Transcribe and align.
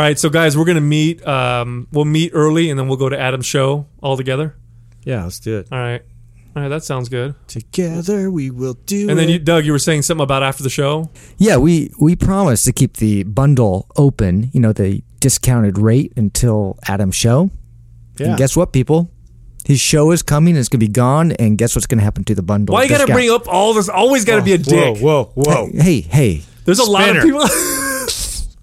All 0.00 0.06
right, 0.06 0.18
so 0.18 0.30
guys, 0.30 0.56
we're 0.56 0.64
gonna 0.64 0.80
meet. 0.80 1.22
Um, 1.28 1.86
we'll 1.92 2.06
meet 2.06 2.30
early, 2.32 2.70
and 2.70 2.78
then 2.78 2.88
we'll 2.88 2.96
go 2.96 3.10
to 3.10 3.20
Adam's 3.20 3.44
show 3.44 3.86
all 4.02 4.16
together. 4.16 4.56
Yeah, 5.04 5.24
let's 5.24 5.38
do 5.38 5.58
it. 5.58 5.68
All 5.70 5.78
right, 5.78 6.00
all 6.56 6.62
right, 6.62 6.68
that 6.70 6.84
sounds 6.84 7.10
good. 7.10 7.34
Together 7.48 8.30
we 8.30 8.50
will 8.50 8.78
do 8.86 9.10
And 9.10 9.18
then 9.18 9.28
you, 9.28 9.38
Doug, 9.38 9.66
you 9.66 9.72
were 9.72 9.78
saying 9.78 10.00
something 10.00 10.22
about 10.22 10.42
after 10.42 10.62
the 10.62 10.70
show. 10.70 11.10
Yeah, 11.36 11.58
we 11.58 11.92
we 12.00 12.16
promised 12.16 12.64
to 12.64 12.72
keep 12.72 12.96
the 12.96 13.24
bundle 13.24 13.88
open. 13.94 14.48
You 14.54 14.60
know, 14.60 14.72
the 14.72 15.04
discounted 15.18 15.76
rate 15.76 16.14
until 16.16 16.78
Adam's 16.88 17.16
show. 17.16 17.50
yeah. 18.16 18.28
And 18.28 18.38
guess 18.38 18.56
what, 18.56 18.72
people? 18.72 19.10
His 19.66 19.80
show 19.80 20.12
is 20.12 20.22
coming. 20.22 20.56
It's 20.56 20.70
gonna 20.70 20.78
be 20.80 20.88
gone. 20.88 21.32
And 21.32 21.58
guess 21.58 21.76
what's 21.76 21.86
gonna 21.86 22.00
happen 22.00 22.24
to 22.24 22.34
the 22.34 22.42
bundle? 22.42 22.72
Why 22.72 22.84
you 22.84 22.88
gotta 22.88 23.04
discount? 23.04 23.16
bring 23.18 23.30
up 23.30 23.46
all 23.48 23.74
this? 23.74 23.90
Always 23.90 24.24
gotta 24.24 24.40
be 24.40 24.54
a 24.54 24.58
dick. 24.58 24.96
Whoa, 24.96 25.26
whoa, 25.26 25.42
whoa. 25.44 25.68
Hey, 25.74 26.00
hey. 26.00 26.42
There's 26.64 26.78
a 26.78 26.90
lot 26.90 27.14
of 27.14 27.22
people. 27.22 27.44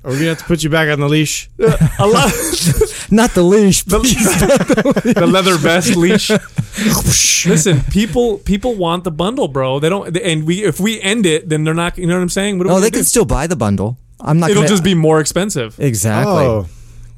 Are 0.07 0.11
we 0.11 0.19
gonna 0.19 0.29
have 0.29 0.37
to 0.37 0.45
put 0.45 0.63
you 0.63 0.69
back 0.69 0.87
on 0.89 1.01
the 1.01 1.09
leash? 1.09 1.49
a 1.59 2.07
lot. 2.07 2.31
Not 3.11 3.31
the 3.31 3.43
leash. 3.43 3.85
please. 3.85 4.23
the 4.39 5.27
leather 5.29 5.57
vest 5.57 5.97
leash. 5.97 6.29
Listen, 7.45 7.81
people 7.91 8.37
people 8.39 8.75
want 8.75 9.03
the 9.03 9.11
bundle, 9.11 9.49
bro. 9.49 9.79
They 9.79 9.89
don't, 9.89 10.15
and 10.17 10.47
we 10.47 10.63
if 10.63 10.79
we 10.79 11.01
end 11.01 11.25
it, 11.25 11.49
then 11.49 11.65
they're 11.65 11.73
not. 11.73 11.97
You 11.97 12.07
know 12.07 12.15
what 12.15 12.21
I'm 12.21 12.29
saying? 12.29 12.57
What 12.57 12.67
no, 12.67 12.75
they 12.75 12.83
gonna 12.83 12.91
can 12.91 12.99
do? 13.01 13.03
still 13.03 13.25
buy 13.25 13.47
the 13.47 13.57
bundle. 13.57 13.97
I'm 14.21 14.39
not. 14.39 14.49
It'll 14.49 14.61
gonna, 14.63 14.69
just 14.69 14.83
be 14.85 14.93
more 14.95 15.19
expensive. 15.19 15.77
exactly. 15.77 16.31
Oh, 16.45 16.67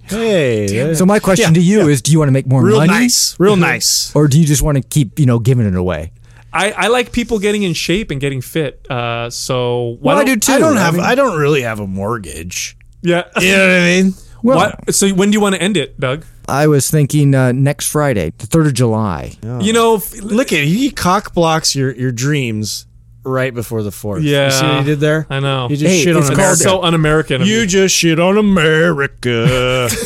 hey. 0.08 0.96
So 0.96 1.06
my 1.06 1.20
question 1.20 1.50
Yeah, 1.54 1.62
to 1.62 1.62
you 1.62 1.80
yeah. 1.82 1.88
is: 1.94 2.02
Do 2.02 2.12
you 2.12 2.18
want 2.18 2.30
to 2.30 2.34
make 2.34 2.48
more 2.48 2.64
real 2.64 2.78
money, 2.78 2.92
nice, 2.92 3.40
real 3.40 3.56
nice. 3.72 4.16
or 4.16 4.28
do 4.28 4.40
you 4.40 4.48
just 4.48 4.64
want 4.64 4.78
to 4.78 4.82
keep 4.84 5.20
you 5.20 5.28
know 5.28 5.38
giving 5.38 5.68
it 5.68 5.76
away? 5.76 6.12
I, 6.52 6.72
I 6.72 6.88
like 6.88 7.12
people 7.12 7.38
getting 7.38 7.62
in 7.62 7.74
shape 7.74 8.10
and 8.10 8.20
getting 8.20 8.42
fit. 8.42 8.84
Uh, 8.90 9.30
so 9.30 9.98
why 10.02 10.14
Well, 10.14 10.18
I 10.22 10.24
don't- 10.26 10.34
do 10.34 10.40
too. 10.40 10.54
I 10.54 10.58
don't 10.58 10.78
have. 10.78 10.96
mean- 10.96 11.04
I 11.04 11.14
don't 11.14 11.38
really 11.38 11.62
have 11.62 11.80
a 11.80 11.86
mortgage. 11.86 12.76
Yeah. 13.02 13.24
You 13.40 13.52
know 13.52 13.68
what 13.68 13.70
I 13.76 13.80
mean? 14.02 14.14
well, 14.44 14.58
What? 14.86 14.96
So 14.96 15.10
when 15.10 15.30
do 15.32 15.36
you 15.36 15.42
want 15.42 15.56
to 15.56 15.62
end 15.62 15.78
it, 15.78 16.00
Doug? 16.00 16.26
I 16.48 16.68
was 16.68 16.90
thinking 16.90 17.36
uh, 17.36 17.52
next 17.52 17.90
Friday, 17.90 18.34
the 18.40 18.48
third 18.48 18.66
of 18.68 18.74
July. 18.74 19.38
You 19.62 19.72
know, 19.72 19.96
f- 19.98 20.16
Look 20.22 20.52
at 20.52 20.64
he 20.64 20.90
cock 20.92 21.34
blocks 21.34 21.76
your 21.76 21.92
your 21.96 22.12
dreams 22.12 22.88
right 23.24 23.54
before 23.54 23.84
the 23.84 23.92
fourth. 23.92 24.24
Yeah. 24.24 24.46
you 24.46 24.52
see 24.52 24.66
what 24.66 24.78
he 24.80 24.84
did 24.86 25.00
there? 25.00 25.28
I 25.30 25.40
know. 25.42 25.68
You 25.70 25.78
just 25.78 25.92
Hey, 25.94 26.04
shit 26.04 26.16
on 26.16 26.22
it's 26.24 26.30
It's 26.32 26.40
America. 26.40 26.64
called- 26.64 26.82
so 26.82 26.88
un-American. 26.88 27.42
of 27.44 27.48
you 27.48 27.68
just 27.68 27.94
shit 27.96 28.20
on 28.20 28.38
America. 28.38 29.90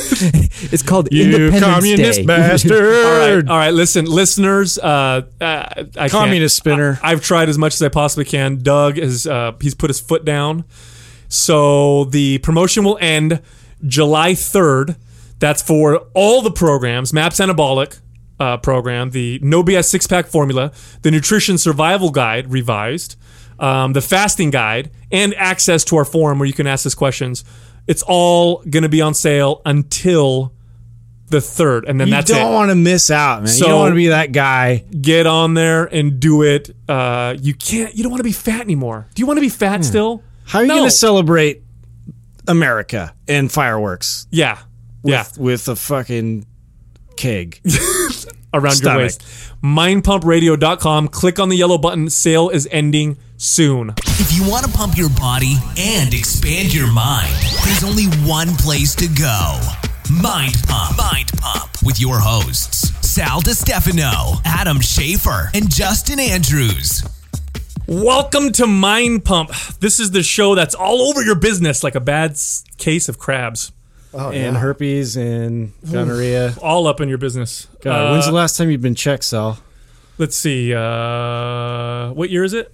It's 0.72 0.82
called 0.84 1.10
you 1.12 1.26
Independence 1.26 1.64
communist 1.64 2.20
Day. 2.22 2.26
bastard. 2.26 2.72
all 3.06 3.12
right, 3.36 3.50
all 3.50 3.58
right. 3.58 3.74
Listen, 3.74 4.06
listeners. 4.06 4.78
Uh, 4.80 5.24
uh, 5.42 5.84
I 5.98 6.08
Communist 6.10 6.64
can't. 6.64 6.74
spinner. 6.76 7.00
I, 7.04 7.10
have 7.10 7.22
tried 7.22 7.50
as 7.50 7.58
much 7.58 7.74
as 7.74 7.82
I 7.82 7.90
possibly 7.90 8.24
can. 8.26 8.58
Doug 8.64 8.98
is 8.98 9.28
uh, 9.28 9.52
he's 9.60 9.76
put 9.76 9.90
his 9.90 10.00
foot 10.00 10.24
down. 10.24 10.64
So 11.34 12.06
the 12.06 12.38
promotion 12.40 12.84
will 12.84 13.00
end 13.02 13.42
July 13.86 14.36
third. 14.36 14.96
That's 15.40 15.62
for 15.64 15.96
all 16.14 16.42
the 16.44 16.52
programs: 16.52 17.12
Maps 17.12 17.40
Anabolic 17.40 18.00
uh, 18.40 18.58
program, 18.58 19.10
the 19.10 19.40
No 19.42 19.64
BS 19.64 19.86
six 19.86 20.06
pack 20.06 20.28
formula, 20.28 20.72
the 21.02 21.10
Nutrition 21.10 21.58
Survival 21.58 22.12
Guide 22.12 22.52
revised, 22.52 23.16
um, 23.60 23.94
the 23.94 24.02
Fasting 24.02 24.52
Guide, 24.52 24.92
and 25.12 25.34
access 25.36 25.84
to 25.86 25.98
our 25.98 26.06
forum 26.06 26.38
where 26.38 26.46
you 26.46 26.54
can 26.54 26.68
ask 26.68 26.86
us 26.86 26.94
questions. 26.94 27.44
It's 27.88 28.04
all 28.06 28.58
going 28.70 28.84
to 28.84 28.90
be 28.90 29.02
on 29.02 29.16
sale 29.16 29.64
until 29.66 30.54
the 31.30 31.42
third, 31.42 31.86
and 31.86 32.00
then 32.00 32.12
that's 32.12 32.30
it. 32.30 32.34
you 32.34 32.36
that's 32.36 32.44
don't 32.46 32.52
it 32.54 32.56
want 32.56 32.70
to 32.70 32.76
miss 32.76 33.10
out, 33.10 33.40
man. 33.42 33.48
So- 33.48 33.66
you 33.66 33.72
don't 33.72 33.80
want 33.80 33.92
to 33.94 33.96
be 33.96 34.08
that 34.10 34.32
guy. 34.34 34.86
get 35.02 35.26
on 35.26 35.56
there 35.56 35.86
and 35.86 36.20
do 36.20 36.44
it. 36.44 36.70
Uh, 36.88 37.36
you 37.42 37.56
can't. 37.56 37.96
You 37.96 38.04
don't 38.04 38.12
want 38.12 38.20
to 38.20 38.24
be 38.24 38.32
fat 38.32 38.62
anymore. 38.62 39.08
Do 39.16 39.22
you 39.22 39.26
want 39.26 39.38
to 39.38 39.42
be 39.42 39.50
fat 39.50 39.84
still? 39.84 40.22
How 40.46 40.60
are 40.60 40.62
you 40.64 40.68
No. 40.68 40.76
going 40.78 40.88
to 40.90 40.96
celebrate 40.96 41.62
America 42.48 43.14
and 43.28 43.52
fireworks 43.52 44.28
Yeah, 44.32 44.58
yeah. 45.04 45.26
with 45.38 45.68
a 45.68 45.76
fucking 45.76 46.46
keg? 47.18 47.60
Around 48.56 48.64
your 48.64 48.72
stomach. 48.72 48.98
waist. 49.02 49.24
Mindpumpradio.com. 49.64 51.08
Click 51.08 51.40
on 51.40 51.50
the 51.50 51.56
yellow 51.56 51.78
button. 51.80 52.10
Sale 52.10 52.50
is 52.50 52.68
ending 52.72 53.18
soon. 53.38 53.94
If 54.06 54.32
you 54.34 54.48
want 54.50 54.66
to 54.66 54.72
pump 54.72 54.96
your 54.98 55.10
body 55.10 55.56
and 55.78 56.14
expand 56.14 56.72
your 56.74 56.92
mind, 56.92 57.34
there's 57.66 57.84
only 57.84 58.06
one 58.28 58.50
place 58.58 58.94
to 58.96 59.08
go. 59.08 59.60
Mind 60.22 60.56
Pump. 60.68 60.98
Mind 60.98 61.32
Pump 61.38 61.72
with 61.84 62.00
your 62.00 62.20
hosts, 62.20 62.92
Sal 63.08 63.42
DiStefano, 63.42 64.40
Adam 64.46 64.80
Schaefer, 64.82 65.50
and 65.56 65.74
Justin 65.74 66.20
Andrews. 66.20 67.04
Welcome 67.88 68.52
to 68.54 68.68
Mind 68.68 69.26
Pump. 69.26 69.50
This 69.80 70.00
is 70.00 70.12
the 70.12 70.24
show 70.24 70.56
that's 70.56 70.74
all 70.74 71.02
over 71.02 71.22
your 71.22 71.36
business 71.36 71.84
like 71.84 71.96
a 71.96 72.00
bad 72.00 72.32
s- 72.32 72.64
case 72.78 73.10
of 73.10 73.20
crabs. 73.20 73.72
and 74.14 74.56
herpes 74.58 75.18
and 75.18 75.74
gonorrhea. 75.92 76.54
All 76.62 76.88
up 76.88 77.02
in 77.02 77.10
your 77.10 77.18
business. 77.18 77.68
God, 77.82 78.08
Uh, 78.08 78.12
when's 78.14 78.26
the 78.26 78.32
last 78.32 78.58
time 78.58 78.70
you've 78.70 78.82
been 78.82 78.96
checked, 78.96 79.24
Sal? 79.26 79.60
let's 80.18 80.36
see. 80.38 80.74
Uh, 80.74 82.12
what 82.14 82.30
year 82.30 82.44
is 82.44 82.54
it? 82.54 82.74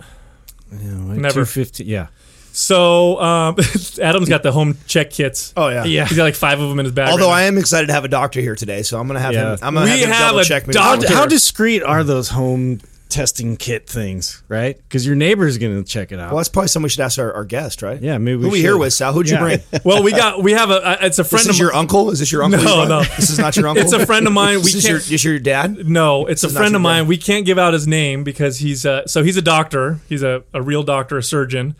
yeah 0.71 0.89
Never. 0.89 1.39
Two 1.41 1.45
fifty. 1.45 1.85
Yeah. 1.85 2.07
So 2.51 3.19
um, 3.21 3.55
Adam's 4.01 4.27
got 4.29 4.43
the 4.43 4.51
home 4.51 4.77
check 4.85 5.09
kits. 5.11 5.53
Oh 5.57 5.69
yeah. 5.69 5.85
Yeah. 5.85 6.05
He's 6.05 6.17
got 6.17 6.25
like 6.25 6.35
five 6.35 6.59
of 6.59 6.69
them 6.69 6.77
in 6.79 6.85
his 6.85 6.93
bag. 6.93 7.09
Although 7.09 7.29
right 7.29 7.43
I 7.43 7.43
am 7.43 7.57
excited 7.57 7.87
to 7.87 7.93
have 7.93 8.05
a 8.05 8.09
doctor 8.09 8.41
here 8.41 8.55
today, 8.55 8.83
so 8.83 8.99
I'm 8.99 9.07
gonna 9.07 9.19
have 9.21 9.33
Yeah. 9.33 9.53
him. 9.53 9.59
I'm 9.63 9.73
gonna 9.73 9.85
We 9.85 9.91
have 9.91 9.99
him 10.01 10.09
have 10.09 10.27
double 10.27 10.39
a 10.39 10.43
check 10.45 10.67
me. 10.67 10.73
doctor. 10.73 11.07
How, 11.07 11.15
how 11.21 11.25
discreet 11.25 11.81
are 11.81 12.03
those 12.03 12.29
home 12.29 12.81
testing 13.09 13.57
kit 13.57 13.87
things, 13.89 14.43
right? 14.47 14.77
Because 14.77 15.05
your 15.05 15.15
neighbor's 15.15 15.57
going 15.57 15.83
to 15.83 15.89
check 15.89 16.11
it 16.11 16.19
out. 16.19 16.27
Well, 16.29 16.37
that's 16.37 16.47
probably 16.49 16.67
something 16.67 16.83
we 16.85 16.89
should 16.89 16.99
ask 17.01 17.17
our, 17.19 17.33
our 17.33 17.43
guest, 17.43 17.81
right? 17.81 17.99
Yeah, 18.01 18.17
maybe 18.19 18.37
we 18.37 18.43
Who 18.43 18.49
we 18.51 18.57
should. 18.59 18.63
here 18.65 18.77
with, 18.77 18.93
Sal? 18.93 19.13
Who'd 19.13 19.27
you 19.29 19.35
Yeah. 19.37 19.41
bring? 19.41 19.59
Well, 19.83 20.03
we 20.03 20.11
got 20.11 20.41
we 20.43 20.51
have 20.53 20.69
a. 20.69 20.75
uh, 20.75 20.97
It's 21.01 21.17
a 21.19 21.23
friend 21.23 21.45
This 21.45 21.55
of 21.55 21.59
your 21.59 21.73
uncle? 21.75 22.11
Is 22.11 22.19
this 22.19 22.31
your 22.31 22.43
uncle? 22.43 22.63
No, 22.63 22.85
no. 22.85 23.03
This 23.03 23.29
is 23.31 23.39
not 23.39 23.55
your 23.55 23.67
uncle. 23.67 23.83
It's 23.83 23.93
a 23.93 24.05
friend 24.05 24.27
of 24.27 24.33
mine. 24.33 24.57
We 24.57 24.63
This 24.71 24.75
is 24.75 24.87
your, 24.87 24.99
this 24.99 25.23
your 25.23 25.39
dad? 25.39 25.89
no, 25.89 26.25
it's 26.27 26.43
a 26.43 26.49
friend 26.49 26.75
of 26.75 26.81
mine. 26.81 27.03
dad. 27.03 27.09
We 27.09 27.17
can't 27.17 27.45
give 27.45 27.57
out 27.57 27.73
his 27.73 27.87
name 27.87 28.23
because 28.23 28.59
he's 28.59 28.85
uh, 28.85 29.07
so 29.07 29.23
he's 29.23 29.37
a 29.37 29.41
doctor. 29.41 29.99
He's 30.07 30.21
a, 30.23 30.43
a 30.53 30.61
real 30.61 30.83
doctor, 30.83 31.17
a 31.17 31.23
surgeon, 31.23 31.75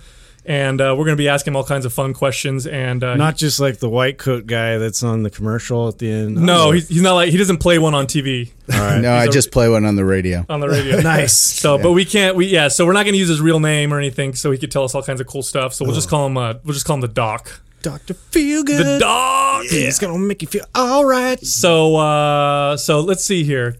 and 0.49 0.81
uh, 0.81 0.95
we're 0.97 1.05
going 1.05 1.15
to 1.15 1.21
be 1.21 1.29
asking 1.29 1.51
him 1.53 1.55
all 1.57 1.63
kinds 1.63 1.85
of 1.85 1.93
fun 1.93 2.13
questions. 2.13 2.65
And 2.65 3.03
uh, 3.03 3.15
Not 3.15 3.37
just 3.37 3.59
like 3.59 3.77
the 3.77 3.87
white 3.87 4.17
coat 4.17 4.47
guy 4.47 4.79
that's 4.79 5.03
on 5.03 5.21
the 5.21 5.29
commercial 5.29 5.87
at 5.87 5.99
the 5.99 6.11
end. 6.11 6.35
no, 6.37 6.71
he's, 6.71 6.89
he's 6.89 7.01
not 7.03 7.13
like 7.13 7.29
he 7.29 7.37
doesn't 7.37 7.59
play 7.59 7.77
one 7.77 7.93
on 7.93 8.07
TV 8.07 8.51
No, 8.67 8.75
I 9.13 9.25
a- 9.25 9.29
just 9.29 9.51
play 9.51 9.69
one 9.69 9.85
on 9.85 9.95
the 9.95 10.03
radio. 10.03 10.45
on 10.49 10.59
the 10.59 10.67
radio. 10.67 10.99
nice. 11.01 11.37
So, 11.37 11.77
but 11.77 11.91
we 11.91 12.03
can't. 12.03 12.35
We 12.35 12.47
yeah. 12.47 12.67
So 12.67 12.85
we're 12.85 12.93
not 12.93 13.03
going 13.03 13.13
to 13.13 13.19
use 13.19 13.29
his 13.29 13.41
real 13.41 13.59
name 13.59 13.93
or 13.93 13.99
anything. 13.99 14.33
So 14.33 14.49
he 14.51 14.57
could 14.57 14.71
tell 14.71 14.83
us 14.83 14.95
all 14.95 15.03
kinds 15.03 15.21
of 15.21 15.27
cool 15.27 15.43
stuff. 15.43 15.73
So 15.75 15.85
we'll 15.85 15.93
just 15.95 16.09
call 16.09 16.25
him. 16.25 16.35
Uh, 16.35 16.55
we'll 16.63 16.73
just 16.73 16.85
call 16.87 16.95
him 16.95 17.01
the 17.01 17.07
Doc. 17.07 17.61
Doctor 17.81 18.13
Feel 18.13 18.63
Good. 18.63 18.85
The 18.85 18.99
Doc. 18.99 19.63
He's 19.69 19.99
gonna 19.99 20.17
make 20.17 20.41
you 20.41 20.47
feel 20.47 20.65
all 20.75 21.05
right. 21.05 21.39
So 21.45 21.95
uh 21.95 22.75
so 22.75 22.99
let's 22.99 23.23
see 23.23 23.43
here. 23.45 23.77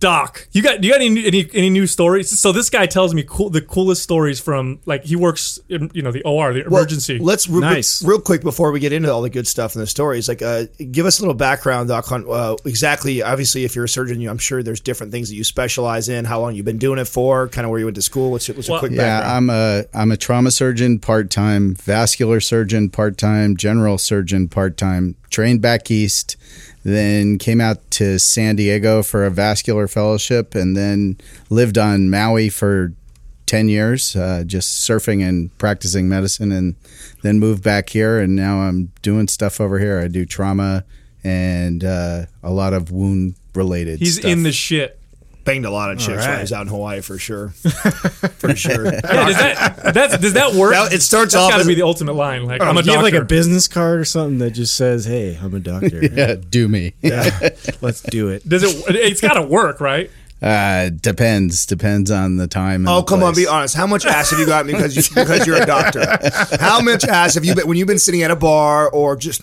Doc, 0.00 0.48
you 0.52 0.62
got 0.62 0.82
you 0.82 0.90
got 0.90 1.02
any 1.02 1.26
any 1.26 1.48
any 1.52 1.68
new 1.70 1.86
stories? 1.86 2.30
So 2.40 2.52
this 2.52 2.70
guy 2.70 2.86
tells 2.86 3.12
me 3.14 3.22
cool 3.28 3.50
the 3.50 3.60
coolest 3.60 4.02
stories 4.02 4.40
from 4.40 4.80
like 4.86 5.04
he 5.04 5.14
works 5.14 5.58
in 5.68 5.90
you 5.92 6.00
know 6.00 6.10
the 6.10 6.22
OR 6.22 6.54
the 6.54 6.62
Well, 6.62 6.80
emergency. 6.80 7.18
let's 7.18 7.46
re- 7.48 7.60
Nice. 7.60 8.02
real 8.02 8.18
quick 8.20 8.40
before 8.40 8.72
we 8.72 8.80
get 8.80 8.94
into 8.94 9.12
all 9.12 9.20
the 9.20 9.28
good 9.28 9.46
stuff 9.46 9.74
and 9.74 9.82
the 9.82 9.86
stories. 9.86 10.26
Like, 10.26 10.40
uh, 10.40 10.64
give 10.90 11.04
us 11.04 11.18
a 11.18 11.22
little 11.22 11.34
background, 11.34 11.90
Doc, 11.90 12.10
on 12.10 12.24
uh, 12.28 12.56
exactly. 12.64 13.22
Obviously, 13.22 13.64
if 13.64 13.76
you're 13.76 13.84
a 13.84 13.88
surgeon, 13.90 14.22
you, 14.22 14.30
I'm 14.30 14.38
sure 14.38 14.62
there's 14.62 14.80
different 14.80 15.12
things 15.12 15.28
that 15.28 15.34
you 15.34 15.44
specialize 15.44 16.08
in. 16.08 16.24
How 16.24 16.40
long 16.40 16.54
you've 16.54 16.64
been 16.64 16.78
doing 16.78 16.98
it 16.98 17.06
for? 17.06 17.48
Kind 17.48 17.66
of 17.66 17.70
where 17.70 17.78
you 17.78 17.84
went 17.84 17.96
to 17.96 18.02
school. 18.02 18.30
What's, 18.30 18.48
what's 18.48 18.68
a 18.68 18.72
Well, 18.72 18.80
quick 18.80 18.92
Yeah, 18.92 19.20
background? 19.20 19.26
Yeah, 19.26 19.36
I'm 19.36 19.50
a 19.50 19.84
I'm 20.00 20.12
a 20.12 20.16
trauma 20.16 20.50
surgeon 20.50 20.98
part 20.98 21.28
time, 21.28 21.74
vascular 21.74 22.40
surgeon 22.40 22.88
part 22.88 23.18
time, 23.18 23.54
general 23.54 23.98
surgeon 23.98 24.48
part 24.48 24.78
time. 24.78 25.16
Trained 25.28 25.60
back 25.60 25.90
east, 25.92 26.36
then 26.82 27.38
came 27.38 27.60
out 27.60 27.90
to 27.92 28.18
San 28.18 28.56
Diego 28.56 29.02
for 29.02 29.24
a 29.24 29.30
vascular 29.30 29.88
fellowship, 29.88 30.54
and 30.54 30.76
then 30.76 31.18
lived 31.48 31.78
on 31.78 32.10
Maui 32.10 32.48
for 32.48 32.92
ten 33.46 33.68
years, 33.68 34.14
uh, 34.14 34.44
just 34.46 34.88
surfing 34.88 35.26
and 35.26 35.56
practicing 35.58 36.08
medicine, 36.08 36.52
and 36.52 36.76
then 37.22 37.38
moved 37.38 37.62
back 37.62 37.90
here, 37.90 38.18
and 38.18 38.36
now 38.36 38.60
I'm 38.60 38.92
doing 39.02 39.28
stuff 39.28 39.60
over 39.60 39.78
here. 39.78 40.00
I 40.00 40.08
do 40.08 40.24
trauma 40.24 40.84
and 41.22 41.84
uh, 41.84 42.26
a 42.42 42.50
lot 42.50 42.72
of 42.72 42.90
wound 42.90 43.34
related. 43.54 43.98
He's 43.98 44.16
stuff. 44.16 44.30
in 44.30 44.42
the 44.42 44.52
shit. 44.52 44.99
Banged 45.44 45.64
a 45.64 45.70
lot 45.70 45.90
of 45.90 45.98
chicks 45.98 46.08
when 46.08 46.18
right. 46.18 46.38
I 46.38 46.40
was 46.42 46.52
out 46.52 46.62
in 46.62 46.68
Hawaii 46.68 47.00
for 47.00 47.18
sure. 47.18 47.48
for 48.38 48.54
sure. 48.54 48.84
Yeah, 48.92 49.26
does 49.26 49.36
that 49.36 49.94
that's, 49.94 50.18
does 50.18 50.32
that 50.34 50.54
work? 50.54 50.72
That- 50.72 50.92
it 50.92 51.00
starts 51.02 51.32
That's 51.32 51.44
off 51.44 51.50
got 51.50 51.56
to 51.56 51.60
as- 51.62 51.66
be 51.66 51.74
the 51.74 51.82
ultimate 51.82 52.12
line. 52.12 52.44
Like 52.44 52.60
I'm 52.62 52.76
a 52.76 52.82
Do 52.82 52.90
you 52.90 52.96
doctor. 52.96 53.06
have 53.06 53.14
like 53.14 53.22
a 53.22 53.24
business 53.24 53.66
card 53.68 54.00
or 54.00 54.04
something 54.04 54.38
that 54.38 54.50
just 54.52 54.76
says, 54.76 55.04
"Hey, 55.06 55.38
I'm 55.42 55.54
a 55.54 55.60
doctor. 55.60 56.04
yeah, 56.12 56.34
do 56.34 56.68
me. 56.68 56.92
Let's 57.80 58.02
do 58.02 58.28
it." 58.28 58.46
does 58.48 58.62
it? 58.62 58.94
It's 58.96 59.20
got 59.20 59.34
to 59.34 59.42
work, 59.42 59.80
right? 59.80 60.10
Uh, 60.42 60.88
depends. 60.88 61.66
Depends 61.66 62.10
on 62.10 62.36
the 62.36 62.46
time. 62.46 62.82
and 62.82 62.88
Oh 62.88 63.00
the 63.00 63.06
come 63.06 63.22
on, 63.22 63.34
be 63.34 63.46
honest. 63.46 63.74
How 63.76 63.86
much 63.86 64.06
ass 64.06 64.30
have 64.30 64.38
you 64.40 64.46
gotten 64.46 64.70
because 64.72 64.96
you, 64.96 65.02
because 65.14 65.46
you're 65.46 65.62
a 65.62 65.66
doctor? 65.66 66.02
How 66.58 66.80
much 66.80 67.04
ass 67.04 67.34
have 67.34 67.44
you 67.44 67.54
been 67.54 67.66
when 67.68 67.76
you've 67.76 67.88
been 67.88 67.98
sitting 67.98 68.22
at 68.22 68.30
a 68.30 68.36
bar 68.36 68.88
or 68.90 69.16
just 69.16 69.42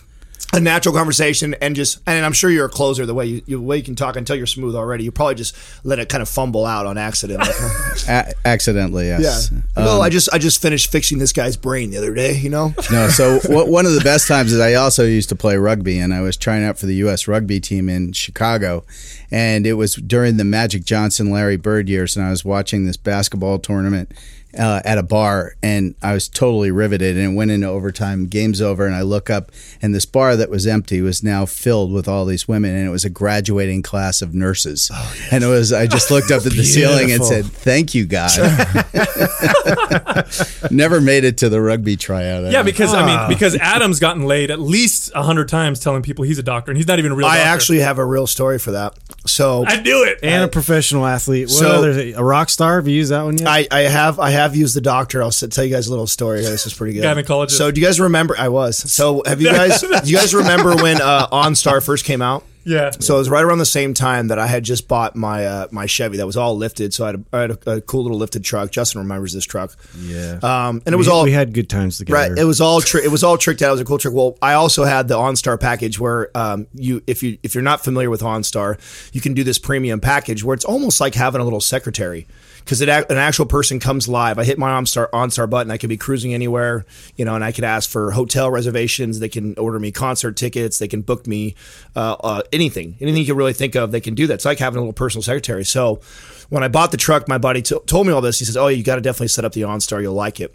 a 0.52 0.60
natural 0.60 0.94
conversation 0.94 1.54
and 1.60 1.76
just 1.76 2.00
and 2.06 2.24
I'm 2.24 2.32
sure 2.32 2.50
you're 2.50 2.66
a 2.66 2.70
closer 2.70 3.04
the 3.04 3.14
way 3.14 3.26
you, 3.26 3.42
you 3.46 3.56
the 3.58 3.62
way 3.62 3.76
you 3.76 3.82
can 3.82 3.96
talk 3.96 4.16
until 4.16 4.36
you're 4.36 4.46
smooth 4.46 4.74
already. 4.74 5.04
You 5.04 5.12
probably 5.12 5.34
just 5.34 5.56
let 5.84 5.98
it 5.98 6.08
kind 6.08 6.22
of 6.22 6.28
fumble 6.28 6.64
out 6.64 6.86
on 6.86 6.96
accident. 6.96 7.42
A- 8.08 8.32
accidentally, 8.44 9.08
yeah. 9.08 9.16
Um, 9.16 9.22
yes. 9.22 9.52
well, 9.76 10.02
I 10.02 10.08
just 10.08 10.28
I 10.32 10.38
just 10.38 10.62
finished 10.62 10.90
fixing 10.90 11.18
this 11.18 11.32
guy's 11.32 11.56
brain 11.56 11.90
the 11.90 11.98
other 11.98 12.14
day. 12.14 12.36
You 12.36 12.50
know. 12.50 12.74
No, 12.90 13.08
so 13.08 13.38
what, 13.48 13.68
one 13.68 13.84
of 13.84 13.92
the 13.92 14.00
best 14.00 14.26
times 14.28 14.50
is 14.50 14.60
I 14.60 14.74
also 14.74 15.04
used 15.04 15.28
to 15.28 15.36
play 15.36 15.58
rugby, 15.58 15.98
and 15.98 16.14
I 16.14 16.22
was 16.22 16.38
trying 16.38 16.64
out 16.64 16.78
for 16.78 16.86
the 16.86 16.94
U.S. 16.96 17.28
rugby 17.28 17.60
team 17.60 17.90
in 17.90 18.12
Chicago, 18.12 18.84
and 19.30 19.66
it 19.66 19.74
was 19.74 19.94
during 19.94 20.38
the 20.38 20.44
Magic 20.44 20.84
Johnson, 20.84 21.30
Larry 21.30 21.58
Bird 21.58 21.86
years, 21.86 22.16
and 22.16 22.24
I 22.24 22.30
was 22.30 22.46
watching 22.46 22.86
this 22.86 22.96
basketball 22.96 23.58
tournament 23.58 24.10
uh, 24.58 24.80
at 24.84 24.98
a 24.98 25.02
bar, 25.02 25.54
and 25.62 25.94
I 26.02 26.14
was 26.14 26.28
totally 26.28 26.70
riveted, 26.70 27.16
and 27.16 27.32
it 27.32 27.36
went 27.36 27.50
into 27.50 27.66
overtime. 27.68 28.26
Game's 28.26 28.60
over, 28.60 28.86
and 28.86 28.94
I 28.94 29.02
look 29.02 29.30
up, 29.30 29.52
and 29.80 29.94
this 29.94 30.06
bar 30.06 30.36
that 30.36 30.50
was 30.50 30.66
empty 30.66 31.00
was 31.00 31.22
now 31.22 31.46
filled 31.46 31.92
with 31.92 32.08
all 32.08 32.24
these 32.24 32.48
women, 32.48 32.74
and 32.74 32.86
it 32.86 32.90
was 32.90 33.04
a 33.04 33.10
graduating 33.10 33.82
class 33.82 34.22
of 34.22 34.34
nurses, 34.34 34.90
and 35.30 35.44
it 35.44 35.48
was 35.48 35.72
I 35.72 35.86
just 35.86 36.10
looked 36.10 36.30
up 36.30 36.44
at 36.46 36.52
the 36.52 36.64
ceiling 36.64 37.10
and 37.12 37.24
said, 37.24 37.44
"Thank 37.46 37.94
you, 37.94 38.06
God." 38.06 38.30
Never 40.70 41.00
made 41.00 41.24
it 41.24 41.38
to 41.38 41.48
the 41.48 41.60
rugby 41.60 41.96
tryout. 41.96 42.44
Yeah, 42.44 42.50
don't 42.50 42.64
because 42.64 42.94
I 42.94 43.06
mean, 43.06 43.28
because 43.28 43.56
Adam's 43.56 44.00
gotten 44.00 44.24
laid 44.24 44.50
at 44.50 44.60
least 44.60 45.10
a 45.14 45.22
hundred 45.22 45.48
times 45.48 45.80
telling 45.80 46.02
people 46.02 46.24
he's 46.24 46.38
a 46.38 46.42
doctor, 46.42 46.70
and 46.70 46.76
he's 46.76 46.86
not 46.86 46.98
even 46.98 47.12
a 47.12 47.14
real. 47.14 47.26
I 47.26 47.38
doctor. 47.38 47.48
actually 47.48 47.78
have 47.80 47.98
a 47.98 48.04
real 48.04 48.26
story 48.26 48.58
for 48.58 48.72
that. 48.72 48.96
So 49.26 49.64
I 49.66 49.80
do 49.80 50.04
it. 50.04 50.18
and 50.22 50.44
a 50.44 50.48
professional 50.48 51.06
athlete. 51.06 51.48
What 51.48 51.56
So- 51.58 51.68
other 51.70 51.90
a 52.16 52.24
rock 52.24 52.50
star? 52.50 52.76
Have 52.76 52.88
you 52.88 52.96
used 52.96 53.12
that 53.12 53.24
one 53.24 53.38
yet? 53.38 53.48
I, 53.48 53.66
I 53.70 53.80
have 53.82 54.18
I 54.18 54.30
have 54.30 54.47
used 54.56 54.74
the 54.76 54.80
doctor. 54.80 55.22
I'll 55.22 55.30
tell 55.30 55.64
you 55.64 55.72
guys 55.74 55.86
a 55.86 55.90
little 55.90 56.06
story. 56.06 56.40
This 56.40 56.66
is 56.66 56.74
pretty 56.74 56.94
good. 56.94 57.04
Gynecologist. 57.04 57.52
So 57.52 57.70
do 57.70 57.80
you 57.80 57.86
guys 57.86 58.00
remember? 58.00 58.36
I 58.38 58.48
was. 58.48 58.76
So 58.92 59.22
have 59.26 59.40
you 59.40 59.48
guys? 59.52 59.80
do 59.80 59.88
you 60.04 60.16
guys 60.16 60.34
remember 60.34 60.76
when 60.76 61.00
uh, 61.00 61.28
OnStar 61.28 61.84
first 61.84 62.04
came 62.04 62.22
out? 62.22 62.44
Yeah. 62.68 62.90
So 62.90 63.14
it 63.14 63.18
was 63.18 63.30
right 63.30 63.42
around 63.42 63.58
the 63.58 63.64
same 63.66 63.94
time 63.94 64.28
that 64.28 64.38
I 64.38 64.46
had 64.46 64.62
just 64.62 64.88
bought 64.88 65.16
my 65.16 65.46
uh, 65.46 65.68
my 65.70 65.86
Chevy 65.86 66.18
that 66.18 66.26
was 66.26 66.36
all 66.36 66.54
lifted. 66.54 66.92
So 66.92 67.04
I 67.04 67.06
had 67.08 67.14
a, 67.14 67.24
I 67.32 67.40
had 67.40 67.50
a, 67.50 67.70
a 67.76 67.80
cool 67.80 68.02
little 68.02 68.18
lifted 68.18 68.44
truck. 68.44 68.70
Justin 68.70 69.00
remembers 69.00 69.32
this 69.32 69.46
truck. 69.46 69.74
yeah. 69.98 70.38
Um, 70.42 70.82
and 70.84 70.92
it 70.92 70.98
was 70.98 71.06
we, 71.06 71.12
all 71.12 71.24
we 71.24 71.32
had 71.32 71.54
good 71.54 71.70
times 71.70 71.96
together. 71.96 72.18
Right. 72.18 72.38
It 72.38 72.44
was 72.44 72.60
all 72.60 72.82
tri- 72.82 73.00
it 73.02 73.10
was 73.10 73.24
all 73.24 73.38
tricked 73.38 73.62
out. 73.62 73.68
It 73.68 73.72
was 73.72 73.80
a 73.80 73.84
cool 73.86 73.96
trick. 73.96 74.12
Well, 74.12 74.36
I 74.42 74.52
also 74.52 74.84
had 74.84 75.08
the 75.08 75.16
OnStar 75.16 75.58
package 75.58 75.98
where 75.98 76.30
um, 76.36 76.66
you 76.74 77.02
if 77.06 77.22
you 77.22 77.38
if 77.42 77.54
you're 77.54 77.64
not 77.64 77.82
familiar 77.82 78.10
with 78.10 78.20
OnStar, 78.20 78.78
you 79.14 79.22
can 79.22 79.32
do 79.32 79.44
this 79.44 79.58
premium 79.58 79.98
package 79.98 80.44
where 80.44 80.54
it's 80.54 80.66
almost 80.66 81.00
like 81.00 81.14
having 81.14 81.40
a 81.40 81.44
little 81.44 81.62
secretary 81.62 82.26
because 82.68 82.82
an 82.82 83.16
actual 83.16 83.46
person 83.46 83.80
comes 83.80 84.08
live. 84.08 84.38
I 84.38 84.44
hit 84.44 84.58
my 84.58 84.68
OnStar 84.78 85.08
OnStar 85.08 85.48
button. 85.48 85.70
I 85.70 85.78
could 85.78 85.88
be 85.88 85.96
cruising 85.96 86.34
anywhere, 86.34 86.84
you 87.16 87.24
know, 87.24 87.34
and 87.34 87.42
I 87.42 87.50
could 87.50 87.64
ask 87.64 87.88
for 87.88 88.10
hotel 88.10 88.50
reservations. 88.50 89.20
They 89.20 89.30
can 89.30 89.56
order 89.56 89.78
me 89.78 89.90
concert 89.90 90.36
tickets. 90.36 90.78
They 90.78 90.86
can 90.86 91.00
book 91.00 91.26
me 91.26 91.54
uh, 91.96 92.16
uh, 92.20 92.42
anything, 92.58 92.96
anything 93.00 93.20
you 93.20 93.26
can 93.26 93.36
really 93.36 93.52
think 93.52 93.74
of. 93.74 93.92
They 93.92 94.00
can 94.00 94.14
do 94.14 94.26
that. 94.26 94.34
It's 94.34 94.44
like 94.44 94.58
having 94.58 94.78
a 94.78 94.80
little 94.80 94.92
personal 94.92 95.22
secretary. 95.22 95.64
So 95.64 96.00
when 96.48 96.62
I 96.62 96.68
bought 96.68 96.90
the 96.90 96.96
truck, 96.96 97.28
my 97.28 97.38
buddy 97.38 97.62
t- 97.62 97.78
told 97.86 98.06
me 98.06 98.12
all 98.12 98.20
this. 98.20 98.38
He 98.38 98.44
says, 98.44 98.56
"Oh, 98.56 98.68
you 98.68 98.82
got 98.82 98.96
to 98.96 99.00
definitely 99.00 99.28
set 99.28 99.44
up 99.44 99.52
the 99.52 99.62
OnStar. 99.62 100.02
You'll 100.02 100.14
like 100.14 100.40
it." 100.40 100.54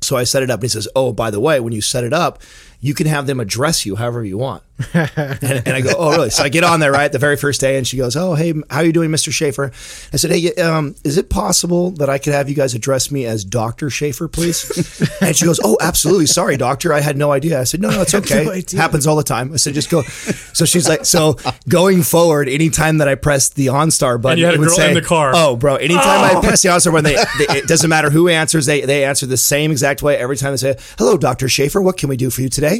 So 0.00 0.16
I 0.16 0.24
set 0.24 0.42
it 0.42 0.50
up, 0.50 0.58
and 0.60 0.64
he 0.64 0.68
says, 0.68 0.88
"Oh, 0.94 1.12
by 1.12 1.30
the 1.30 1.40
way, 1.40 1.60
when 1.60 1.72
you 1.72 1.80
set 1.80 2.04
it 2.04 2.12
up, 2.12 2.40
you 2.80 2.94
can 2.94 3.06
have 3.06 3.26
them 3.26 3.40
address 3.40 3.86
you 3.86 3.96
however 3.96 4.24
you 4.24 4.38
want." 4.38 4.62
and, 4.92 5.40
and 5.40 5.68
I 5.68 5.80
go, 5.80 5.90
"Oh, 5.96 6.10
really?" 6.10 6.30
So 6.30 6.42
I 6.42 6.48
get 6.48 6.64
on 6.64 6.80
there 6.80 6.90
right 6.90 7.10
the 7.10 7.18
very 7.18 7.36
first 7.36 7.60
day, 7.60 7.76
and 7.76 7.86
she 7.86 7.96
goes, 7.96 8.16
"Oh, 8.16 8.34
hey, 8.34 8.52
how 8.70 8.78
are 8.78 8.84
you 8.84 8.92
doing, 8.92 9.10
Mr. 9.10 9.32
Schaefer?" 9.32 9.66
I 10.12 10.16
said, 10.16 10.32
"Hey, 10.32 10.52
um, 10.54 10.96
is 11.04 11.16
it 11.16 11.30
possible 11.30 11.92
that 11.92 12.10
I 12.10 12.18
could 12.18 12.32
have 12.32 12.48
you 12.48 12.56
guys 12.56 12.74
address 12.74 13.10
me 13.10 13.24
as 13.24 13.44
Doctor 13.44 13.88
Schaefer, 13.88 14.26
please?" 14.26 15.00
and 15.20 15.36
she 15.36 15.44
goes, 15.44 15.60
"Oh, 15.62 15.76
absolutely. 15.80 16.26
Sorry, 16.26 16.56
doctor. 16.56 16.92
I 16.92 17.00
had 17.00 17.16
no 17.16 17.30
idea." 17.30 17.60
I 17.60 17.64
said, 17.64 17.80
"No, 17.80 17.90
no, 17.90 18.02
it's 18.02 18.14
okay. 18.14 18.44
no. 18.44 18.78
Happens 18.78 19.06
all 19.06 19.14
the 19.14 19.22
time." 19.22 19.52
I 19.52 19.56
said, 19.56 19.74
"Just 19.74 19.90
go." 19.90 20.02
So 20.02 20.64
she's 20.64 20.88
like, 20.88 21.04
"So 21.04 21.36
going 21.68 22.02
forward, 22.02 22.48
anytime 22.48 22.98
that 22.98 23.06
I 23.06 23.14
press 23.14 23.50
the 23.50 23.66
OnStar 23.68 24.20
button, 24.20 24.38
you 24.38 24.46
had 24.46 24.54
it 24.54 24.56
a 24.56 24.60
would 24.60 24.68
girl 24.68 24.76
say, 24.76 24.88
in 24.88 24.94
the 24.94 25.02
car. 25.02 25.32
Oh, 25.36 25.54
bro, 25.54 25.76
anytime 25.76 26.36
I 26.36 26.40
press 26.40 26.62
the 26.62 26.70
OnStar 26.70 26.90
button, 26.90 27.04
they, 27.04 27.14
they, 27.14 27.58
it 27.60 27.68
doesn't 27.68 27.88
matter 27.88 28.10
who 28.10 28.28
answers. 28.28 28.66
They 28.66 28.80
they 28.80 29.04
answer 29.04 29.26
the 29.26 29.36
same 29.36 29.70
exact 29.70 30.02
way 30.02 30.16
every 30.16 30.36
time 30.36 30.50
they 30.52 30.56
say, 30.56 30.76
"Hello, 30.98 31.16
Doctor 31.16 31.48
Schaefer. 31.48 31.80
What 31.80 31.96
can 31.96 32.08
we 32.08 32.16
do 32.16 32.28
for 32.28 32.42
you 32.42 32.48
today?" 32.48 32.73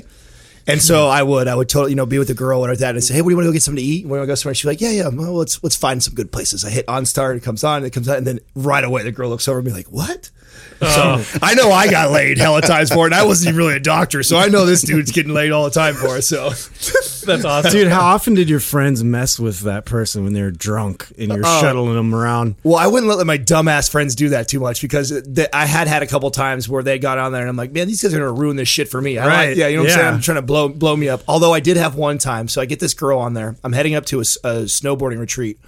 And 0.67 0.81
so 0.81 1.09
I 1.09 1.23
would, 1.23 1.47
I 1.47 1.55
would 1.55 1.69
totally, 1.69 1.91
you 1.91 1.97
know, 1.97 2.07
be 2.07 2.19
with 2.19 2.31
a 2.31 2.35
girl 2.35 2.65
or 2.65 2.75
that 2.75 2.95
and 2.95 3.05
say, 3.05 3.15
"Hey, 3.15 3.21
what 3.21 3.29
do 3.29 3.33
you 3.33 3.37
want 3.37 3.45
to 3.45 3.49
go 3.51 3.53
get 3.53 3.63
something 3.63 3.85
to 3.85 3.87
eat? 3.87 4.07
Want 4.07 4.23
to 4.23 4.27
go 4.27 4.35
somewhere?" 4.35 4.55
She's 4.55 4.65
like, 4.65 4.81
"Yeah, 4.81 4.91
yeah. 4.91 5.09
Well, 5.09 5.35
let's 5.35 5.63
let's 5.63 5.77
find 5.77 6.03
some 6.03 6.15
good 6.15 6.33
places." 6.33 6.65
I 6.65 6.71
hit 6.71 6.87
OnStar, 6.87 7.31
and 7.31 7.37
it 7.37 7.45
comes 7.45 7.65
on, 7.65 7.79
and 7.79 7.87
it 7.87 7.91
comes 7.91 8.09
on, 8.09 8.17
and 8.17 8.27
then 8.27 8.41
right 8.55 8.83
away 8.83 9.03
the 9.03 9.13
girl 9.13 9.29
looks 9.29 9.47
over 9.47 9.59
at 9.59 9.65
me 9.65 9.73
like, 9.73 9.89
"What?" 9.89 10.31
So 10.85 11.23
I 11.41 11.55
know 11.55 11.71
I 11.71 11.89
got 11.91 12.11
laid 12.11 12.37
hella 12.37 12.61
times 12.61 12.93
for 12.93 13.05
it, 13.07 13.13
and 13.13 13.15
I 13.15 13.25
wasn't 13.25 13.49
even 13.51 13.59
really 13.59 13.77
a 13.77 13.81
doctor, 13.81 14.23
so 14.23 14.37
I 14.37 14.49
know 14.49 14.67
this 14.67 14.83
dude's 14.83 15.13
getting 15.13 15.33
laid 15.33 15.51
all 15.51 15.65
the 15.65 15.71
time 15.71 15.95
for 15.95 16.19
it. 16.19 16.23
So 16.23 16.51
That's 17.25 17.45
awesome. 17.45 17.71
Dude, 17.71 17.89
how 17.89 18.03
often 18.03 18.35
did 18.35 18.51
your 18.51 18.61
friends 18.61 19.03
mess 19.03 19.39
with 19.41 19.61
that 19.61 19.87
person 19.87 20.25
when 20.25 20.35
they 20.35 20.43
were 20.43 20.51
drunk 20.51 21.07
and 21.17 21.29
you're 21.33 21.41
Oh. 21.43 21.61
shuttling 21.63 21.95
them 21.95 22.15
around? 22.15 22.57
Well, 22.65 22.77
I 22.77 22.87
wouldn't 22.87 23.11
let 23.11 23.27
my 23.27 23.39
dumbass 23.39 23.91
friends 23.91 24.15
do 24.15 24.31
that 24.31 24.47
too 24.47 24.61
much 24.61 24.83
because 24.83 25.09
th- 25.35 25.49
I 25.55 25.65
had 25.65 25.89
had 25.89 26.03
a 26.03 26.07
couple 26.07 26.31
times 26.31 26.69
where 26.69 26.83
they 26.83 26.99
got 26.99 27.17
on 27.17 27.33
there 27.33 27.41
and 27.41 27.49
I'm 27.49 27.57
like, 27.57 27.73
man, 27.73 27.87
these 27.87 28.03
guys 28.03 28.13
are 28.13 28.19
gonna 28.19 28.33
ruin 28.33 28.57
this 28.57 28.69
shit 28.69 28.89
for 28.91 29.01
me. 29.01 29.17
I 29.17 29.27
Right. 29.27 29.49
Like, 29.51 29.57
yeah, 29.57 29.69
you 29.69 29.77
know 29.77 29.85
what 29.85 29.93
I'm 29.93 29.97
saying? 29.99 30.15
I'm 30.15 30.21
trying 30.21 30.37
to 30.37 30.43
blow 30.43 30.69
blow 30.69 30.97
me 30.97 31.09
up. 31.09 31.23
Although 31.27 31.55
I 31.55 31.61
did 31.61 31.79
have 31.79 31.95
one 31.95 32.19
time, 32.19 32.47
so 32.49 32.61
I 32.61 32.67
get 32.67 32.81
this 32.81 32.93
girl 32.93 33.21
on 33.21 33.33
there. 33.33 33.57
I'm 33.65 33.73
heading 33.73 33.95
up 33.95 34.05
to 34.07 34.21
a 34.21 34.25
snowboarding 34.25 35.19
retreat. 35.19 35.59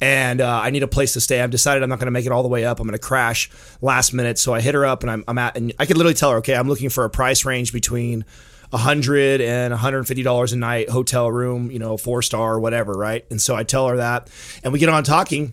And 0.00 0.40
uh, 0.40 0.60
I 0.62 0.70
need 0.70 0.82
a 0.82 0.88
place 0.88 1.14
to 1.14 1.20
stay. 1.20 1.40
I've 1.40 1.50
decided 1.50 1.82
I'm 1.82 1.88
not 1.88 1.98
going 1.98 2.06
to 2.06 2.12
make 2.12 2.26
it 2.26 2.32
all 2.32 2.42
the 2.42 2.48
way 2.48 2.64
up. 2.64 2.80
I'm 2.80 2.86
going 2.86 2.98
to 2.98 2.98
crash 2.98 3.50
last 3.80 4.12
minute. 4.12 4.38
So 4.38 4.52
I 4.52 4.60
hit 4.60 4.74
her 4.74 4.84
up, 4.84 5.02
and 5.02 5.10
I'm, 5.10 5.24
I'm 5.26 5.38
at, 5.38 5.56
and 5.56 5.72
I 5.78 5.86
could 5.86 5.96
literally 5.96 6.14
tell 6.14 6.30
her, 6.30 6.38
okay, 6.38 6.54
I'm 6.54 6.68
looking 6.68 6.90
for 6.90 7.04
a 7.04 7.10
price 7.10 7.44
range 7.44 7.72
between 7.72 8.24
a 8.72 8.78
hundred 8.78 9.40
and 9.40 9.72
$150 9.72 10.52
a 10.52 10.56
night, 10.56 10.90
hotel 10.90 11.30
room, 11.30 11.70
you 11.70 11.78
know, 11.78 11.96
four 11.96 12.20
star, 12.22 12.54
or 12.54 12.60
whatever, 12.60 12.92
right? 12.92 13.24
And 13.30 13.40
so 13.40 13.54
I 13.54 13.62
tell 13.62 13.88
her 13.88 13.96
that, 13.96 14.28
and 14.62 14.72
we 14.72 14.78
get 14.78 14.88
on 14.88 15.04
talking, 15.04 15.52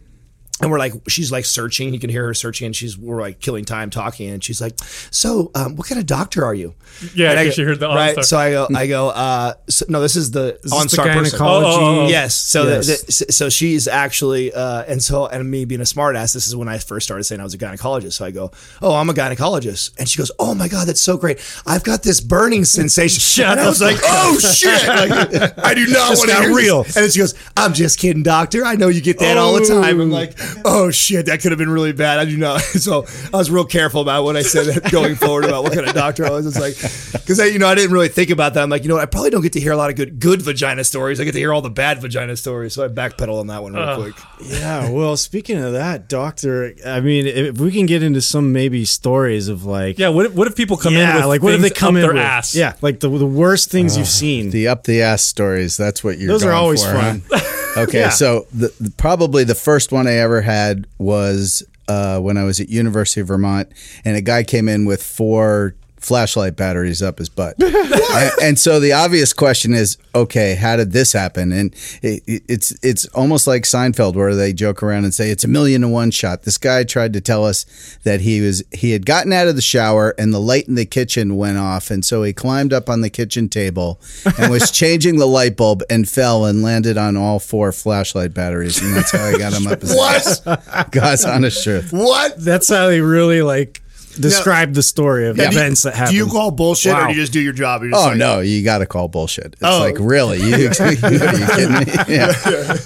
and 0.64 0.72
we're 0.72 0.80
like, 0.80 0.94
she's 1.08 1.32
like 1.32 1.46
searching. 1.46 1.94
You 1.94 2.00
can 2.00 2.10
hear 2.10 2.26
her 2.26 2.34
searching, 2.34 2.66
and 2.68 2.76
she's 2.76 2.98
we're 2.98 3.22
like 3.22 3.40
killing 3.40 3.66
time 3.66 3.90
talking. 3.90 4.30
And 4.30 4.44
she's 4.44 4.62
like, 4.62 4.80
"So, 5.12 5.52
um, 5.56 5.76
what 5.76 5.88
kind 5.88 6.00
of 6.00 6.06
doctor 6.08 6.44
are 6.46 6.54
you?" 6.56 6.74
Yeah, 7.14 7.32
and 7.32 7.40
I 7.40 7.46
'cause 7.46 7.56
go- 7.58 7.62
you 7.64 7.68
heard 7.68 7.80
the 7.80 7.88
right. 7.88 8.16
OnStar. 8.16 8.24
So 8.26 8.38
I 8.38 8.52
go, 8.52 8.68
I 8.76 8.88
go, 8.88 9.10
uh, 9.10 9.54
so, 9.70 9.86
no, 9.90 10.02
this 10.02 10.16
is 10.16 10.32
the 10.32 10.60
this 10.64 10.74
OnStar 10.74 10.90
the 10.92 10.98
person. 11.04 11.24
gynecology? 11.38 11.68
Oh, 11.84 12.00
oh, 12.02 12.06
oh. 12.06 12.08
Yes. 12.08 12.36
So 12.36 12.64
Yes. 12.68 12.88
The, 12.88 13.26
the, 13.28 13.34
so 13.34 13.50
she's 13.50 13.88
actually, 13.88 14.54
uh, 14.54 14.84
and 14.88 15.02
so 15.04 15.28
and 15.28 15.50
me 15.50 15.66
being 15.66 15.82
a 15.82 15.86
smartass, 15.86 16.34
this 16.34 16.48
is 16.48 16.56
when 16.56 16.68
I 16.68 16.78
first 16.78 17.06
started 17.06 17.24
saying 17.26 17.42
I 17.42 17.44
was 17.44 17.54
a 17.54 17.58
gynecologist. 17.58 18.14
So 18.14 18.26
I 18.26 18.32
go, 18.32 18.52
"Oh, 18.82 18.96
I'm 18.96 19.10
a 19.10 19.14
gynecologist," 19.14 19.92
and 20.00 20.08
she 20.08 20.18
goes, 20.18 20.32
"Oh 20.40 20.54
my 20.56 20.68
god, 20.68 20.88
that's 20.88 21.02
so 21.02 21.18
great! 21.18 21.40
I've 21.66 21.84
got 21.84 22.04
this 22.04 22.20
burning 22.22 22.66
sensation." 22.66 23.20
Shut 23.20 23.52
and 23.58 23.60
I 23.60 23.68
was 23.68 23.82
like, 23.82 23.98
"Oh 24.04 24.40
shit! 24.40 24.72
Like, 24.94 25.12
I 25.58 25.74
do 25.74 25.86
not 25.88 26.10
That's 26.10 26.20
want 26.20 26.30
to 26.30 26.34
not 26.36 26.42
hear 26.44 26.50
this." 26.50 26.58
real. 26.64 26.82
And 26.84 26.94
then 26.94 27.10
she 27.12 27.20
goes, 27.20 27.34
"I'm 27.58 27.74
just 27.74 28.00
kidding, 28.00 28.24
doctor. 28.24 28.64
I 28.66 28.76
know 28.76 28.88
you 28.90 29.02
get 29.02 29.20
that 29.20 29.38
all 29.38 29.54
the 29.54 29.66
time." 29.66 30.00
I'm 30.00 30.12
like, 30.12 30.38
"Oh 30.66 30.92
shit, 30.92 31.26
that 31.28 31.42
could 31.42 31.52
have 31.52 31.60
been 31.60 31.70
really 31.70 31.94
bad. 31.94 32.20
I 32.20 32.26
do 32.26 32.38
not." 32.38 32.62
So 32.84 33.06
I 33.34 33.38
was 33.38 33.50
real 33.50 33.64
careful 33.64 34.02
about 34.02 34.24
what 34.26 34.36
I 34.36 34.42
said 34.42 34.84
going 34.92 35.16
forward 35.16 35.46
about 35.46 35.64
what 35.64 35.74
kind 35.74 35.88
of 35.88 35.94
doctor 35.94 36.26
I 36.26 36.32
was. 36.32 36.46
It's 36.46 36.60
like 36.60 36.74
because 37.14 37.40
I, 37.40 37.46
you 37.46 37.60
know, 37.60 37.68
I 37.68 37.76
didn't 37.76 37.92
really 37.92 38.10
think 38.10 38.30
about 38.30 38.56
that. 38.56 38.64
I'm 38.64 38.70
like, 38.70 38.84
you 38.84 38.90
know, 38.90 38.96
what? 38.96 39.04
I 39.04 39.06
probably 39.06 39.30
don't 39.30 39.42
get 39.42 39.54
to 39.54 39.60
hear 39.60 39.72
a 39.72 39.78
lot 39.78 39.90
of 39.90 39.96
good 39.96 40.20
good 40.20 40.42
vagina 40.42 40.84
stories. 40.84 41.22
I 41.22 41.24
get 41.24 41.32
to 41.34 41.40
hear 41.40 41.54
all 41.54 41.62
the 41.62 41.70
bad 41.70 42.02
vagina 42.02 42.36
stories. 42.36 42.74
So 42.74 42.84
I 42.84 42.90
backpedal 42.90 43.40
on 43.40 43.48
that 43.48 43.64
one 43.64 43.74
real 43.74 43.96
quick. 43.96 44.16
Yeah, 44.42 44.90
well, 44.90 45.16
speaking 45.16 45.58
of 45.58 45.74
that, 45.74 46.10
doctor, 46.10 46.74
I 46.86 47.00
mean, 47.00 47.26
if 47.26 47.58
we 47.60 47.72
can 47.72 47.86
get 47.86 48.04
into 48.04 48.22
some 48.22 48.52
maybe 48.52 48.84
stories 48.86 49.48
of 49.48 49.64
like, 49.66 49.98
Yeah, 49.98 50.10
what 50.10 50.26
if, 50.26 50.34
what 50.34 50.48
if 50.48 50.56
people 50.56 50.76
come 50.76 50.94
in 50.94 51.00
yeah, 51.00 51.18
with 51.18 51.26
like 51.26 51.42
what 51.42 51.54
if 51.54 51.62
they 51.62 51.70
come 51.70 51.96
up 51.96 52.00
in 52.00 52.02
their 52.02 52.14
with, 52.14 52.22
ass? 52.22 52.56
Yeah, 52.56 52.76
like 52.82 53.00
the 53.00 53.10
the 53.10 53.26
worst 53.26 53.72
things 53.72 53.98
you've 53.98 54.08
seen. 54.08 54.50
The 54.50 54.68
up 54.68 54.84
the 54.84 55.02
ass 55.02 55.22
stories. 55.22 55.78
That's 55.78 56.04
what 56.04 56.18
you're. 56.18 56.28
Those 56.28 56.44
are 56.44 56.52
always 56.52 56.84
for, 56.84 56.94
fun. 56.94 57.24
huh? 57.30 57.60
Okay, 57.78 58.00
Yeah. 58.00 58.10
so 58.10 58.46
the, 58.54 58.74
the- 58.80 58.92
probably 58.92 59.44
the 59.44 59.56
first 59.56 59.92
one 59.92 60.08
I 60.08 60.14
ever 60.14 60.42
had 60.42 60.88
was 60.98 61.64
uh, 61.88 62.20
when 62.20 62.38
I 62.38 62.44
was 62.44 62.60
at 62.60 62.70
University 62.70 63.22
of 63.22 63.28
Vermont, 63.28 63.70
and 64.06 64.16
a 64.16 64.22
guy 64.22 64.44
came 64.44 64.70
in 64.70 64.86
with 64.86 65.02
four 65.04 65.76
flashlight 66.04 66.56
batteries 66.56 67.02
up 67.02 67.18
his 67.20 67.30
butt. 67.30 67.56
and, 67.64 68.32
and 68.42 68.60
so 68.60 68.80
the 68.80 68.92
obvious 68.94 69.34
question 69.34 69.74
is, 69.74 69.98
okay, 70.14 70.56
how 70.56 70.76
did 70.76 70.92
this 70.92 71.14
happen? 71.14 71.52
And 71.52 71.74
it, 72.02 72.24
it- 72.28 72.44
it's 72.50 72.78
it's 72.84 73.06
almost 73.08 73.48
like 73.48 73.64
Seinfeld, 73.64 74.16
where 74.16 74.36
they 74.36 74.54
joke 74.54 74.84
around 74.84 75.06
and 75.06 75.14
say 75.14 75.30
it's 75.32 75.44
a 75.44 75.48
million 75.48 75.82
to 75.82 75.88
one 75.88 76.12
shot. 76.12 76.44
This 76.44 76.58
guy 76.58 76.84
tried 76.84 77.14
to 77.14 77.22
tell 77.22 77.46
us 77.46 77.66
that 78.04 78.22
he 78.22 78.42
was 78.42 78.64
he 78.74 78.92
had 78.92 79.06
gotten 79.06 79.32
out 79.34 79.48
of 79.48 79.56
the 79.56 79.62
shower 79.62 80.14
and 80.18 80.34
the 80.34 80.40
light 80.40 80.68
in 80.68 80.76
the 80.76 80.86
kitchen 80.86 81.38
went 81.38 81.58
off, 81.58 81.90
and 81.90 82.04
so 82.04 82.22
he 82.24 82.34
climbed 82.34 82.74
up 82.74 82.90
on 82.90 83.02
the 83.02 83.10
kitchen 83.10 83.48
table 83.50 84.00
and 84.38 84.52
was 84.52 84.72
changing 84.82 85.18
the 85.18 85.26
light 85.26 85.56
bulb 85.56 85.82
and 85.90 86.08
fell 86.10 86.46
and 86.46 86.62
landed 86.62 86.98
on 86.98 87.16
all 87.16 87.40
four 87.40 87.72
flashlight 87.72 88.34
batteries, 88.34 88.82
and 88.82 88.94
that's 88.96 89.12
how 89.12 89.24
I 89.24 89.38
got 89.38 89.54
him 89.54 89.68
up 89.68 89.82
his 89.82 89.96
What? 89.96 90.48
ass. 90.48 90.90
God's 90.92 91.26
honest 91.26 91.64
truth. 91.64 91.92
What? 91.94 92.36
That's 92.38 92.68
how 92.70 92.88
they 92.88 93.00
really 93.02 93.42
like 93.42 93.82
describe 94.22 94.74
the 94.74 94.84
story 94.84 95.28
of 95.28 95.38
Yeah, 95.38 95.50
do 95.50 95.56
you- 95.56 95.62
events 95.62 95.84
that 95.84 95.94
happen. 95.96 96.12
Do 96.12 96.18
you 96.18 96.28
call 96.28 96.52
bullshit 96.52 96.94
or 96.94 97.04
do 97.08 97.10
you 97.14 97.16
just 97.22 97.34
do 97.34 97.40
your 97.42 97.54
job? 97.54 97.82
You're 97.82 97.92
just 97.92 98.04
Oh 98.04 98.08
like- 98.10 98.18
no, 98.18 98.40
you 98.40 98.64
got 98.64 98.80
to 98.80 98.86
call 98.86 99.08
bullshit. 99.08 99.46
It's 99.54 99.56
Oh. 99.64 99.80
like 99.80 99.96
really, 100.00 100.38
you, 100.42 100.54
are 100.56 100.60
you 100.92 100.98
kidding 100.98 101.74
me? 101.74 101.86
Yeah. 102.14 102.34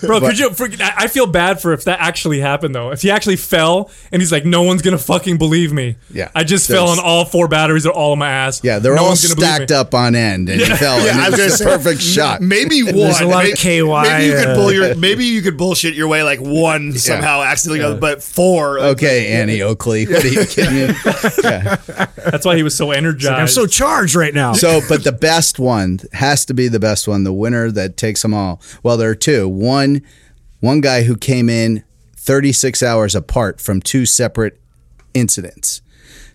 Bro, 0.02 0.22
could 0.22 0.40
you? 0.40 0.52
For, 0.52 0.68
I 0.80 0.94
I 0.98 1.08
feel 1.08 1.28
bad 1.28 1.62
for 1.62 1.74
if 1.74 1.84
that 1.86 2.00
actually 2.00 2.40
happened 2.40 2.74
though. 2.76 2.92
If 2.92 3.02
he 3.02 3.12
actually 3.12 3.36
fell 3.36 3.90
and 4.12 4.22
he's 4.22 4.32
like, 4.32 4.46
"No 4.46 4.62
one's 4.64 4.82
gonna 4.82 4.98
fucking 4.98 5.38
believe 5.38 5.72
me." 5.74 5.96
Yeah. 6.14 6.30
I 6.36 6.44
just 6.44 6.68
fell 6.68 6.90
on 6.90 7.00
all 7.00 7.26
four 7.26 7.48
batteries. 7.48 7.84
They're 7.84 7.92
all 7.92 8.14
in 8.14 8.20
my 8.20 8.30
ass. 8.30 8.62
Yeah, 8.64 8.80
they're 8.80 8.96
No 8.96 9.02
all 9.04 9.08
one's 9.10 9.24
gonna 9.24 9.36
believe 9.36 9.56
stacked 9.56 9.72
up 9.72 9.94
on 9.94 10.16
end, 10.16 10.50
and 10.50 10.60
you 10.60 10.76
fell. 10.76 11.04
Yeah, 11.04 11.12
and 11.12 11.22
I 11.22 11.28
it 11.28 11.32
was 11.32 11.40
was 11.40 11.60
gonna 11.62 11.72
a 11.72 11.78
perfect 11.78 12.02
shot. 12.02 12.42
Maybe 12.42 12.84
one. 12.84 12.96
There's 12.96 13.22
a 13.22 13.26
lot 13.26 13.44
of 13.46 13.50
maybe, 13.64 13.82
KY, 13.82 14.02
Maybe 14.04 14.26
you 14.26 14.34
could 14.34 14.48
uh, 14.48 14.56
bull 14.56 14.72
your. 14.72 14.96
Maybe 14.96 15.26
you 15.26 15.42
could 15.42 15.58
bullshit 15.58 15.94
your 15.96 16.08
way 16.08 16.24
like 16.24 16.40
one 16.40 16.94
somehow 16.94 17.42
accidentally, 17.42 18.00
but 18.00 18.24
four. 18.24 18.80
Okay, 18.80 19.28
Annie 19.34 19.62
Oakley, 19.62 20.06
what 20.06 20.24
are 20.24 20.28
you 20.28 20.46
kidding 20.46 20.88
me? 20.88 20.94
Yeah. 21.44 21.76
That's 22.30 22.46
why 22.46 22.56
he 22.56 22.64
was 22.64 22.76
so 22.76 22.92
energized. 22.92 23.34
I'm 23.34 23.48
so 23.48 23.66
charged 23.68 24.16
right 24.16 24.34
now. 24.34 24.54
So, 24.54 24.82
but 24.90 25.04
the 25.04 25.12
best 25.12 25.60
one 25.60 26.00
has 26.14 26.46
to 26.46 26.54
be 26.54 26.68
the 26.68 26.80
best 26.80 27.08
one, 27.08 27.24
the 27.24 27.34
winner 27.34 27.72
that 27.72 27.98
takes 27.98 28.22
them 28.22 28.34
all. 28.34 28.62
Well, 28.84 28.98
there 28.98 29.10
are 29.10 29.16
two. 29.16 29.48
One, 29.48 30.02
one 30.60 30.82
guy 30.82 31.04
who 31.04 31.16
came 31.16 31.50
in 31.50 31.84
36 32.16 32.84
hours 32.84 33.16
apart 33.16 33.62
from 33.62 33.82
two 33.82 34.06
separate 34.06 34.60
incidents. 35.14 35.82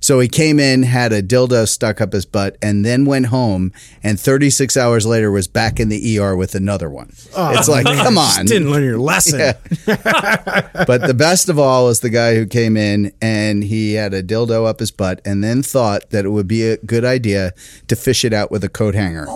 So 0.03 0.21
he 0.21 0.29
came 0.29 0.61
in, 0.61 0.83
had 0.83 1.13
a 1.13 1.23
dildo 1.23 1.67
stuck 1.67 2.01
up 2.01 2.13
his 2.13 2.27
butt, 2.27 2.57
and 2.61 2.85
then 2.85 3.05
went 3.05 3.27
home. 3.27 3.73
And 4.03 4.21
36 4.21 4.77
hours 4.77 5.07
later, 5.07 5.31
was 5.31 5.49
back 5.49 5.81
in 5.81 5.89
the 5.89 6.19
ER 6.19 6.37
with 6.37 6.55
another 6.55 6.91
one. 6.91 7.13
it's 7.35 7.69
like, 7.69 7.87
come 7.87 8.19
on, 8.19 8.45
Didn't 8.47 8.71
learn 8.71 8.83
your 8.85 8.99
lesson. 8.99 9.39
but 9.87 11.07
the 11.07 11.15
best 11.17 11.49
of 11.49 11.59
all 11.59 11.89
is 11.89 12.01
the 12.01 12.11
guy 12.11 12.35
who 12.35 12.47
came 12.47 12.77
in 12.77 13.13
and 13.23 13.65
he 13.65 13.95
had 13.95 14.13
a 14.13 14.23
dildo 14.23 14.67
up 14.67 14.81
his 14.81 14.91
butt 14.91 15.21
and 15.25 15.43
then 15.43 15.63
thought 15.63 16.11
that 16.11 16.25
it 16.25 16.31
would 16.31 16.49
be 16.49 16.69
a 16.69 16.77
good 16.79 17.05
idea 17.05 17.53
to 17.89 17.97
fish 17.97 18.25
it 18.25 18.33
out 18.33 18.51
with 18.51 18.65
a 18.65 18.69
coat 18.69 18.95
hanger 18.95 19.27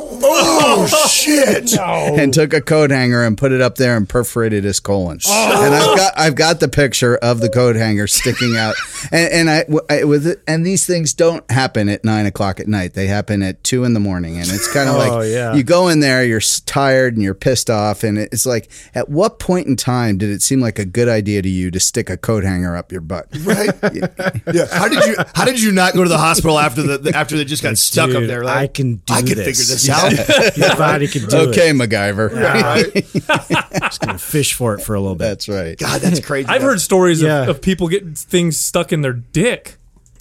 Oh 0.69 0.87
shit! 1.09 1.79
and 1.79 2.33
took 2.35 2.53
a 2.53 2.61
coat 2.61 2.91
hanger 2.91 3.25
and 3.25 3.39
put 3.39 3.53
it 3.53 3.61
up 3.61 3.77
there 3.77 3.97
and 3.97 4.09
perforated 4.09 4.65
his 4.65 4.81
colon. 4.81 5.19
And 5.27 5.75
I've 5.75 5.97
got 5.97 6.13
I've 6.19 6.35
got 6.35 6.61
the 6.61 6.69
picture 6.69 7.17
of 7.17 7.41
the 7.41 7.49
coat 7.49 7.77
hanger 7.77 8.07
sticking 8.07 8.57
out. 8.57 8.75
And, 9.13 9.49
and 9.49 9.51
I, 9.51 9.65
I 9.89 10.05
with 10.05 10.27
it, 10.27 10.43
and 10.47 10.56
these 10.65 10.87
things 10.87 11.13
don't 11.13 11.49
happen 11.51 11.89
at 11.89 12.05
nine 12.05 12.27
o'clock 12.27 12.61
at 12.61 12.69
night. 12.69 12.95
They 12.95 13.09
happen 13.09 13.43
at 13.43 13.65
two 13.65 13.85
in 13.85 13.93
the 13.95 14.01
morning. 14.01 14.37
And 14.39 14.49
it's 14.49 14.73
kind 14.73 14.89
of 14.89 14.95
Oh, 14.97 14.99
like 14.99 15.29
yeah. 15.31 15.55
you 15.55 15.63
go 15.65 15.89
in 15.89 16.01
there, 16.01 16.25
you're 16.25 16.41
tired 16.65 17.15
and 17.15 17.23
you're 17.23 17.35
pissed 17.35 17.69
off, 17.69 18.05
and 18.05 18.17
it's 18.19 18.47
like, 18.47 18.71
at 18.95 19.09
what 19.09 19.39
point 19.39 19.67
in 19.67 19.77
time 19.77 20.17
did 20.19 20.31
it 20.31 20.43
seem 20.43 20.61
like 20.61 20.79
a 20.79 20.85
good 20.85 21.09
idea 21.09 21.43
to 21.43 21.49
you 21.49 21.71
to 21.71 21.81
stick 21.81 22.09
a 22.09 22.17
coat 22.17 22.45
hanger 22.45 22.77
up 22.77 22.93
your 22.93 23.01
butt? 23.01 23.27
Right? 23.41 23.71
yeah. 24.53 24.67
How 24.71 24.89
did 24.89 25.05
you? 25.05 25.17
How 25.35 25.45
did 25.45 25.61
you 25.61 25.73
not 25.73 25.95
go 25.95 26.03
to 26.03 26.09
the 26.09 26.19
hospital 26.19 26.59
after 26.59 26.83
the, 26.83 26.99
the 26.99 27.17
after 27.17 27.37
they 27.37 27.45
just 27.45 27.63
got 27.63 27.77
stuck 27.79 28.11
up 28.11 28.23
there? 28.25 28.45
Like, 28.45 28.57
I 28.57 28.67
can 28.69 28.97
do 28.97 29.15
I 29.15 29.23
can 29.23 29.37
this. 29.37 29.47
figure 29.59 29.75
this 29.75 29.89
out. 29.89 30.57
Your 30.57 30.77
body 30.77 31.09
can 31.09 31.27
do 31.27 31.37
okay, 31.37 31.71
it. 31.71 31.77
Okay, 31.77 31.87
MacGyver. 31.87 33.81
Just 33.81 34.01
gonna 34.01 34.19
fish 34.19 34.55
for 34.55 34.75
it 34.75 34.81
for 34.81 34.95
a 34.95 35.01
little 35.01 35.15
bit. 35.17 35.25
That's 35.25 35.49
right. 35.49 35.79
God, 35.79 36.01
that's 36.01 36.21
crazy. 36.21 36.49
I've 36.49 36.63
heard 36.63 36.81
stories 36.81 37.21
Yeah. 37.23 37.43
of, 37.43 37.49
of 37.49 37.63
people 37.63 37.89
getting 37.89 38.15
things 38.15 38.59
stuck 38.59 38.93
in 38.93 39.03
their 39.03 39.13
dick. 39.13 39.77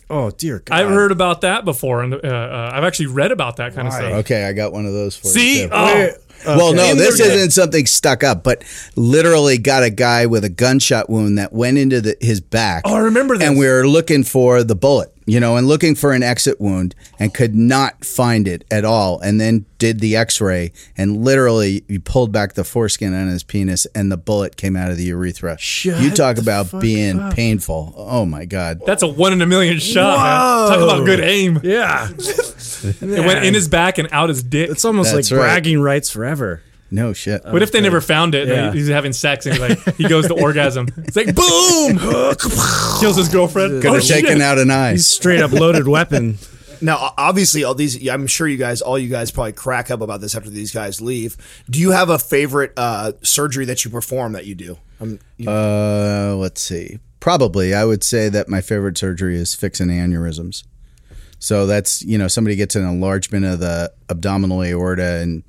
Oh 0.09 0.29
dear 0.31 0.59
God. 0.59 0.75
I've 0.75 0.89
heard 0.89 1.11
about 1.11 1.41
that 1.41 1.65
before, 1.65 2.03
and 2.03 2.13
uh, 2.13 2.17
uh, 2.17 2.71
I've 2.73 2.83
actually 2.83 3.07
read 3.07 3.31
about 3.31 3.57
that 3.57 3.73
kind 3.73 3.87
of 3.87 3.93
stuff. 3.93 4.11
Okay, 4.13 4.45
I 4.45 4.53
got 4.53 4.71
one 4.71 4.85
of 4.85 4.93
those 4.93 5.17
for 5.17 5.27
See, 5.27 5.63
you. 5.63 5.67
See, 5.67 5.69
oh, 5.71 6.09
Well, 6.45 6.73
no, 6.73 6.93
this 6.93 7.19
isn't 7.19 7.51
something 7.51 7.85
stuck 7.87 8.23
up, 8.23 8.43
but 8.43 8.63
literally 8.95 9.57
got 9.57 9.83
a 9.83 9.89
guy 9.89 10.25
with 10.27 10.43
a 10.43 10.49
gunshot 10.49 11.09
wound 11.09 11.37
that 11.39 11.53
went 11.53 11.77
into 11.77 12.01
the, 12.01 12.15
his 12.21 12.39
back. 12.41 12.83
Oh, 12.85 12.95
I 12.95 12.99
remember 12.99 13.37
this. 13.37 13.47
And 13.47 13.57
we 13.57 13.67
were 13.67 13.87
looking 13.87 14.23
for 14.23 14.63
the 14.63 14.75
bullet, 14.75 15.11
you 15.25 15.39
know, 15.39 15.57
and 15.57 15.67
looking 15.67 15.95
for 15.95 16.11
an 16.11 16.21
exit 16.23 16.61
wound 16.61 16.93
and 17.19 17.33
could 17.33 17.55
not 17.55 18.05
find 18.05 18.47
it 18.47 18.63
at 18.69 18.85
all. 18.85 19.19
And 19.19 19.41
then 19.41 19.65
did 19.77 19.99
the 19.99 20.15
x 20.15 20.39
ray 20.39 20.71
and 20.97 21.23
literally 21.23 21.83
you 21.87 21.99
pulled 21.99 22.31
back 22.31 22.53
the 22.53 22.63
foreskin 22.63 23.13
on 23.13 23.27
his 23.27 23.43
penis 23.43 23.85
and 23.95 24.11
the 24.11 24.17
bullet 24.17 24.55
came 24.55 24.75
out 24.75 24.91
of 24.91 24.97
the 24.97 25.03
urethra. 25.05 25.57
Shut 25.57 26.01
you 26.01 26.11
talk 26.11 26.37
about 26.37 26.79
being 26.79 27.19
up. 27.19 27.33
painful. 27.33 27.93
Oh, 27.97 28.25
my 28.25 28.45
God. 28.45 28.81
that's 28.85 29.03
a 29.03 29.07
one 29.07 29.33
in 29.33 29.41
a 29.41 29.45
million 29.45 29.79
shot. 29.79 30.17
Man. 30.17 30.79
Talk 30.79 30.83
about 30.83 31.05
good 31.05 31.19
aim. 31.19 31.59
Yeah. 31.63 32.09
It 32.09 33.01
went 33.01 33.43
in 33.45 33.53
his 33.53 33.67
back 33.67 33.97
and 33.97 34.07
out 34.11 34.29
his 34.29 34.43
dick. 34.43 34.69
It's 34.69 34.85
almost 34.85 35.13
That's 35.13 35.31
like 35.31 35.39
right. 35.39 35.45
bragging 35.45 35.79
rights 35.81 36.09
forever. 36.11 36.61
No 36.95 37.11
shit. 37.13 37.43
What 37.43 37.61
if 37.61 37.71
they 37.73 37.81
never 37.81 37.99
found 37.99 38.33
it? 38.35 38.47
Yeah. 38.47 38.71
He's 38.71 38.87
having 38.87 39.11
sex 39.13 39.45
and 39.45 39.55
he's 39.55 39.61
like 39.85 39.95
he 39.97 40.07
goes 40.07 40.27
to 40.27 40.33
orgasm. 40.41 40.87
It's 40.97 41.15
like 41.17 41.35
boom, 41.35 41.97
kills 43.01 43.17
his 43.17 43.27
girlfriend. 43.29 43.81
Could 43.81 43.91
Oh, 43.91 43.93
have 43.95 44.03
taken 44.03 44.41
out 44.41 44.57
an 44.57 44.71
eye. 44.71 44.91
He's 44.93 45.05
straight 45.07 45.41
up 45.41 45.51
loaded 45.51 45.87
weapon. 45.87 46.37
Now, 46.81 47.13
obviously, 47.17 47.63
all 47.63 47.73
these. 47.73 48.05
I'm 48.09 48.27
sure 48.27 48.49
you 48.49 48.57
guys, 48.57 48.81
all 48.81 48.99
you 48.99 49.07
guys, 49.07 49.31
probably 49.31 49.53
crack 49.53 49.89
up 49.89 50.01
about 50.01 50.19
this 50.19 50.35
after 50.35 50.49
these 50.49 50.73
guys 50.73 50.99
leave. 50.99 51.37
Do 51.69 51.79
you 51.79 51.91
have 51.91 52.09
a 52.09 52.19
favorite 52.19 52.73
uh, 52.75 53.13
surgery 53.23 53.63
that 53.65 53.85
you 53.85 53.89
perform 53.89 54.33
that 54.33 54.45
you 54.45 54.55
do? 54.55 54.77
Um, 54.99 55.19
you- 55.37 55.49
Uh, 55.49 56.35
let's 56.37 56.61
see. 56.61 56.99
Probably, 57.21 57.73
I 57.73 57.85
would 57.85 58.03
say 58.03 58.27
that 58.27 58.49
my 58.49 58.59
favorite 58.59 58.97
surgery 58.97 59.37
is 59.37 59.55
fixing 59.55 59.87
aneurysms. 59.87 60.63
So 61.39 61.65
that's 61.67 62.01
you 62.01 62.17
know 62.17 62.27
somebody 62.27 62.55
gets 62.55 62.75
an 62.75 62.83
enlargement 62.83 63.45
of 63.45 63.59
the 63.59 63.91
abdominal 64.09 64.63
aorta, 64.63 65.21
and 65.21 65.43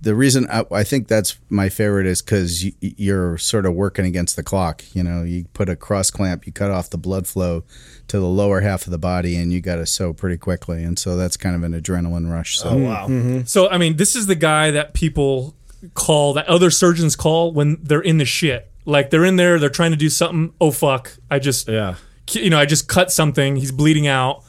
the 0.00 0.14
reason 0.14 0.48
I, 0.50 0.64
I 0.72 0.84
think 0.84 1.08
that's 1.08 1.38
my 1.48 1.68
favorite 1.68 2.06
is 2.06 2.22
because 2.22 2.64
you, 2.64 2.72
you're 2.80 3.38
sort 3.38 3.66
of 3.66 3.74
working 3.74 4.04
against 4.04 4.34
the 4.36 4.42
clock. 4.42 4.82
You 4.94 5.02
know, 5.02 5.22
you 5.22 5.44
put 5.52 5.68
a 5.68 5.76
cross 5.76 6.10
clamp, 6.10 6.46
you 6.46 6.52
cut 6.52 6.70
off 6.70 6.90
the 6.90 6.98
blood 6.98 7.26
flow 7.26 7.64
to 8.08 8.18
the 8.18 8.26
lower 8.26 8.60
half 8.60 8.84
of 8.86 8.90
the 8.90 8.98
body, 8.98 9.36
and 9.36 9.52
you 9.52 9.60
got 9.60 9.76
to 9.76 9.86
sew 9.86 10.12
pretty 10.12 10.36
quickly, 10.36 10.82
and 10.82 10.98
so 10.98 11.16
that's 11.16 11.36
kind 11.36 11.54
of 11.54 11.62
an 11.62 11.72
adrenaline 11.80 12.30
rush. 12.30 12.58
So 12.58 12.70
oh, 12.70 12.76
wow. 12.78 13.04
Mm-hmm. 13.06 13.12
Mm-hmm. 13.12 13.44
So 13.44 13.68
I 13.68 13.78
mean, 13.78 13.96
this 13.96 14.16
is 14.16 14.26
the 14.26 14.34
guy 14.34 14.70
that 14.72 14.94
people 14.94 15.54
call 15.94 16.32
that 16.34 16.46
other 16.48 16.70
surgeons 16.70 17.16
call 17.16 17.52
when 17.52 17.78
they're 17.82 18.00
in 18.00 18.18
the 18.18 18.24
shit. 18.24 18.70
Like 18.84 19.10
they're 19.10 19.24
in 19.24 19.36
there, 19.36 19.58
they're 19.58 19.68
trying 19.68 19.92
to 19.92 19.96
do 19.96 20.08
something. 20.08 20.52
Oh 20.60 20.70
fuck! 20.72 21.16
I 21.30 21.38
just 21.38 21.68
Yeah. 21.68 21.94
you 22.30 22.50
know 22.50 22.58
I 22.58 22.66
just 22.66 22.88
cut 22.88 23.12
something. 23.12 23.56
He's 23.56 23.70
bleeding 23.72 24.06
out. 24.08 24.44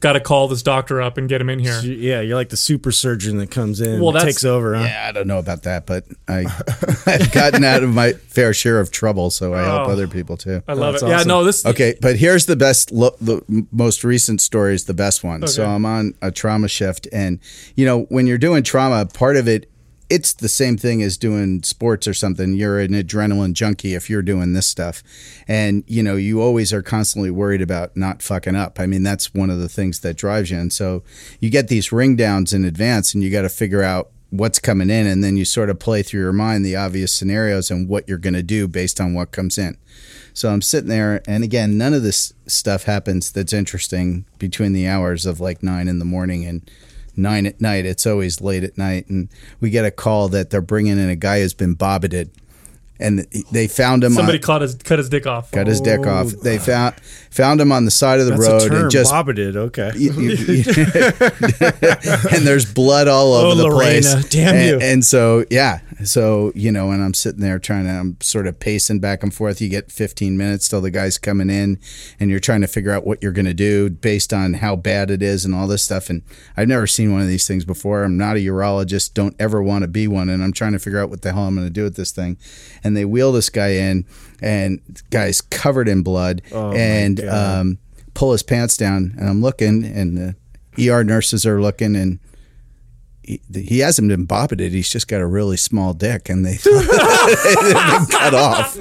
Got 0.00 0.12
to 0.12 0.20
call 0.20 0.46
this 0.46 0.62
doctor 0.62 1.02
up 1.02 1.18
and 1.18 1.28
get 1.28 1.40
him 1.40 1.50
in 1.50 1.58
here. 1.58 1.80
Yeah, 1.80 2.20
you're 2.20 2.36
like 2.36 2.50
the 2.50 2.56
super 2.56 2.92
surgeon 2.92 3.38
that 3.38 3.50
comes 3.50 3.80
in 3.80 4.00
Well, 4.00 4.14
and 4.16 4.24
takes 4.24 4.44
over, 4.44 4.76
huh? 4.76 4.84
Yeah, 4.84 5.06
I 5.08 5.10
don't 5.12 5.26
know 5.26 5.38
about 5.40 5.64
that, 5.64 5.86
but 5.86 6.04
I, 6.28 6.46
I've 7.06 7.32
gotten 7.32 7.64
out 7.64 7.82
of 7.82 7.90
my 7.92 8.12
fair 8.12 8.54
share 8.54 8.78
of 8.78 8.92
trouble, 8.92 9.30
so 9.30 9.54
I 9.54 9.62
help 9.62 9.88
Oh. 9.88 9.90
other 9.92 10.06
people 10.06 10.36
too. 10.36 10.62
I 10.68 10.74
love 10.74 10.92
That's 10.94 11.02
it. 11.02 11.08
Yeah, 11.08 11.22
no, 11.24 11.42
this 11.42 11.66
Okay, 11.66 11.96
but 12.00 12.14
here's 12.16 12.46
the 12.46 12.54
best, 12.54 12.92
lo- 12.92 13.16
the 13.20 13.42
most 13.72 14.04
recent 14.04 14.40
story 14.40 14.74
is 14.74 14.84
the 14.84 14.94
best 14.94 15.24
one. 15.24 15.44
So 15.48 15.66
I'm 15.66 15.84
on 15.84 16.14
a 16.22 16.30
trauma 16.30 16.68
shift, 16.68 17.08
and 17.12 17.40
you 17.74 17.84
know 17.84 18.02
when 18.02 18.28
you're 18.28 18.38
doing 18.38 18.62
trauma, 18.62 19.04
part 19.06 19.36
of 19.36 19.48
it, 19.48 19.68
it's 20.10 20.32
the 20.32 20.48
same 20.48 20.76
thing 20.76 21.02
as 21.02 21.16
doing 21.16 21.62
sports 21.62 22.08
or 22.08 22.14
something. 22.14 22.54
You're 22.54 22.80
an 22.80 22.92
adrenaline 22.92 23.52
junkie 23.52 23.94
if 23.94 24.08
you're 24.08 24.22
doing 24.22 24.52
this 24.52 24.66
stuff, 24.66 25.02
and 25.46 25.84
you 25.86 26.02
know 26.02 26.16
you 26.16 26.40
always 26.40 26.72
are 26.72 26.82
constantly 26.82 27.30
worried 27.30 27.62
about 27.62 27.96
not 27.96 28.22
fucking 28.22 28.56
up. 28.56 28.80
I 28.80 28.86
mean 28.86 29.02
that's 29.02 29.34
one 29.34 29.50
of 29.50 29.58
the 29.58 29.68
things 29.68 30.00
that 30.00 30.16
drives 30.16 30.50
you, 30.50 30.58
and 30.58 30.72
so 30.72 31.02
you 31.40 31.50
get 31.50 31.68
these 31.68 31.92
ring 31.92 32.16
downs 32.16 32.52
in 32.52 32.64
advance, 32.64 33.14
and 33.14 33.22
you 33.22 33.30
got 33.30 33.42
to 33.42 33.48
figure 33.48 33.82
out 33.82 34.10
what's 34.30 34.58
coming 34.58 34.90
in 34.90 35.06
and 35.06 35.24
then 35.24 35.38
you 35.38 35.44
sort 35.46 35.70
of 35.70 35.78
play 35.78 36.02
through 36.02 36.20
your 36.20 36.34
mind 36.34 36.62
the 36.62 36.76
obvious 36.76 37.14
scenarios 37.14 37.70
and 37.70 37.88
what 37.88 38.06
you're 38.06 38.18
going 38.18 38.34
to 38.34 38.42
do 38.42 38.68
based 38.68 39.00
on 39.00 39.14
what 39.14 39.30
comes 39.30 39.56
in 39.56 39.74
so 40.38 40.50
I'm 40.50 40.62
sitting 40.62 40.88
there, 40.88 41.20
and 41.26 41.42
again, 41.42 41.76
none 41.76 41.92
of 41.92 42.04
this 42.04 42.32
stuff 42.46 42.84
happens 42.84 43.32
that's 43.32 43.52
interesting 43.52 44.24
between 44.38 44.72
the 44.72 44.86
hours 44.86 45.26
of 45.26 45.40
like 45.40 45.64
nine 45.64 45.88
in 45.88 45.98
the 45.98 46.04
morning 46.04 46.46
and 46.46 46.70
nine 47.18 47.46
at 47.46 47.60
night. 47.60 47.84
It's 47.84 48.06
always 48.06 48.40
late 48.40 48.64
at 48.64 48.78
night, 48.78 49.08
and 49.08 49.28
we 49.60 49.70
get 49.70 49.84
a 49.84 49.90
call 49.90 50.28
that 50.28 50.50
they're 50.50 50.60
bringing 50.60 50.98
in 50.98 51.08
a 51.08 51.16
guy 51.16 51.40
who's 51.40 51.54
been 51.54 51.74
bobbited, 51.74 52.30
and 53.00 53.26
they 53.52 53.68
found 53.68 54.02
him. 54.04 54.12
somebody 54.12 54.38
on, 54.38 54.42
cut 54.42 54.62
his 54.62 54.74
cut 54.76 54.98
his 54.98 55.08
dick 55.08 55.26
off. 55.26 55.50
cut 55.52 55.66
his 55.66 55.80
dick 55.80 56.00
oh. 56.04 56.08
off. 56.10 56.28
They 56.42 56.58
found 56.58 56.94
found 57.30 57.60
him 57.60 57.70
on 57.72 57.84
the 57.84 57.90
side 57.90 58.20
of 58.20 58.26
the 58.26 58.32
That's 58.32 58.48
road 58.48 58.62
a 58.62 58.68
term. 58.68 58.82
and 58.82 58.90
just 58.90 59.10
bobbited. 59.12 59.56
Okay. 59.56 59.92
you- 59.96 60.12
you- 60.12 60.36
and 62.30 62.46
there's 62.46 62.72
blood 62.72 63.08
all 63.08 63.34
over 63.34 63.48
Oh, 63.48 63.54
the 63.54 63.62
Lorena, 63.64 64.00
place. 64.00 64.28
damn 64.30 64.54
and, 64.54 64.66
you. 64.68 64.78
And 64.80 65.04
so, 65.04 65.44
yeah. 65.50 65.80
So, 66.04 66.52
you 66.54 66.70
know, 66.70 66.90
and 66.92 67.02
I'm 67.02 67.14
sitting 67.14 67.40
there 67.40 67.58
trying 67.58 67.84
to, 67.84 67.90
I'm 67.90 68.16
sort 68.20 68.46
of 68.46 68.60
pacing 68.60 69.00
back 69.00 69.22
and 69.22 69.32
forth. 69.34 69.60
You 69.60 69.68
get 69.68 69.90
15 69.90 70.36
minutes 70.36 70.68
till 70.68 70.80
the 70.80 70.90
guy's 70.90 71.18
coming 71.18 71.50
in 71.50 71.78
and 72.20 72.30
you're 72.30 72.38
trying 72.40 72.60
to 72.60 72.66
figure 72.66 72.92
out 72.92 73.06
what 73.06 73.22
you're 73.22 73.32
going 73.32 73.46
to 73.46 73.54
do 73.54 73.90
based 73.90 74.32
on 74.32 74.54
how 74.54 74.76
bad 74.76 75.10
it 75.10 75.22
is 75.22 75.44
and 75.44 75.54
all 75.54 75.66
this 75.66 75.82
stuff. 75.82 76.08
And 76.10 76.22
I've 76.56 76.68
never 76.68 76.86
seen 76.86 77.12
one 77.12 77.20
of 77.22 77.28
these 77.28 77.46
things 77.48 77.64
before. 77.64 78.04
I'm 78.04 78.16
not 78.16 78.36
a 78.36 78.40
urologist, 78.40 79.14
don't 79.14 79.34
ever 79.40 79.62
want 79.62 79.82
to 79.82 79.88
be 79.88 80.06
one. 80.06 80.28
And 80.28 80.42
I'm 80.42 80.52
trying 80.52 80.72
to 80.72 80.78
figure 80.78 81.00
out 81.00 81.10
what 81.10 81.22
the 81.22 81.32
hell 81.32 81.44
I'm 81.44 81.54
going 81.54 81.66
to 81.66 81.72
do 81.72 81.84
with 81.84 81.96
this 81.96 82.12
thing. 82.12 82.36
And 82.84 82.87
they 82.96 83.04
wheel 83.04 83.32
this 83.32 83.50
guy 83.50 83.68
in 83.68 84.04
and 84.40 84.80
the 84.88 85.02
guy's 85.10 85.40
covered 85.40 85.88
in 85.88 86.02
blood 86.02 86.42
Oh, 86.52 86.72
and, 86.72 87.20
um, 87.24 87.78
pull 88.14 88.32
his 88.32 88.42
pants 88.42 88.76
down 88.76 89.14
and 89.18 89.28
I'm 89.28 89.40
looking 89.40 89.84
and 89.84 90.16
the 90.76 90.90
ER 90.90 91.04
nurses 91.04 91.46
are 91.46 91.60
looking 91.60 91.94
and 91.96 92.18
he, 93.28 93.40
he 93.54 93.78
hasn't 93.80 94.08
been 94.08 94.24
bobbited. 94.24 94.72
He's 94.72 94.88
just 94.88 95.06
got 95.06 95.20
a 95.20 95.26
really 95.26 95.56
small 95.58 95.92
dick, 95.92 96.28
and 96.30 96.44
they 96.46 96.56
been 96.64 98.06
cut 98.06 98.34
off. 98.34 98.76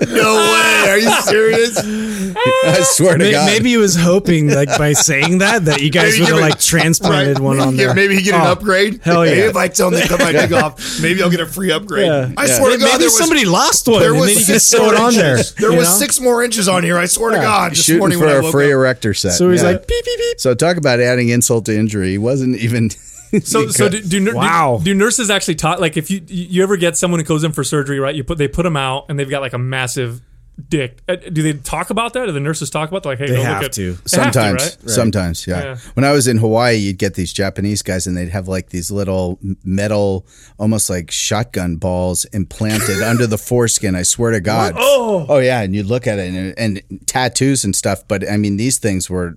No 0.00 0.34
way. 0.36 0.90
Are 0.90 0.98
you 0.98 1.10
serious? 1.22 1.76
I 1.78 2.80
swear 2.82 3.18
to 3.18 3.24
May- 3.24 3.32
God. 3.32 3.46
Maybe 3.46 3.70
he 3.70 3.76
was 3.76 3.94
hoping, 3.96 4.48
like, 4.48 4.68
by 4.78 4.94
saying 4.94 5.38
that, 5.38 5.66
that 5.66 5.82
you 5.82 5.90
guys 5.90 6.18
would 6.18 6.28
have 6.28 6.40
like 6.40 6.58
transplanted 6.72 7.38
Right. 7.38 7.44
one 7.44 7.60
on 7.60 7.76
get, 7.76 7.86
there. 7.86 7.94
Maybe 7.94 8.16
he 8.16 8.22
get 8.22 8.34
an 8.34 8.40
Oh, 8.46 8.52
upgrade. 8.52 9.00
Hell 9.02 9.22
Maybe 9.24 9.38
yeah. 9.40 9.48
if 9.50 9.56
I 9.56 9.68
tell 9.68 9.88
him 9.92 10.00
to 10.00 10.08
cut 10.08 10.20
my 10.20 10.32
dick 10.32 10.52
off, 10.52 11.00
maybe 11.02 11.22
I'll 11.22 11.30
get 11.30 11.40
a 11.40 11.46
free 11.46 11.70
upgrade. 11.70 12.06
Yeah. 12.06 12.30
I 12.36 12.46
swear 12.46 12.70
to 12.72 12.78
God, 12.78 12.84
Maybe 12.86 12.98
there 12.98 13.06
was, 13.06 13.18
somebody 13.18 13.44
lost 13.44 13.86
one, 13.86 14.00
there 14.00 14.12
and 14.12 14.20
was 14.20 14.46
then 14.46 14.58
six 14.58 14.80
more 14.80 14.94
on 14.96 15.12
there. 15.14 15.32
inches. 15.36 15.54
There 15.54 15.72
was 15.72 15.88
know? 15.88 15.94
six 15.94 16.20
more 16.20 16.42
inches 16.42 16.68
on 16.68 16.82
here. 16.82 16.96
I 16.98 17.04
swear 17.06 17.32
to 17.32 17.36
God, 17.36 17.72
this 17.72 17.84
shooting 17.84 17.98
morning 17.98 18.18
for 18.18 18.24
when 18.26 18.34
I 18.34 18.38
a 18.38 18.42
woke 18.42 18.52
free 18.52 18.66
up. 18.66 18.70
erector 18.72 19.12
set. 19.14 19.32
So 19.32 19.50
he's 19.50 19.62
Yeah. 19.62 19.70
like, 19.72 19.86
beep, 19.86 20.04
beep, 20.04 20.18
beep. 20.18 20.40
So 20.40 20.54
talk 20.54 20.76
about 20.78 21.00
adding 21.00 21.28
insult 21.28 21.66
to 21.66 21.76
injury. 21.76 22.10
He 22.12 22.18
wasn't 22.18 22.56
even. 22.56 22.90
So, 23.44 23.68
so 23.68 23.88
do, 23.88 24.00
do, 24.02 24.20
nur- 24.20 24.32
do- 24.34 24.38
Wow. 24.38 24.80
do, 24.82 24.92
nurses 24.94 25.30
actually 25.30 25.54
talk? 25.54 25.78
Like, 25.80 25.96
if 25.96 26.10
you 26.10 26.20
you 26.26 26.62
ever 26.62 26.76
get 26.76 26.96
someone 26.96 27.20
who 27.20 27.24
goes 27.24 27.44
in 27.44 27.52
for 27.52 27.62
surgery, 27.64 28.00
right? 28.00 28.14
You 28.14 28.24
put 28.24 28.38
they 28.38 28.48
put 28.48 28.64
them 28.64 28.76
out, 28.76 29.06
and 29.08 29.18
they've 29.18 29.30
got 29.30 29.40
like 29.40 29.52
a 29.52 29.58
massive 29.58 30.20
dick. 30.68 31.00
Uh, 31.08 31.16
Do 31.16 31.42
they 31.42 31.52
talk 31.54 31.90
about 31.90 32.12
that? 32.12 32.26
Do 32.26 32.32
the 32.32 32.40
nurses 32.40 32.70
talk 32.70 32.88
about? 32.88 33.02
That? 33.02 33.08
Like, 33.10 33.18
hey, 33.18 33.28
They 33.28 33.42
have 33.42 33.58
look 33.62 33.66
at, 33.66 33.72
to. 33.74 33.82
They 33.82 33.88
have 33.92 34.08
Sometimes, 34.08 34.62
right? 34.62 34.90
sometimes, 34.90 35.46
yeah. 35.46 35.62
Yeah. 35.62 35.76
When 35.94 36.04
I 36.04 36.12
was 36.12 36.28
in 36.28 36.38
Hawaii, 36.38 36.76
you'd 36.76 36.98
get 36.98 37.14
these 37.14 37.32
Japanese 37.32 37.82
guys, 37.82 38.06
and 38.06 38.16
they'd 38.16 38.28
have 38.28 38.48
like 38.48 38.70
these 38.70 38.90
little 38.90 39.38
metal, 39.64 40.26
almost 40.58 40.90
like 40.90 41.10
shotgun 41.10 41.76
balls 41.76 42.24
implanted 42.26 43.02
under 43.02 43.26
the 43.26 43.38
foreskin. 43.38 43.94
I 43.94 44.02
swear 44.02 44.30
to 44.32 44.40
God. 44.40 44.74
Oh, 44.76 45.26
oh 45.28 45.38
yeah, 45.38 45.60
and 45.62 45.74
you'd 45.74 45.86
look 45.86 46.06
at 46.06 46.18
it, 46.18 46.34
and, 46.34 46.54
and 46.58 47.00
tattoos 47.06 47.64
and 47.64 47.74
stuff. 47.74 48.06
But 48.08 48.28
I 48.30 48.36
mean, 48.36 48.56
these 48.56 48.78
things 48.78 49.08
were, 49.08 49.36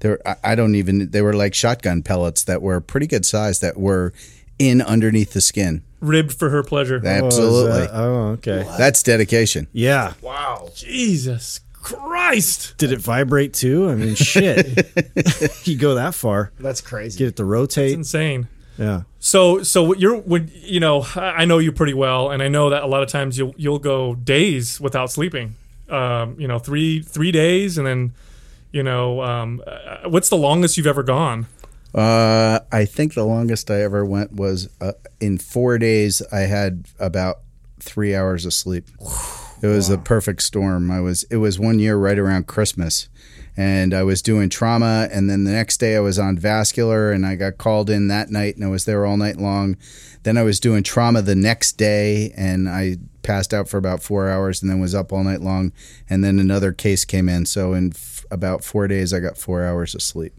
they 0.00 0.10
were. 0.10 0.20
I- 0.26 0.36
I 0.42 0.54
don't 0.54 0.74
even. 0.74 1.10
They 1.10 1.22
were 1.22 1.34
like 1.34 1.54
shotgun 1.54 2.02
pellets 2.02 2.44
that 2.44 2.62
were 2.62 2.80
pretty 2.80 3.06
good 3.06 3.24
size 3.26 3.60
that 3.60 3.76
were 3.78 4.12
in 4.58 4.80
underneath 4.82 5.32
the 5.32 5.40
skin. 5.40 5.82
Ribbed 6.00 6.32
for 6.32 6.50
her 6.50 6.62
pleasure. 6.62 7.00
Absolutely, 7.04 7.88
Oh, 7.92 8.28
okay. 8.38 8.64
that's 8.78 9.02
dedication. 9.02 9.66
Yeah. 9.72 10.14
Wow. 10.22 10.70
Jesus 10.74 11.60
Christ! 11.82 12.74
Did 12.76 12.92
it 12.92 13.00
vibrate 13.00 13.54
too? 13.54 13.88
I 13.88 13.94
mean, 13.94 14.14
shit. 14.14 14.86
you 15.66 15.76
go 15.78 15.94
that 15.94 16.14
far. 16.14 16.52
That's 16.60 16.80
crazy. 16.82 17.18
Get 17.18 17.28
it 17.28 17.36
to 17.36 17.44
rotate. 17.44 17.94
Insane. 17.94 18.48
Yeah. 18.76 19.02
So, 19.18 19.62
so 19.62 19.94
you're 19.94 20.16
when 20.18 20.50
you 20.54 20.78
know, 20.80 21.06
I 21.16 21.20
I 21.20 21.44
know 21.46 21.58
you 21.58 21.72
pretty 21.72 21.94
well, 21.94 22.30
and 22.30 22.42
I 22.42 22.48
know 22.48 22.68
that 22.70 22.82
a 22.82 22.86
lot 22.86 23.02
of 23.02 23.08
times 23.08 23.38
you'll 23.38 23.54
you'll 23.56 23.78
go 23.78 24.14
days 24.14 24.78
without 24.80 25.10
sleeping. 25.10 25.54
Um, 25.88 26.36
you 26.38 26.46
know, 26.46 26.58
three 26.58 27.00
three 27.02 27.32
days, 27.32 27.76
and 27.78 27.86
then, 27.86 28.12
you 28.72 28.82
know, 28.82 29.22
um, 29.22 29.62
uh, 29.66 30.08
what's 30.08 30.28
the 30.28 30.36
longest 30.36 30.76
you've 30.76 30.86
ever 30.86 31.02
gone? 31.02 31.46
Uh, 31.94 32.60
I 32.70 32.84
think 32.84 33.14
the 33.14 33.24
longest 33.24 33.70
I 33.70 33.82
ever 33.82 34.04
went 34.04 34.32
was 34.32 34.68
uh, 34.80 34.92
in 35.20 35.38
four 35.38 35.78
days. 35.78 36.22
I 36.32 36.40
had 36.40 36.86
about 36.98 37.40
three 37.80 38.14
hours 38.14 38.46
of 38.46 38.54
sleep. 38.54 38.88
It 39.62 39.66
was 39.66 39.90
a 39.90 39.98
perfect 39.98 40.42
storm. 40.42 40.90
I 40.90 41.00
was. 41.00 41.24
It 41.24 41.36
was 41.36 41.58
one 41.58 41.78
year 41.78 41.96
right 41.96 42.18
around 42.18 42.46
Christmas, 42.46 43.08
and 43.56 43.92
I 43.92 44.02
was 44.04 44.22
doing 44.22 44.48
trauma, 44.48 45.08
and 45.12 45.28
then 45.28 45.44
the 45.44 45.50
next 45.50 45.78
day 45.78 45.96
I 45.96 46.00
was 46.00 46.18
on 46.18 46.38
vascular, 46.38 47.12
and 47.12 47.26
I 47.26 47.34
got 47.36 47.58
called 47.58 47.90
in 47.90 48.08
that 48.08 48.30
night, 48.30 48.54
and 48.54 48.64
I 48.64 48.68
was 48.68 48.86
there 48.86 49.04
all 49.04 49.18
night 49.18 49.36
long. 49.36 49.76
Then 50.22 50.38
I 50.38 50.44
was 50.44 50.60
doing 50.60 50.82
trauma 50.82 51.20
the 51.20 51.34
next 51.34 51.72
day, 51.72 52.32
and 52.36 52.68
I 52.68 52.96
passed 53.22 53.52
out 53.52 53.68
for 53.68 53.76
about 53.76 54.02
four 54.02 54.30
hours, 54.30 54.62
and 54.62 54.70
then 54.70 54.80
was 54.80 54.94
up 54.94 55.12
all 55.12 55.24
night 55.24 55.42
long. 55.42 55.72
And 56.08 56.24
then 56.24 56.38
another 56.38 56.72
case 56.72 57.04
came 57.04 57.28
in, 57.28 57.44
so 57.44 57.74
in 57.74 57.92
f- 57.94 58.24
about 58.30 58.64
four 58.64 58.88
days, 58.88 59.12
I 59.12 59.20
got 59.20 59.36
four 59.36 59.62
hours 59.64 59.94
of 59.94 60.00
sleep. 60.02 60.32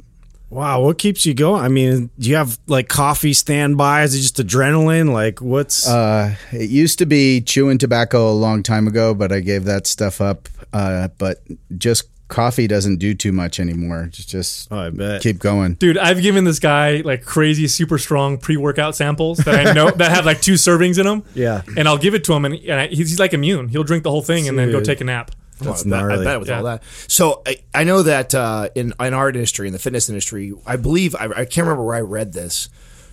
Wow. 0.52 0.82
What 0.82 0.98
keeps 0.98 1.26
you 1.26 1.34
going? 1.34 1.64
I 1.64 1.70
mean, 1.70 2.10
do 2.20 2.30
you 2.30 2.36
have 2.36 2.60
like 2.68 2.90
coffee 2.90 3.34
standby? 3.34 4.04
Is 4.04 4.14
it 4.14 4.20
just 4.20 4.36
adrenaline? 4.36 5.14
Like, 5.14 5.42
what's. 5.42 5.88
Uh, 5.88 6.36
it 6.52 6.70
used 6.70 7.00
to 7.00 7.06
be 7.06 7.40
chewing 7.40 7.78
tobacco 7.78 8.30
a 8.30 8.34
long 8.34 8.62
time 8.62 8.86
ago, 8.86 9.14
but 9.14 9.32
I 9.32 9.40
gave 9.40 9.64
that 9.64 9.88
stuff 9.88 10.20
up. 10.20 10.50
Uh, 10.74 11.08
but 11.18 11.42
just 11.78 12.10
coffee 12.28 12.68
doesn't 12.68 12.98
do 12.98 13.14
too 13.14 13.32
much 13.32 13.60
anymore. 13.62 14.10
Just, 14.12 14.30
just 14.30 14.72
oh, 14.72 14.80
I 14.80 14.90
bet. 14.90 15.22
keep 15.22 15.40
going. 15.40 15.76
Dude, 15.76 15.98
I've 15.98 16.22
given 16.22 16.44
this 16.44 16.60
guy 16.60 16.98
like 16.98 17.24
crazy, 17.24 17.68
super 17.70 17.98
strong 17.98 18.38
pre-workout 18.38 18.96
samples 18.96 19.38
that 19.40 19.68
I 19.68 19.72
know 19.74 19.90
that 19.92 20.12
have 20.12 20.26
like 20.26 20.42
two 20.42 20.54
servings 20.54 21.00
in 21.00 21.06
them. 21.06 21.24
Yeah. 21.34 21.62
and 21.78 21.88
I'll 21.88 21.98
give 21.98 22.14
it 22.14 22.26
to 22.26 22.34
him, 22.34 22.44
and, 22.44 22.56
and 22.56 22.80
I, 22.80 22.88
he's, 22.88 23.10
he's 23.10 23.20
like 23.20 23.34
immune. 23.34 23.70
He'll 23.70 23.84
drink 23.84 24.04
the 24.04 24.12
whole 24.12 24.22
thing 24.22 24.50
and 24.50 24.60
then 24.60 24.72
go 24.72 24.82
take 24.82 25.00
a 25.00 25.06
nap. 25.06 25.32
That's 25.64 25.82
I 25.82 25.84
bet- 25.84 26.00
gnarly. 26.00 26.22
I 26.22 26.24
bet 26.32 26.40
with 26.40 26.50
Yeah. 26.50 26.58
all 26.58 26.64
that. 26.66 26.84
So 27.08 27.42
I, 27.46 27.58
I 27.74 27.84
know 27.84 28.04
that 28.04 28.34
uh, 28.36 28.70
in 28.76 28.94
in 29.00 29.14
our 29.14 29.30
industry, 29.30 29.68
in 29.68 29.74
the 29.74 29.80
fitness 29.80 30.10
industry, 30.10 30.54
I 30.66 30.76
believe 30.76 31.16
I, 31.16 31.26
I 31.26 31.46
can't 31.46 31.66
remember 31.68 31.84
where 31.84 31.96
I 31.96 32.02
read 32.02 32.34
this, 32.34 32.70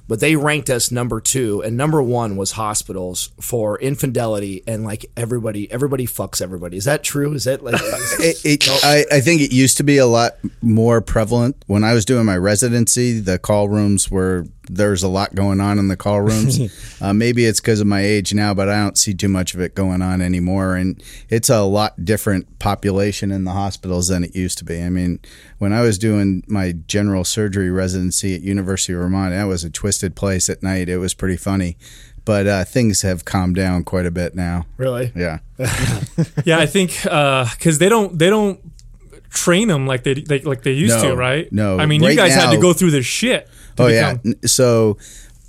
but 0.08 0.20
they 0.20 0.36
ranked 0.36 0.70
us 0.70 0.90
number 0.90 1.20
two, 1.20 1.62
and 1.62 1.76
number 1.76 2.02
one 2.02 2.36
was 2.36 2.52
hospitals 2.52 3.30
for 3.40 3.78
infidelity, 3.78 4.62
and 4.66 4.84
like 4.84 5.04
everybody, 5.16 5.70
everybody 5.70 6.06
fucks 6.06 6.40
everybody. 6.40 6.76
Is 6.78 6.84
that 6.86 7.02
true? 7.04 7.32
Is 7.34 7.44
that 7.44 7.62
like? 7.62 7.74
It, 8.20 8.44
it, 8.44 8.68
I, 8.84 9.04
I 9.12 9.20
think 9.20 9.40
it 9.42 9.52
used 9.52 9.76
to 9.76 9.82
be 9.84 9.98
a 9.98 10.06
lot 10.06 10.32
more 10.62 11.00
prevalent 11.00 11.62
when 11.66 11.84
I 11.84 11.92
was 11.92 12.04
doing 12.04 12.24
my 12.26 12.36
residency. 12.36 13.20
The 13.20 13.38
call 13.38 13.68
rooms 13.68 14.10
were 14.10 14.46
there's 14.70 15.02
a 15.02 15.08
lot 15.08 15.34
going 15.34 15.60
on 15.60 15.78
in 15.78 15.88
the 15.88 15.96
call 15.96 16.20
rooms. 16.20 16.58
uh, 17.00 17.12
maybe 17.12 17.44
it's 17.44 17.60
because 17.60 17.80
of 17.80 17.86
my 17.86 18.00
age 18.00 18.32
now, 18.34 18.54
but 18.54 18.68
I 18.68 18.80
don't 18.82 18.96
see 18.98 19.14
too 19.14 19.28
much 19.28 19.54
of 19.54 19.60
it 19.60 19.74
going 19.74 20.02
on 20.02 20.20
anymore. 20.22 20.76
And 20.76 21.02
it's 21.28 21.48
a 21.50 21.62
lot 21.62 22.04
different 22.04 22.58
population 22.58 23.30
in 23.32 23.44
the 23.44 23.52
hospitals 23.52 24.08
than 24.08 24.24
it 24.24 24.34
used 24.34 24.58
to 24.58 24.64
be. 24.64 24.82
I 24.82 24.88
mean, 24.90 25.20
when 25.58 25.72
I 25.72 25.80
was 25.82 25.98
doing 25.98 26.42
my 26.46 26.72
general 26.86 27.24
surgery 27.24 27.70
residency 27.70 28.34
at 28.34 28.42
University 28.42 28.92
of 28.92 29.00
Vermont, 29.00 29.32
that 29.32 29.44
was 29.44 29.64
a 29.64 29.70
twisted 29.70 30.14
place 30.16 30.48
at 30.48 30.62
night. 30.62 30.88
It 30.88 30.98
was 30.98 31.14
pretty 31.14 31.36
funny. 31.36 31.76
But 32.24 32.46
uh, 32.46 32.64
things 32.64 33.00
have 33.02 33.24
calmed 33.24 33.54
down 33.56 33.84
quite 33.84 34.04
a 34.04 34.10
bit 34.10 34.34
now. 34.34 34.66
really? 34.76 35.12
Yeah. 35.16 35.38
Yeah, 36.44 36.58
I 36.58 36.66
think 36.66 36.90
because 37.02 37.78
they 37.78 37.88
don't 37.88 38.18
they 38.18 38.28
don't 38.30 38.60
train 39.30 39.68
them 39.68 39.86
like 39.86 40.02
they, 40.04 40.14
they 40.14 40.40
like 40.40 40.62
they 40.62 40.72
used 40.72 40.96
No, 41.02 41.10
to, 41.10 41.16
right? 41.16 41.50
no. 41.52 41.78
I 41.78 41.86
mean, 41.86 42.02
you 42.02 42.08
Right 42.08 42.16
guys 42.16 42.34
had 42.34 42.50
to 42.50 42.58
go 42.60 42.72
through 42.72 42.90
this 42.92 43.06
shit. 43.06 43.48
Oh 43.78 43.86
yeah. 43.88 44.14
become- 44.14 44.34
So 44.46 44.96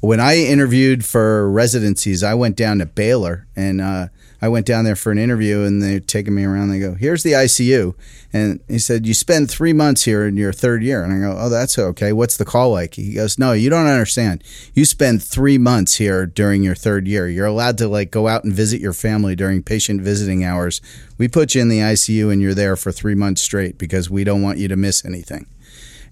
when 0.01 0.19
I 0.19 0.37
interviewed 0.37 1.03
for 1.05 1.49
residencies, 1.51 2.23
I 2.23 2.33
went 2.33 2.55
down 2.55 2.79
to 2.79 2.85
Baylor 2.85 3.47
and 3.55 3.81
uh, 3.81 4.07
I 4.41 4.47
went 4.47 4.65
down 4.65 4.85
there 4.85 4.95
for 4.95 5.11
an 5.11 5.17
interview, 5.17 5.63
and 5.63 5.83
they're 5.83 5.99
taking 5.99 6.33
me 6.33 6.45
around. 6.45 6.69
They 6.69 6.79
go, 6.79 6.93
"Here's 6.93 7.23
the 7.23 7.33
ICU," 7.33 7.93
and 8.31 8.61
he 8.69 8.79
said, 8.79 9.05
"You 9.05 9.13
spend 9.13 9.51
three 9.51 9.73
months 9.73 10.05
here 10.05 10.25
in 10.25 10.37
your 10.37 10.53
third 10.53 10.81
year." 10.81 11.03
And 11.03 11.11
I 11.11 11.19
go, 11.19 11.35
"Oh, 11.37 11.49
that's 11.49 11.77
okay. 11.77 12.13
What's 12.13 12.37
the 12.37 12.45
call 12.45 12.71
like?" 12.71 12.93
He 12.93 13.15
goes, 13.15 13.37
"No, 13.37 13.51
you 13.51 13.69
don't 13.69 13.85
understand. 13.87 14.41
You 14.73 14.85
spend 14.85 15.21
three 15.21 15.57
months 15.57 15.95
here 15.95 16.25
during 16.25 16.63
your 16.63 16.73
third 16.75 17.05
year. 17.05 17.27
You're 17.27 17.47
allowed 17.47 17.77
to 17.79 17.89
like 17.89 18.11
go 18.11 18.29
out 18.29 18.45
and 18.45 18.53
visit 18.53 18.79
your 18.79 18.93
family 18.93 19.35
during 19.35 19.61
patient 19.61 19.99
visiting 20.01 20.45
hours. 20.45 20.79
We 21.17 21.27
put 21.27 21.53
you 21.53 21.61
in 21.61 21.67
the 21.67 21.79
ICU, 21.81 22.31
and 22.31 22.41
you're 22.41 22.53
there 22.53 22.77
for 22.77 22.93
three 22.93 23.15
months 23.15 23.41
straight 23.41 23.77
because 23.77 24.09
we 24.09 24.23
don't 24.23 24.41
want 24.41 24.57
you 24.57 24.69
to 24.69 24.77
miss 24.77 25.03
anything." 25.03 25.47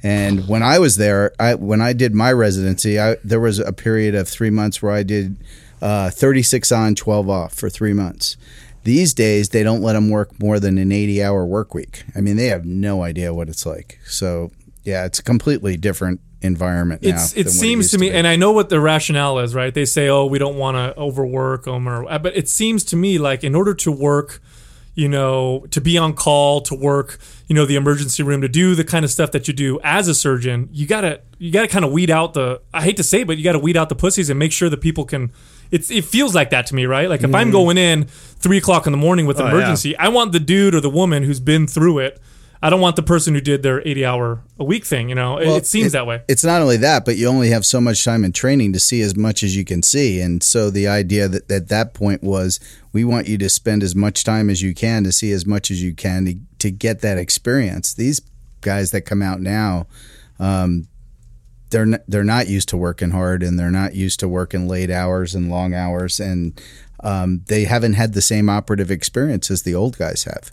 And 0.04 0.48
when 0.48 0.64
I 0.64 0.80
was 0.80 0.98
there, 0.98 1.34
I 1.40 1.56
when 1.56 1.82
I 1.82 1.94
did 1.94 2.14
my 2.14 2.32
residency, 2.32 3.00
I, 3.00 3.18
there 3.24 3.40
was 3.40 3.60
a 3.60 3.74
period 3.74 4.16
of 4.16 4.28
three 4.28 4.50
months 4.50 4.82
where 4.82 4.92
I 4.92 5.04
did 5.04 5.38
uh, 5.82 6.10
36 6.10 6.72
on, 6.72 6.96
12 6.96 7.30
off 7.30 7.54
for 7.54 7.70
three 7.70 7.94
months. 7.94 8.38
These 8.84 9.14
days, 9.14 9.50
they 9.50 9.64
don't 9.64 9.82
let 9.82 9.94
them 9.94 10.10
work 10.10 10.40
more 10.40 10.60
than 10.60 10.78
an 10.78 10.92
80 10.92 11.22
hour 11.24 11.46
work 11.46 11.74
week. 11.74 12.04
I 12.16 12.22
mean, 12.22 12.38
they 12.38 12.48
have 12.48 12.66
no 12.66 13.04
idea 13.04 13.34
what 13.34 13.50
it's 13.50 13.66
like. 13.66 14.00
So, 14.06 14.52
yeah, 14.84 15.06
it's 15.06 15.20
a 15.20 15.24
completely 15.24 15.76
different 15.76 16.22
environment 16.42 17.02
now. 17.02 17.16
It 17.36 17.50
seems 17.50 17.64
used 17.86 17.92
to 17.92 17.98
me, 17.98 18.10
be. 18.10 18.16
and 18.16 18.28
I 18.28 18.36
know 18.36 18.52
what 18.52 18.70
the 18.70 18.80
rationale 18.80 19.40
is, 19.40 19.56
right? 19.56 19.74
They 19.74 19.86
say, 19.86 20.08
"Oh, 20.08 20.26
we 20.26 20.40
don't 20.40 20.56
want 20.56 20.78
to 20.78 20.98
overwork 20.98 21.66
them," 21.66 21.90
or 21.90 22.20
but 22.20 22.36
it 22.38 22.48
seems 22.48 22.84
to 22.86 22.96
me 22.96 23.18
like 23.18 23.44
in 23.44 23.56
order 23.56 23.74
to 23.74 23.92
work, 23.92 24.42
you 24.98 25.08
know, 25.08 25.64
to 25.70 25.80
be 25.80 25.96
on 25.96 26.12
call, 26.14 26.60
to 26.60 26.74
work, 26.74 27.20
you 27.46 27.56
know, 27.56 27.68
the 27.68 27.76
emergency 27.76 28.24
room, 28.24 28.42
to 28.42 28.50
do 28.50 28.74
the 28.74 28.84
kind 28.84 29.06
of 29.06 29.12
stuff 29.12 29.32
that 29.32 29.48
you 29.48 29.54
do 29.54 29.80
as 29.84 30.08
a 30.08 30.16
surgeon, 30.16 30.70
you 30.72 30.88
gotta 30.88 31.22
you 31.38 31.52
gotta 31.52 31.68
kind 31.68 31.86
of 31.86 31.92
weed 31.92 32.10
out 32.10 32.34
the. 32.34 32.60
I 32.74 32.82
hate 32.82 32.98
to 32.98 33.04
say, 33.04 33.22
it, 33.22 33.28
but 33.28 33.38
you 33.38 33.44
gotta 33.44 33.60
weed 33.60 33.78
out 33.78 33.90
the 33.90 33.96
pussies 33.96 34.32
and 34.32 34.40
make 34.40 34.52
sure 34.52 34.72
that 34.72 34.82
people 34.82 35.06
can. 35.06 35.32
It's 35.70 35.92
it 35.92 36.04
feels 36.04 36.34
like 36.34 36.50
that 36.50 36.66
to 36.68 36.76
me, 36.76 36.88
right? 36.88 37.08
Like 37.08 37.22
if 37.22 37.36
I'm 37.36 37.50
mm. 37.50 37.52
going 37.52 37.78
in 37.78 38.06
three 38.06 38.58
o'clock 38.58 38.88
in 38.88 38.92
the 38.92 38.98
morning 38.98 39.28
with 39.28 39.40
oh, 39.40 39.44
yeah. 39.44 39.52
emergency, 39.52 39.96
I 39.98 40.08
want 40.08 40.32
the 40.32 40.40
dude 40.40 40.74
or 40.74 40.82
the 40.82 40.90
woman 40.90 41.22
who's 41.22 41.40
been 41.40 41.68
through 41.68 42.00
it. 42.00 42.20
I 42.62 42.70
don't 42.72 42.82
want 42.82 42.96
the 42.96 43.04
person 43.04 43.36
who 43.36 43.42
did 43.42 43.62
their 43.62 43.88
80 43.88 44.06
hour 44.06 44.40
a 44.60 44.64
week 44.64 44.86
thing, 44.86 45.10
you 45.10 45.16
know. 45.16 45.38
It- 45.38 45.46
Well, 45.48 45.56
it 45.58 45.66
seems 45.68 45.88
it- 45.88 45.92
that 45.94 46.08
way. 46.08 46.22
It's 46.28 46.44
not 46.44 46.62
only 46.62 46.78
that, 46.78 47.06
but 47.06 47.16
you 47.18 47.28
only 47.28 47.50
have 47.50 47.66
so 47.66 47.80
much 47.80 48.04
time 48.04 48.26
in 48.26 48.32
training 48.32 48.74
to 48.74 48.80
see 48.80 49.02
as 49.02 49.16
much 49.16 49.44
as 49.44 49.56
you 49.56 49.64
can 49.64 49.84
see. 49.84 50.20
And 50.20 50.42
so 50.42 50.70
the 50.72 50.88
idea 50.88 51.28
that 51.28 51.52
at 51.52 51.68
that 51.70 51.94
point 51.94 52.24
was 52.24 52.60
we 52.94 53.04
want 53.04 53.28
you 53.28 53.38
to 53.38 53.50
spend 53.50 53.84
as 53.84 53.96
much 53.96 54.24
time 54.24 54.50
as 54.50 54.62
you 54.62 54.74
can 54.74 55.04
to 55.04 55.12
see 55.12 55.32
as 55.32 55.46
much 55.46 55.70
as 55.70 55.84
you 55.84 55.94
can 55.94 56.26
to, 56.26 56.36
to 56.60 56.72
get 56.72 57.02
that 57.02 57.18
experience. 57.20 57.94
These 57.94 58.22
guys 58.62 58.90
that 58.92 59.02
come 59.02 59.22
out 59.22 59.40
now, 59.40 59.86
um, 60.40 60.88
they're 61.70 61.82
n- 61.84 62.00
they're 62.08 62.24
not 62.24 62.48
used 62.48 62.70
to 62.70 62.78
working 62.78 63.12
hard 63.12 63.44
and 63.44 63.60
they're 63.60 63.70
not 63.72 63.94
used 63.94 64.20
to 64.22 64.28
working 64.28 64.68
late 64.68 64.90
hours 64.90 65.36
and 65.36 65.50
long 65.50 65.74
hours 65.74 66.20
and 66.20 66.60
um, 67.04 67.42
they 67.48 67.66
haven't 67.66 67.94
had 67.94 68.14
the 68.14 68.22
same 68.22 68.50
operative 68.50 68.90
experience 68.90 69.52
as 69.52 69.62
the 69.64 69.76
old 69.76 69.98
guys 69.98 70.24
have. 70.24 70.52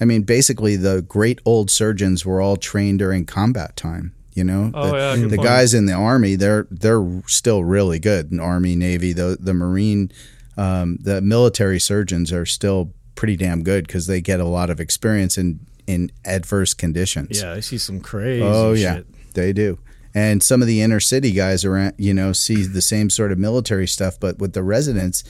I 0.00 0.04
mean, 0.04 0.22
basically, 0.22 0.76
the 0.76 1.02
great 1.02 1.40
old 1.44 1.70
surgeons 1.70 2.24
were 2.26 2.40
all 2.40 2.56
trained 2.56 2.98
during 2.98 3.24
combat 3.26 3.76
time. 3.76 4.12
You 4.34 4.42
know, 4.44 4.72
Oh, 4.74 4.90
the, 4.90 4.96
yeah, 4.96 5.16
good 5.16 5.30
the 5.30 5.36
point. 5.36 5.46
guys 5.48 5.74
in 5.74 5.86
the 5.86 5.92
army, 5.92 6.34
they're 6.34 6.66
they're 6.70 7.22
still 7.28 7.62
really 7.62 8.00
good. 8.00 8.32
In 8.32 8.40
Army, 8.40 8.74
Navy, 8.74 9.12
the 9.12 9.36
the 9.38 9.54
Marine, 9.54 10.10
um, 10.56 10.98
the 11.00 11.20
military 11.20 11.78
surgeons 11.78 12.32
are 12.32 12.44
still 12.44 12.92
pretty 13.14 13.36
damn 13.36 13.62
good 13.62 13.86
because 13.86 14.08
they 14.08 14.20
get 14.20 14.40
a 14.40 14.44
lot 14.44 14.70
of 14.70 14.80
experience 14.80 15.38
in 15.38 15.60
in 15.86 16.10
adverse 16.24 16.74
conditions. 16.74 17.40
Yeah, 17.42 17.52
I 17.52 17.60
see 17.60 17.78
some 17.78 18.00
crazy. 18.00 18.42
Oh 18.42 18.72
yeah, 18.72 18.96
shit. 18.96 19.34
they 19.34 19.52
do. 19.52 19.78
And 20.16 20.42
some 20.42 20.62
of 20.62 20.68
the 20.68 20.80
inner 20.80 21.00
city 21.00 21.32
guys 21.32 21.64
around, 21.64 21.94
you 21.98 22.14
know, 22.14 22.32
see 22.32 22.64
the 22.64 22.82
same 22.82 23.10
sort 23.10 23.32
of 23.32 23.38
military 23.38 23.86
stuff, 23.88 24.18
but 24.20 24.38
with 24.38 24.52
the 24.52 24.62
residents, 24.64 25.22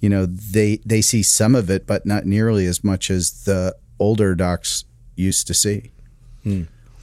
you 0.00 0.08
know, 0.08 0.24
they 0.26 0.78
they 0.86 1.00
see 1.00 1.22
some 1.24 1.54
of 1.56 1.68
it, 1.70 1.84
but 1.86 2.06
not 2.06 2.26
nearly 2.26 2.66
as 2.66 2.84
much 2.84 3.10
as 3.10 3.44
the 3.44 3.74
older 3.98 4.34
docs 4.34 4.84
used 5.16 5.46
to 5.46 5.54
see. 5.54 5.92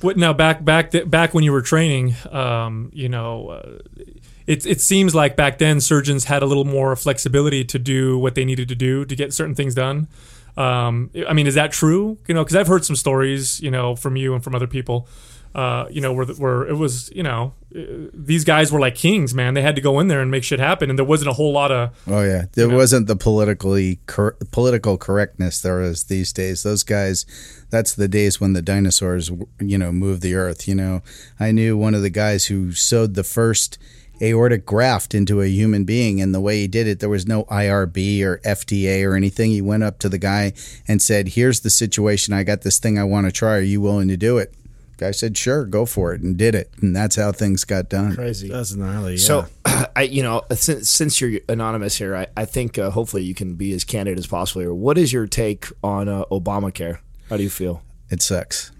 What 0.02 0.17
now? 0.17 0.34
Back 0.34 0.63
back 0.63 0.91
th- 0.91 1.10
back 1.10 1.34
when 1.34 1.43
you 1.43 1.52
were 1.52 1.62
training, 1.62 2.15
um, 2.32 2.89
you 2.93 3.10
know, 3.10 3.49
uh, 3.49 3.80
it 4.47 4.65
it 4.65 4.82
seems 4.82 5.13
like 5.13 5.36
back 5.36 5.58
then 5.58 5.82
surgeons 5.82 6.25
had 6.25 6.41
a 6.41 6.45
little 6.45 6.65
more 6.65 6.95
flexibility 6.95 7.65
to 7.65 7.78
do 7.78 8.17
what 8.17 8.36
they 8.36 8.45
needed 8.45 8.69
to 8.69 8.75
do 8.75 9.04
to 9.06 9.15
get 9.15 9.34
certain 9.34 9.56
things 9.56 9.75
done. 9.75 10.08
Um, 10.56 11.10
I 11.28 11.34
mean, 11.34 11.47
is 11.47 11.56
that 11.56 11.71
true? 11.71 12.17
You 12.28 12.34
know, 12.34 12.43
because 12.43 12.56
I've 12.56 12.67
heard 12.67 12.86
some 12.86 12.95
stories, 12.95 13.62
you 13.62 13.71
know, 13.71 13.95
from 13.95 14.15
you 14.15 14.34
and 14.34 14.43
from 14.43 14.56
other 14.56 14.67
people. 14.67 15.08
Uh, 15.56 15.88
you 15.90 16.00
know, 16.00 16.14
where 16.14 16.26
where 16.26 16.68
it 16.68 16.76
was, 16.76 17.12
you 17.14 17.24
know, 17.24 17.54
uh, 17.76 17.82
these 18.14 18.44
guys 18.44 18.72
were 18.72 18.80
like 18.80 18.94
kings, 18.94 19.34
man. 19.34 19.56
They 19.56 19.64
had 19.64 19.76
to 19.76 19.82
go 19.82 20.00
in 20.00 20.08
there 20.08 20.22
and 20.22 20.30
make 20.30 20.44
shit 20.44 20.60
happen, 20.60 20.92
and 20.92 21.00
there 21.00 21.06
wasn't 21.06 21.30
a 21.30 21.34
whole 21.34 21.52
lot 21.52 21.72
of 21.72 21.90
Oh 22.06 22.22
yeah, 22.22 22.46
there 22.54 22.70
wasn't 22.70 23.08
the 23.08 23.16
politically 23.16 24.00
cor- 24.06 24.38
political 24.52 24.98
correctness 24.98 25.60
there 25.60 25.82
is 25.82 26.04
these 26.04 26.32
days. 26.32 26.62
Those 26.62 26.84
guys, 26.84 27.26
that's 27.72 27.96
the 27.96 28.08
days 28.08 28.40
when 28.40 28.54
the 28.54 28.62
dinosaurs, 28.62 29.32
you 29.60 29.78
know, 29.80 29.92
moved 29.92 30.22
the 30.22 30.36
earth. 30.36 30.68
You 30.68 30.76
know, 30.76 31.02
I 31.40 31.52
knew 31.52 31.76
one 31.76 31.96
of 31.96 32.04
the 32.04 32.12
guys 32.12 32.46
who 32.46 32.72
sewed 32.74 33.16
the 33.16 33.24
first 33.24 33.80
aortic 34.22 34.66
graft 34.66 35.16
into 35.16 35.42
a 35.42 35.48
human 35.48 35.86
being, 35.86 36.22
and 36.22 36.36
the 36.36 36.42
way 36.42 36.58
he 36.58 36.68
did 36.68 36.88
it, 36.88 37.00
there 37.00 37.10
was 37.10 37.26
no 37.26 37.46
IRB 37.46 38.22
or 38.22 38.38
FDA 38.40 39.04
or 39.04 39.16
anything. 39.16 39.52
He 39.52 39.62
went 39.62 39.84
up 39.84 40.00
to 40.00 40.10
the 40.10 40.18
guy 40.18 40.54
and 40.88 41.02
said, 41.02 41.30
"Here's 41.30 41.62
the 41.62 41.70
situation. 41.70 42.34
I 42.34 42.44
got 42.44 42.62
this 42.62 42.80
thing 42.80 43.00
I 43.00 43.04
want 43.04 43.26
to 43.28 43.32
try. 43.32 43.58
Are 43.58 43.62
you 43.62 43.82
willing 43.82 44.10
to 44.10 44.18
do 44.18 44.38
it?" 44.38 44.54
Guy 45.00 45.12
said, 45.12 45.38
"Sure, 45.38 45.66
go 45.66 45.86
for 45.86 46.14
it," 46.14 46.22
and 46.22 46.38
did 46.38 46.56
it, 46.56 46.72
and 46.82 46.96
that's 46.96 47.16
how 47.16 47.32
things 47.32 47.64
got 47.64 47.90
done. 47.90 48.16
Crazy. 48.16 48.50
That's 48.50 48.76
gnarly. 48.76 49.14
Yeah. 49.14 49.18
So, 49.18 49.46
I, 49.96 50.04
you 50.04 50.22
know, 50.22 50.44
since, 50.52 50.90
since 50.90 51.22
you're 51.22 51.40
anonymous 51.48 51.98
here, 51.98 52.16
I, 52.16 52.28
I 52.36 52.46
think 52.46 52.78
uh, 52.78 52.92
hopefully 52.92 53.24
you 53.24 53.34
can 53.34 53.56
be 53.56 53.74
as 53.74 53.84
candid 53.84 54.18
as 54.18 54.28
possible 54.28 54.62
here. 54.62 54.74
What 54.74 54.98
is 54.98 55.14
your 55.14 55.26
take 55.26 55.68
on 55.84 56.10
uh, 56.10 56.26
Obamacare? 56.32 57.00
How 57.30 57.38
do 57.38 57.44
you 57.44 57.50
feel? 57.50 57.82
It 58.10 58.22
sucks. 58.22 58.72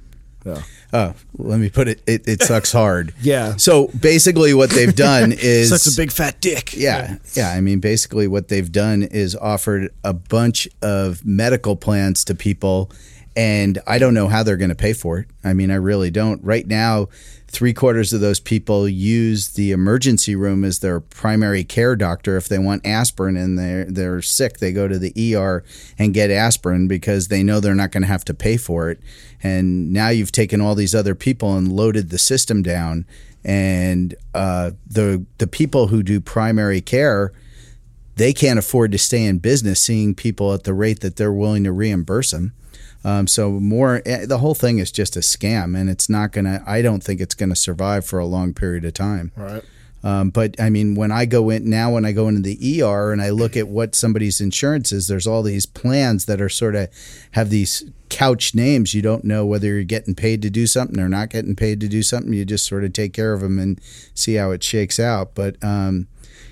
Yeah. 0.46 0.62
Oh, 0.92 1.14
let 1.38 1.60
me 1.60 1.70
put 1.70 1.88
it. 1.88 2.02
It, 2.08 2.28
it 2.28 2.42
sucks 2.44 2.72
hard. 2.72 3.14
Yeah. 3.22 3.58
So 3.58 3.88
basically, 4.00 4.54
what 4.54 4.70
they've 4.70 4.96
done 4.96 5.32
is 5.38 5.70
such 5.70 5.94
a 5.94 5.96
big 5.96 6.12
fat 6.12 6.42
dick. 6.42 6.76
Yeah, 6.76 7.18
yeah. 7.34 7.50
I 7.52 7.62
mean, 7.62 7.80
basically, 7.80 8.28
what 8.28 8.48
they've 8.48 8.72
done 8.72 9.04
is 9.04 9.36
offered 9.36 9.94
a 10.04 10.14
bunch 10.14 10.68
of 10.82 11.26
medical 11.26 11.76
plans 11.76 12.24
to 12.26 12.36
people, 12.36 12.92
and 13.36 13.80
I 13.88 14.00
don't 14.00 14.13
know 14.13 14.28
how 14.28 14.44
they're 14.44 14.58
going 14.58 14.70
to 14.70 14.76
pay 14.76 14.94
for 14.94 15.20
it. 15.20 15.28
I 15.44 15.54
mean, 15.54 15.72
I 15.72 15.76
really 15.76 16.12
don't. 16.12 16.44
Right 16.44 16.68
now, 16.68 17.08
three 17.48 17.74
quarters 17.74 18.13
of 18.13 18.22
those 18.22 18.39
people 18.39 18.88
use 18.88 19.50
the 19.50 19.72
emergency 19.72 20.36
room 20.36 20.63
as 20.63 20.80
their 20.80 21.00
primary 21.00 21.63
care 21.63 21.96
doctor. 21.96 22.38
If 22.38 22.48
they 22.48 22.60
want 22.60 22.86
aspirin 22.86 23.38
and 23.38 23.58
they're 23.58 23.86
they're 23.86 24.22
sick, 24.22 24.58
they 24.58 24.72
go 24.72 24.88
to 24.88 25.00
the 25.00 25.36
ER 25.36 25.63
and 25.98 26.13
get 26.13 26.32
aspirin 26.32 26.88
because 26.88 27.28
they 27.28 27.44
know 27.44 27.60
they're 27.60 27.76
not 27.76 27.92
going 27.92 28.04
to 28.04 28.08
have 28.08 28.26
to 28.26 28.34
pay 28.34 28.58
for 28.58 28.89
it. 28.89 29.00
And 29.42 29.94
now 29.94 30.10
you've 30.10 30.32
taken 30.32 30.62
all 30.62 30.76
these 30.76 30.96
other 30.96 31.15
people 31.15 31.56
and 31.56 31.72
loaded 31.72 32.10
the 32.10 32.18
system 32.18 32.62
down, 32.62 33.06
and 33.44 34.15
uh, 34.34 34.72
the 34.88 35.26
the 35.38 35.48
people 35.48 35.88
who 35.88 36.04
do 36.04 36.20
primary 36.20 36.82
care 36.82 37.32
they 38.20 38.34
can't 38.34 38.60
afford 38.60 38.92
to 38.92 38.98
stay 38.98 39.24
in 39.26 39.40
business 39.40 39.82
seeing 39.82 40.14
people 40.14 40.54
at 40.54 40.66
the 40.66 40.74
rate 40.74 41.00
that 41.00 41.16
they're 41.16 41.32
willing 41.32 41.64
to 41.64 41.72
reimburse 41.72 42.32
them. 42.32 42.52
Um, 43.06 43.28
so 43.28 43.50
more, 43.52 44.02
eh, 44.06 44.26
the 44.26 44.40
whole 44.40 44.54
thing 44.54 44.80
is 44.80 44.92
just 44.92 45.16
a 45.16 45.22
scam, 45.22 45.80
and 45.80 45.90
it's 45.90 46.10
not 46.10 46.34
gonna. 46.34 46.62
I 46.68 46.82
don't 46.82 47.02
think 47.02 47.22
it's 47.22 47.34
gonna 47.34 47.56
survive 47.56 48.06
for 48.06 48.20
a 48.20 48.26
long 48.26 48.54
period 48.54 48.84
of 48.84 48.94
time. 48.94 49.32
Right. 49.38 49.64
Um, 50.04 50.32
but 50.32 50.60
I 50.60 50.70
mean, 50.70 50.96
when 50.96 51.14
I 51.14 51.26
go 51.26 51.50
in 51.50 51.70
now, 51.70 51.94
when 51.94 52.04
I 52.04 52.12
go 52.12 52.28
into 52.28 52.42
the 52.42 52.82
ER 52.84 53.14
and 53.14 53.22
I 53.22 53.30
look 53.30 53.56
at 53.56 53.70
what 53.70 53.96
somebody's 53.96 54.42
insurance 54.42 54.92
is, 54.92 55.08
there's 55.08 55.28
all 55.28 55.42
these 55.42 55.66
plans 55.66 56.26
that 56.26 56.42
are 56.42 56.50
sort 56.50 56.76
of 56.76 56.90
have 57.32 57.50
these 57.50 57.90
couch 58.10 58.54
names. 58.54 58.94
You 58.94 59.02
don't 59.02 59.24
know 59.24 59.46
whether 59.46 59.68
you're 59.68 59.84
getting 59.84 60.16
paid 60.16 60.42
to 60.42 60.50
do 60.50 60.68
something 60.68 61.00
or 61.00 61.08
not 61.08 61.30
getting 61.30 61.56
paid 61.56 61.80
to 61.80 61.88
do 61.88 62.04
something. 62.04 62.34
You 62.34 62.44
just 62.44 62.66
sort 62.66 62.84
of 62.84 62.92
take 62.92 63.14
care 63.14 63.32
of 63.32 63.40
them 63.40 63.60
and 63.60 63.80
see 64.14 64.36
how 64.36 64.52
it 64.52 64.62
shakes 64.62 65.00
out. 65.00 65.36
But 65.36 65.56
um, 65.64 66.08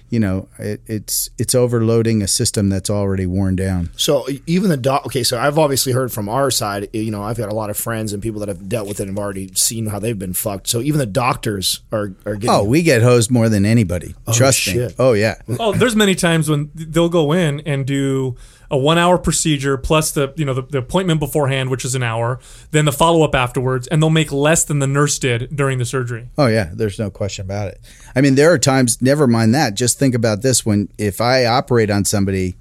you 0.09 0.19
know, 0.19 0.47
it, 0.57 0.81
it's 0.87 1.29
it's 1.37 1.53
overloading 1.53 2.21
a 2.21 2.27
system 2.27 2.69
that's 2.69 2.89
already 2.89 3.25
worn 3.25 3.55
down. 3.55 3.89
So 3.97 4.25
even 4.45 4.69
the 4.69 4.77
doc. 4.77 5.05
Okay, 5.05 5.23
so 5.23 5.37
I've 5.37 5.57
obviously 5.57 5.91
heard 5.91 6.11
from 6.11 6.29
our 6.29 6.49
side. 6.49 6.85
Eh, 6.93 6.99
you 6.99 7.11
know, 7.11 7.23
I've 7.23 7.37
got 7.37 7.49
a 7.49 7.55
lot 7.55 7.69
of 7.69 7.77
friends 7.77 8.13
and 8.13 8.23
people 8.23 8.39
that 8.39 8.47
have 8.49 8.69
dealt 8.69 8.87
with 8.87 8.99
it 8.99 9.07
and 9.07 9.17
have 9.17 9.23
already 9.23 9.51
seen 9.53 9.87
how 9.87 9.99
they've 9.99 10.17
been 10.17 10.33
fucked. 10.33 10.67
So 10.67 10.81
even 10.81 10.99
the 10.99 11.05
doctors 11.05 11.81
are 11.91 12.13
are 12.25 12.35
getting. 12.35 12.49
Oh, 12.49 12.63
we 12.63 12.81
get 12.83 13.01
hosed 13.01 13.29
more 13.31 13.49
than 13.49 13.65
anybody. 13.65 14.15
Oh, 14.25 14.33
Trust 14.33 14.67
me. 14.67 14.89
Oh 14.97 15.13
yeah. 15.13 15.35
Oh, 15.59 15.73
there's 15.73 15.95
many 15.95 16.15
times 16.15 16.49
when 16.49 16.71
they'll 16.73 17.09
go 17.09 17.33
in 17.33 17.61
and 17.61 17.85
do 17.85 18.35
a 18.69 18.77
one 18.77 18.97
hour 18.97 19.17
procedure 19.17 19.77
plus 19.77 20.11
the 20.11 20.33
you 20.35 20.45
know 20.45 20.53
the, 20.53 20.61
the 20.63 20.77
appointment 20.79 21.19
beforehand, 21.19 21.69
which 21.69 21.85
is 21.85 21.95
an 21.95 22.03
hour, 22.03 22.39
then 22.71 22.85
the 22.85 22.91
follow 22.91 23.23
up 23.23 23.35
afterwards, 23.35 23.87
and 23.87 24.01
they'll 24.01 24.09
make 24.09 24.31
less 24.31 24.63
than 24.63 24.79
the 24.79 24.87
nurse 24.87 25.17
did 25.19 25.55
during 25.55 25.77
the 25.77 25.85
surgery. 25.85 26.29
Oh 26.37 26.47
yeah, 26.47 26.71
there's 26.73 26.99
no 26.99 27.09
question 27.09 27.45
about 27.45 27.69
it. 27.69 27.79
I 28.15 28.21
mean, 28.21 28.35
there 28.35 28.51
are 28.51 28.59
times. 28.59 29.01
Never 29.01 29.27
mind 29.27 29.53
that. 29.55 29.75
Just 29.75 29.99
think 29.99 30.15
about 30.15 30.41
this: 30.41 30.65
when 30.65 30.89
if 30.97 31.21
I 31.21 31.45
operate 31.45 31.89
on 31.89 32.05
somebody, 32.05 32.55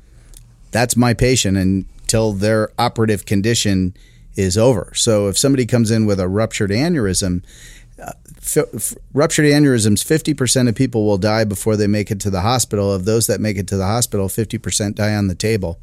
that's 0.71 0.97
my 0.97 1.15
patient 1.15 1.57
until 1.57 2.33
their 2.33 2.71
operative 2.79 3.27
condition 3.27 3.97
is 4.37 4.59
over. 4.59 4.93
So 4.95 5.29
if 5.29 5.39
somebody 5.39 5.67
comes 5.67 5.91
in 5.91 6.07
with 6.07 6.21
a 6.21 6.29
ruptured 6.29 6.71
aneurysm, 6.71 7.43
f- 8.47 8.75
f- 8.75 8.95
ruptured 9.13 9.47
aneurysms, 9.47 10.05
fifty 10.05 10.33
percent 10.35 10.69
of 10.69 10.75
people 10.75 11.05
will 11.05 11.19
die 11.19 11.45
before 11.45 11.77
they 11.77 11.87
make 11.87 12.11
it 12.11 12.21
to 12.21 12.31
the 12.31 12.41
hospital. 12.43 12.93
Of 12.93 13.05
those 13.05 13.27
that 13.27 13.41
make 13.41 13.57
it 13.57 13.67
to 13.69 13.77
the 13.77 13.87
hospital, 13.87 14.29
fifty 14.29 14.59
percent 14.59 14.97
die 14.97 15.15
on 15.15 15.29
the 15.29 15.35
table. 15.35 15.79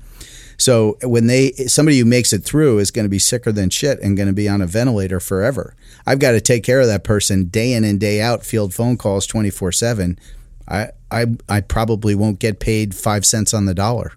So 0.57 0.97
when 1.01 1.27
they 1.27 1.51
somebody 1.67 1.97
who 1.99 2.05
makes 2.05 2.31
it 2.31 2.43
through 2.43 2.79
is 2.79 2.91
going 2.91 3.05
to 3.05 3.09
be 3.09 3.19
sicker 3.19 3.51
than 3.51 3.69
shit 3.69 3.99
and 4.01 4.15
going 4.15 4.27
to 4.27 4.33
be 4.33 4.47
on 4.47 4.61
a 4.61 4.67
ventilator 4.67 5.19
forever. 5.19 5.75
I've 6.05 6.19
got 6.19 6.31
to 6.31 6.41
take 6.41 6.63
care 6.63 6.79
of 6.79 6.87
that 6.87 7.03
person 7.03 7.45
day 7.45 7.73
in 7.73 7.83
and 7.83 7.99
day 7.99 8.21
out, 8.21 8.45
field 8.45 8.73
phone 8.73 8.97
calls 8.97 9.25
twenty 9.27 9.49
four 9.49 9.71
seven. 9.71 10.19
I 10.67 10.89
I 11.11 11.25
I 11.49 11.61
probably 11.61 12.15
won't 12.15 12.39
get 12.39 12.59
paid 12.59 12.93
five 12.95 13.25
cents 13.25 13.53
on 13.53 13.65
the 13.65 13.73
dollar. 13.73 14.13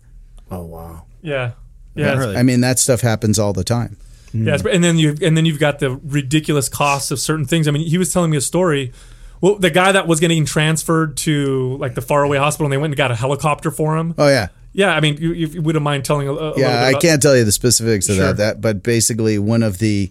oh 0.50 0.62
wow. 0.64 1.04
Yeah, 1.22 1.52
yeah, 1.96 2.16
Really? 2.16 2.37
I 2.37 2.42
mean 2.44 2.61
that 2.61 2.78
stuff 2.78 3.00
happens 3.00 3.38
all 3.38 3.52
the 3.52 3.64
time. 3.64 3.96
Yeah. 4.32 4.56
And 4.70 4.82
then 4.84 4.98
you 4.98 5.16
and 5.22 5.36
then 5.36 5.46
you've 5.46 5.58
got 5.60 5.78
the 5.78 5.90
ridiculous 5.96 6.68
costs 6.68 7.10
of 7.10 7.18
certain 7.20 7.44
things. 7.44 7.68
I 7.68 7.70
mean, 7.70 7.86
he 7.86 7.98
was 7.98 8.12
telling 8.12 8.30
me 8.30 8.36
a 8.36 8.40
story. 8.42 8.92
Well, 9.40 9.56
the 9.56 9.70
guy 9.70 9.92
that 9.92 10.06
was 10.06 10.18
getting 10.20 10.44
transferred 10.46 11.16
to 11.18 11.76
like 11.78 11.94
the 11.94 12.00
faraway 12.02 12.38
hospital, 12.38 12.66
and 12.66 12.72
they 12.72 12.78
went 12.78 12.92
and 12.92 12.96
got 12.96 13.10
a 13.10 13.14
helicopter 13.16 13.70
for 13.70 13.96
him. 13.96 14.14
Oh 14.18 14.28
yeah. 14.28 14.48
Yeah, 14.72 14.94
I 14.94 15.00
mean, 15.00 15.16
you, 15.16 15.32
you 15.32 15.62
wouldn't 15.62 15.82
mind 15.82 16.04
telling 16.04 16.28
a, 16.28 16.34
a 16.34 16.58
Yeah, 16.58 16.84
I 16.84 16.92
can't 16.94 17.22
tell 17.22 17.34
you 17.34 17.44
the 17.44 17.52
specifics 17.52 18.10
of 18.10 18.16
Sure. 18.16 18.26
that, 18.26 18.36
that, 18.36 18.60
but 18.60 18.82
basically 18.82 19.38
one 19.38 19.62
of 19.62 19.78
the 19.78 20.10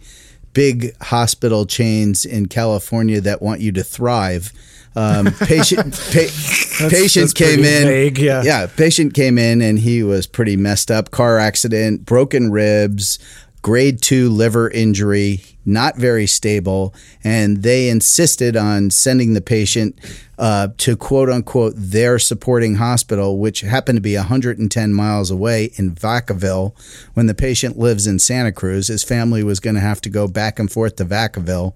big 0.54 0.98
hospital 1.04 1.68
chains 1.68 2.26
in 2.26 2.48
California 2.48 3.22
that 3.22 3.44
want 3.44 3.62
you 3.62 3.72
to 3.74 3.84
thrive. 3.84 4.52
Um, 4.96 5.26
patient 5.42 5.94
pa- 5.94 6.90
patient 6.90 7.26
that's 7.26 7.34
came 7.34 7.60
in. 7.60 7.84
vague, 7.88 8.18
yeah. 8.18 8.42
yeah, 8.44 8.66
patient 8.66 9.14
came 9.14 9.38
in 9.38 9.62
and 9.62 9.78
he 9.78 10.02
was 10.02 10.26
pretty 10.26 10.56
messed 10.58 10.90
up. 10.90 11.12
Car 11.12 11.38
accident, 11.38 12.06
broken 12.06 12.50
ribs, 12.50 13.20
grade 13.66 14.00
two 14.00 14.30
liver 14.30 14.70
injury, 14.70 15.42
not 15.66 15.98
very 15.98 16.28
stable, 16.28 16.94
and 17.24 17.64
they 17.64 17.90
insisted 17.90 18.56
on 18.56 18.92
sending 18.92 19.34
the 19.34 19.42
patient 19.42 19.98
uh, 20.38 20.68
to 20.78 20.96
quote 20.96 21.32
unquote 21.32 21.74
their 21.76 22.20
supporting 22.20 22.76
hospital, 22.76 23.40
which 23.40 23.62
happened 23.62 23.98
to 23.98 24.02
be 24.02 24.16
110 24.16 24.94
miles 24.94 25.32
away 25.32 25.72
in 25.78 25.96
Vacaville. 25.96 26.78
When 27.16 27.26
the 27.26 27.34
patient 27.34 27.76
lives 27.76 28.06
in 28.06 28.20
Santa 28.20 28.52
Cruz, 28.52 28.86
his 28.86 29.04
family 29.04 29.44
was 29.44 29.60
going 29.60 29.74
to 29.74 29.82
have 29.82 30.02
to 30.02 30.10
go 30.12 30.28
back 30.28 30.60
and 30.60 30.72
forth 30.72 30.98
to 30.98 31.06
Vacaville, 31.06 31.74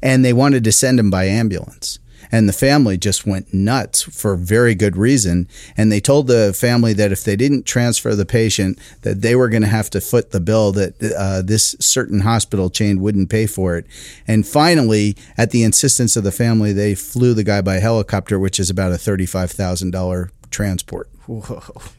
and 0.00 0.24
they 0.24 0.32
wanted 0.32 0.64
to 0.64 0.72
send 0.72 0.98
him 0.98 1.10
by 1.10 1.24
ambulance. 1.24 1.98
And 2.32 2.48
the 2.48 2.52
family 2.52 2.96
just 2.96 3.26
went 3.26 3.52
nuts 3.52 4.02
for 4.02 4.36
very 4.36 4.74
good 4.74 4.96
reason. 4.96 5.48
And 5.76 5.90
they 5.90 6.00
told 6.00 6.26
the 6.26 6.52
family 6.52 6.92
that 6.94 7.12
if 7.12 7.24
they 7.24 7.36
didn't 7.36 7.64
transfer 7.64 8.14
the 8.14 8.26
patient, 8.26 8.78
that 9.02 9.22
they 9.22 9.34
were 9.34 9.48
going 9.48 9.62
to 9.62 9.68
have 9.68 9.90
to 9.90 10.00
foot 10.00 10.30
the 10.30 10.40
bill 10.40 10.72
that 10.72 10.94
uh, 11.16 11.42
this 11.42 11.74
certain 11.80 12.20
hospital 12.20 12.70
chain 12.70 13.00
wouldn't 13.00 13.30
pay 13.30 13.46
for 13.46 13.76
it. 13.76 13.86
And 14.26 14.46
finally, 14.46 15.16
at 15.36 15.50
the 15.50 15.62
insistence 15.62 16.16
of 16.16 16.24
the 16.24 16.32
family, 16.32 16.72
they 16.72 16.94
flew 16.94 17.34
the 17.34 17.44
guy 17.44 17.60
by 17.60 17.76
helicopter, 17.76 18.38
which 18.38 18.58
is 18.58 18.70
about 18.70 18.92
a 18.92 18.98
thirty-five 18.98 19.50
thousand 19.50 19.90
dollar 19.90 20.30
transport. 20.50 21.08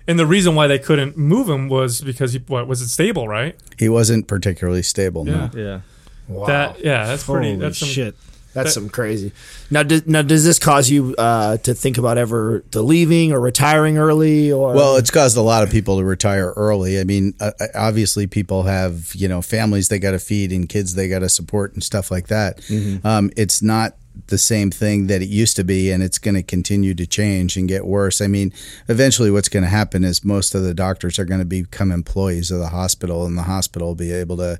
And 0.08 0.18
the 0.18 0.26
reason 0.26 0.56
why 0.56 0.68
they 0.68 0.80
couldn't 0.80 1.18
move 1.18 1.50
him 1.50 1.68
was 1.68 2.00
because 2.00 2.32
he 2.32 2.40
what 2.48 2.66
was 2.66 2.82
it 2.82 2.88
stable, 2.88 3.28
right? 3.28 3.58
He 3.78 3.90
wasn't 3.90 4.28
particularly 4.28 4.84
stable. 4.84 5.26
No. 5.26 5.50
Yeah. 5.54 5.82
Yeah. 6.30 6.46
That 6.48 6.84
yeah, 6.84 7.08
that's 7.08 7.26
pretty. 7.26 7.50
Holy 7.50 7.60
that's 7.60 7.78
some, 7.78 7.90
shit. 7.90 8.16
That's 8.63 8.74
some 8.74 8.89
crazy. 8.89 9.32
Now, 9.70 9.84
do, 9.84 10.02
now 10.06 10.22
does 10.22 10.43
this 10.43 10.60
cause 10.60 10.89
you 10.89 11.15
uh, 11.17 11.58
to 11.58 11.74
think 11.74 11.98
about 11.98 12.17
ever 12.17 12.60
to 12.72 12.82
leaving 12.82 13.32
or 13.32 13.39
retiring 13.39 13.98
early? 13.98 14.52
Or 14.52 14.74
Well, 14.74 14.96
it's 14.98 15.12
caused 15.12 15.38
a 15.38 15.41
lot 15.41 15.63
of 15.63 15.70
people 15.70 15.98
to 15.98 16.04
retire 16.04 16.54
early. 16.56 17.00
I 17.00 17.04
mean, 17.04 17.34
uh, 17.39 17.52
uh, 17.60 17.67
obviously, 17.76 18.28
people 18.28 18.63
have 18.63 19.13
you 19.15 19.28
know 19.28 19.41
families 19.41 19.89
they 19.89 20.00
got 20.00 20.12
to 20.12 20.20
feed 20.20 20.52
and 20.52 20.67
kids 20.67 20.96
they 20.96 21.08
got 21.08 21.20
to 21.20 21.30
support 21.30 21.74
and 21.74 21.84
stuff 21.84 22.12
like 22.12 22.28
that. 22.28 22.60
Um, 23.04 23.32
it's 23.36 23.62
not 23.62 23.96
the 24.28 24.38
same 24.38 24.72
thing 24.72 25.08
that 25.08 25.22
it 25.22 25.30
used 25.30 25.56
to 25.56 25.63
be, 25.63 25.91
and 25.91 26.02
it's 26.02 26.17
going 26.17 26.36
to 26.36 26.43
continue 26.43 26.93
to 26.96 27.06
change 27.06 27.56
and 27.56 27.67
get 27.67 27.86
worse. 27.86 28.20
I 28.20 28.28
mean, 28.28 28.52
eventually, 28.88 29.32
what's 29.32 29.50
going 29.50 29.63
to 29.63 29.70
happen 29.70 30.04
is 30.04 30.26
most 30.26 30.56
of 30.56 30.63
the 30.63 30.74
doctors 30.74 31.20
are 31.20 31.26
going 31.26 31.39
to 31.39 31.46
become 31.46 31.91
employees 31.91 32.52
of 32.52 32.60
the 32.60 32.70
hospital, 32.70 33.26
and 33.26 33.38
the 33.38 33.43
hospital 33.43 33.89
will 33.89 33.96
be 33.96 34.12
able 34.12 34.38
to 34.38 34.60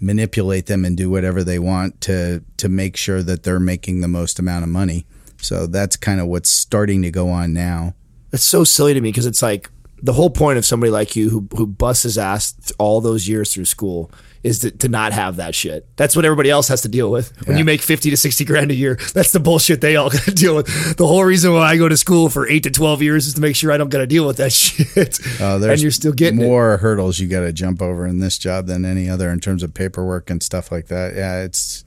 manipulate 0.00 0.66
them 0.66 0.84
and 0.84 0.96
do 0.96 1.10
whatever 1.10 1.42
they 1.42 1.58
want 1.58 2.00
to 2.02 2.42
to 2.58 2.68
make 2.68 2.96
sure 2.96 3.22
that 3.22 3.42
they're 3.42 3.60
making 3.60 4.00
the 4.00 4.08
most 4.08 4.38
amount 4.38 4.62
of 4.62 4.68
money. 4.68 5.06
So 5.40 5.66
that's 5.66 5.96
kind 5.96 6.20
of 6.20 6.26
what's 6.26 6.50
starting 6.50 7.02
to 7.02 7.10
go 7.10 7.28
on 7.28 7.52
now. 7.52 7.94
it's 8.32 8.44
so 8.44 8.64
silly 8.64 8.94
to 8.94 9.00
me 9.00 9.10
because 9.10 9.26
it's 9.26 9.42
like 9.42 9.70
the 10.02 10.12
whole 10.12 10.30
point 10.30 10.58
of 10.58 10.64
somebody 10.64 10.90
like 10.90 11.16
you 11.16 11.30
who 11.30 11.48
who 11.56 11.66
busts 11.66 12.02
his 12.02 12.18
ass 12.18 12.54
all 12.78 13.00
those 13.00 13.28
years 13.28 13.52
through 13.52 13.64
school 13.64 14.10
is 14.46 14.60
to, 14.60 14.70
to 14.70 14.88
not 14.88 15.12
have 15.12 15.36
that 15.36 15.54
shit. 15.54 15.86
That's 15.96 16.14
what 16.14 16.24
everybody 16.24 16.50
else 16.50 16.68
has 16.68 16.82
to 16.82 16.88
deal 16.88 17.10
with. 17.10 17.32
When 17.46 17.58
you 17.58 17.64
make 17.64 17.82
fifty 17.82 18.10
to 18.10 18.16
sixty 18.16 18.44
grand 18.44 18.70
a 18.70 18.74
year, 18.74 18.98
that's 19.12 19.32
the 19.32 19.40
bullshit 19.40 19.80
they 19.80 19.96
all 19.96 20.10
got 20.16 20.22
to 20.22 20.30
deal 20.32 20.54
with. 20.56 20.96
The 20.96 21.06
whole 21.06 21.24
reason 21.24 21.52
why 21.52 21.70
I 21.72 21.76
go 21.76 21.88
to 21.88 21.96
school 21.96 22.28
for 22.28 22.48
eight 22.48 22.62
to 22.62 22.70
twelve 22.70 23.02
years 23.02 23.26
is 23.26 23.34
to 23.34 23.40
make 23.40 23.56
sure 23.56 23.72
I 23.72 23.76
don't 23.76 23.90
got 23.90 23.98
to 23.98 24.06
deal 24.06 24.26
with 24.26 24.36
that 24.38 24.52
shit. 24.52 25.18
Uh, 25.40 25.60
and 25.62 25.80
you're 25.82 25.90
still 25.90 26.12
getting 26.12 26.40
it. 26.40 26.44
more 26.44 26.76
hurdles 26.78 27.18
you 27.18 27.28
got 27.28 27.40
to 27.40 27.52
jump 27.52 27.82
over 27.82 28.06
in 28.06 28.20
this 28.20 28.38
job 28.38 28.66
than 28.66 28.84
any 28.84 29.08
other 29.08 29.30
in 29.30 29.40
terms 29.40 29.62
of 29.62 29.74
paperwork 29.74 30.30
and 30.30 30.42
stuff 30.42 30.70
like 30.70 30.86
that. 30.86 31.14
Yeah, 31.14 31.42
it's 31.42 31.84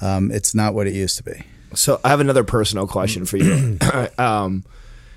um, 0.00 0.30
it's 0.30 0.54
not 0.54 0.74
what 0.74 0.86
it 0.86 0.94
used 0.94 1.16
to 1.16 1.22
be. 1.24 1.42
So 1.74 2.00
I 2.04 2.08
have 2.08 2.20
another 2.20 2.44
personal 2.44 2.86
question 2.86 3.24
for 3.26 3.36
you. 3.36 3.78
um, 4.18 4.64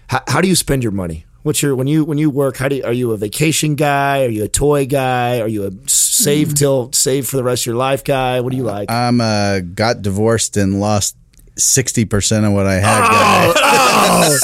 how, 0.07 0.21
how 0.27 0.41
do 0.41 0.47
you 0.47 0.55
spend 0.55 0.83
your 0.83 0.91
money? 0.91 1.25
What's 1.43 1.61
your 1.61 1.75
when 1.75 1.87
you 1.87 2.05
when 2.05 2.17
you 2.17 2.29
work? 2.29 2.55
How 2.57 2.69
do 2.69 2.77
you, 2.77 2.83
are 2.85 2.93
you 2.93 3.11
a 3.11 3.17
vacation 3.17 3.75
guy? 3.75 4.23
Are 4.23 4.29
you 4.29 4.45
a 4.45 4.47
toy 4.47 4.85
guy? 4.85 5.41
Are 5.41 5.47
you 5.47 5.67
a 5.67 5.71
save 5.87 6.53
till 6.53 6.91
save 6.93 7.27
for 7.27 7.35
the 7.35 7.43
rest 7.43 7.63
of 7.63 7.65
your 7.67 7.75
life 7.75 8.03
guy? 8.05 8.39
What 8.39 8.51
do 8.51 8.57
you 8.57 8.63
like? 8.63 8.89
I'm 8.89 9.19
uh, 9.19 9.59
got 9.59 10.01
divorced 10.01 10.55
and 10.55 10.79
lost 10.79 11.17
sixty 11.57 12.05
percent 12.05 12.45
of 12.45 12.53
what 12.53 12.65
I 12.65 12.75
had. 12.75 13.53
guys. 13.53 14.39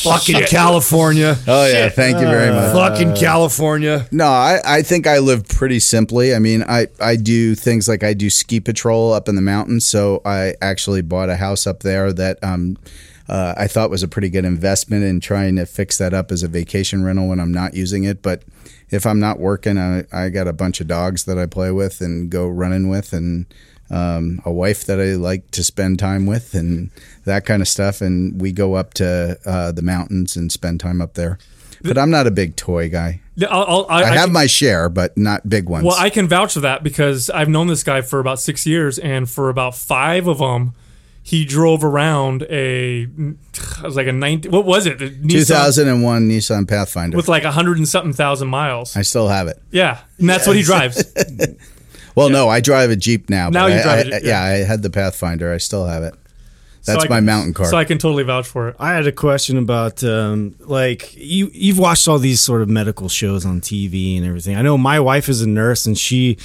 Fucking 0.03 0.41
California. 0.45 1.36
Oh 1.47 1.67
yeah, 1.67 1.89
thank 1.89 2.19
you 2.19 2.25
very 2.25 2.51
much. 2.51 2.73
Fucking 2.73 3.15
California. 3.15 4.08
No, 4.12 4.27
I, 4.27 4.60
I 4.63 4.81
think 4.81 5.08
I 5.08 5.19
live 5.19 5.47
pretty 5.47 5.79
simply. 5.79 6.36
I 6.36 6.39
mean, 6.39 6.63
I, 6.63 6.88
I 6.99 7.15
do 7.15 7.55
things 7.55 7.88
like 7.88 8.03
I 8.03 8.13
do 8.13 8.29
ski 8.29 8.60
patrol 8.60 9.13
up 9.13 9.27
in 9.27 9.36
the 9.36 9.41
mountains. 9.41 9.88
So 9.88 10.21
I 10.25 10.53
actually 10.62 11.01
bought 11.01 11.29
a 11.29 11.36
house 11.36 11.65
up 11.65 11.81
there 11.81 12.13
that 12.13 12.43
um, 12.43 12.77
uh, 13.27 13.53
I 13.57 13.67
thought 13.67 13.89
was 13.89 14.03
a 14.03 14.07
pretty 14.07 14.29
good 14.29 14.45
investment 14.45 15.03
in 15.03 15.19
trying 15.19 15.55
to 15.55 15.65
fix 15.65 15.97
that 15.97 16.13
up 16.13 16.31
as 16.31 16.43
a 16.43 16.47
vacation 16.47 17.03
rental 17.03 17.27
when 17.27 17.39
I'm 17.39 17.51
not 17.51 17.73
using 17.73 18.03
it. 18.03 18.21
But 18.21 18.43
if 18.89 19.05
I'm 19.05 19.19
not 19.19 19.39
working, 19.39 19.77
I, 19.77 20.03
I 20.13 20.29
got 20.29 20.47
a 20.47 20.53
bunch 20.53 20.79
of 20.81 20.88
dogs 20.88 21.25
that 21.25 21.38
I 21.39 21.45
play 21.45 21.71
with 21.71 22.01
and 22.01 22.29
go 22.29 22.47
running 22.47 22.88
with 22.88 23.13
and 23.13 23.45
um, 23.89 24.41
a 24.45 24.51
wife 24.51 24.85
that 24.85 24.99
I 24.99 25.13
like 25.15 25.49
to 25.51 25.63
spend 25.63 25.99
time 25.99 26.25
with 26.25 26.53
and 26.53 26.89
that 27.25 27.45
kind 27.45 27.61
of 27.61 27.67
stuff. 27.67 28.01
And 28.01 28.39
we 28.41 28.51
go 28.51 28.75
up 28.75 28.93
to 28.95 29.38
uh, 29.45 29.71
the 29.71 29.81
mountains 29.81 30.35
and 30.35 30.51
spend 30.51 30.79
time 30.79 31.01
up 31.01 31.13
there. 31.15 31.38
But 31.83 31.99
I'm 31.99 32.09
not 32.09 32.25
a 32.25 32.31
big 32.31 32.55
toy 32.55 32.89
guy. 32.89 33.21
I'll, 33.47 33.63
I'll, 33.63 33.85
I, 33.89 34.01
I 34.01 34.03
I 34.03 34.15
have 34.15 34.25
can- 34.25 34.33
my 34.33 34.47
share, 34.47 34.89
but 34.89 35.15
not 35.17 35.47
big 35.47 35.69
ones. 35.69 35.85
Well, 35.85 35.95
I 35.99 36.09
can 36.09 36.27
vouch 36.27 36.53
for 36.53 36.61
that 36.61 36.81
because 36.83 37.29
I've 37.29 37.49
known 37.49 37.67
this 37.67 37.83
guy 37.83 38.01
for 38.01 38.19
about 38.19 38.39
six 38.39 38.65
years, 38.65 38.97
and 38.97 39.29
for 39.29 39.49
about 39.49 39.75
five 39.75 40.25
of 40.25 40.39
them, 40.39 40.73
he 41.27 41.43
drove 41.43 41.83
around 41.83 42.43
a 42.51 43.07
it 43.07 43.81
was 43.83 43.95
like 43.95 44.05
a 44.05 44.11
19 44.11 44.51
what 44.51 44.63
was 44.63 44.85
it 44.85 45.01
A 45.01 45.09
Nissan 45.09 45.29
2001 45.29 46.29
Nissan 46.29 46.67
Pathfinder. 46.67 47.17
with 47.17 47.27
like 47.27 47.43
a 47.43 47.51
hundred 47.51 47.77
and 47.77 47.88
something 47.88 48.13
thousand 48.13 48.47
miles 48.47 48.95
I 48.95 49.01
still 49.01 49.27
have 49.27 49.47
it. 49.47 49.59
yeah 49.71 50.01
and 50.19 50.29
that's 50.29 50.45
what 50.47 50.55
he 50.55 50.61
drives 50.63 51.03
Well, 52.15 52.29
no, 52.29 52.47
I 52.47 52.61
drive 52.61 52.91
a 52.91 52.95
Jeep 52.95 53.29
now. 53.29 53.49
Now 53.49 53.67
you 53.67 53.75
I- 53.75 53.81
drive 53.83 53.97
I- 53.97 54.01
a 54.01 54.03
Jeep, 54.05 54.13
yeah. 54.23 54.47
yeah. 54.47 54.53
I 54.53 54.65
had 54.65 54.81
the 54.81 54.89
Pathfinder. 54.89 55.51
I 55.51 55.57
still 55.57 55.85
have 55.85 56.01
it. 56.03 56.13
That's 56.85 57.03
I 57.03 57.07
my 57.09 57.17
can- 57.17 57.25
mountain 57.25 57.53
car. 57.53 57.65
so 57.65 57.75
I 57.75 57.83
can 57.83 57.97
totally 57.97 58.23
vouch 58.23 58.47
for 58.47 58.69
it 58.69 58.75
I 58.79 58.93
had 58.93 59.05
a 59.05 59.11
question 59.11 59.57
about 59.57 60.01
um, 60.03 60.55
like 60.59 61.13
you 61.17 61.49
you've 61.53 61.77
watched 61.79 62.07
all 62.07 62.17
these 62.19 62.39
sort 62.39 62.61
of 62.61 62.69
medical 62.69 63.09
shows 63.09 63.45
on 63.45 63.59
TV 63.59 64.15
and 64.17 64.25
everything. 64.25 64.55
I 64.55 64.61
know 64.61 64.77
my 64.77 64.99
wife 64.99 65.27
is 65.27 65.41
a 65.41 65.49
nurse 65.49 65.85
and 65.88 65.97
she 65.97 66.38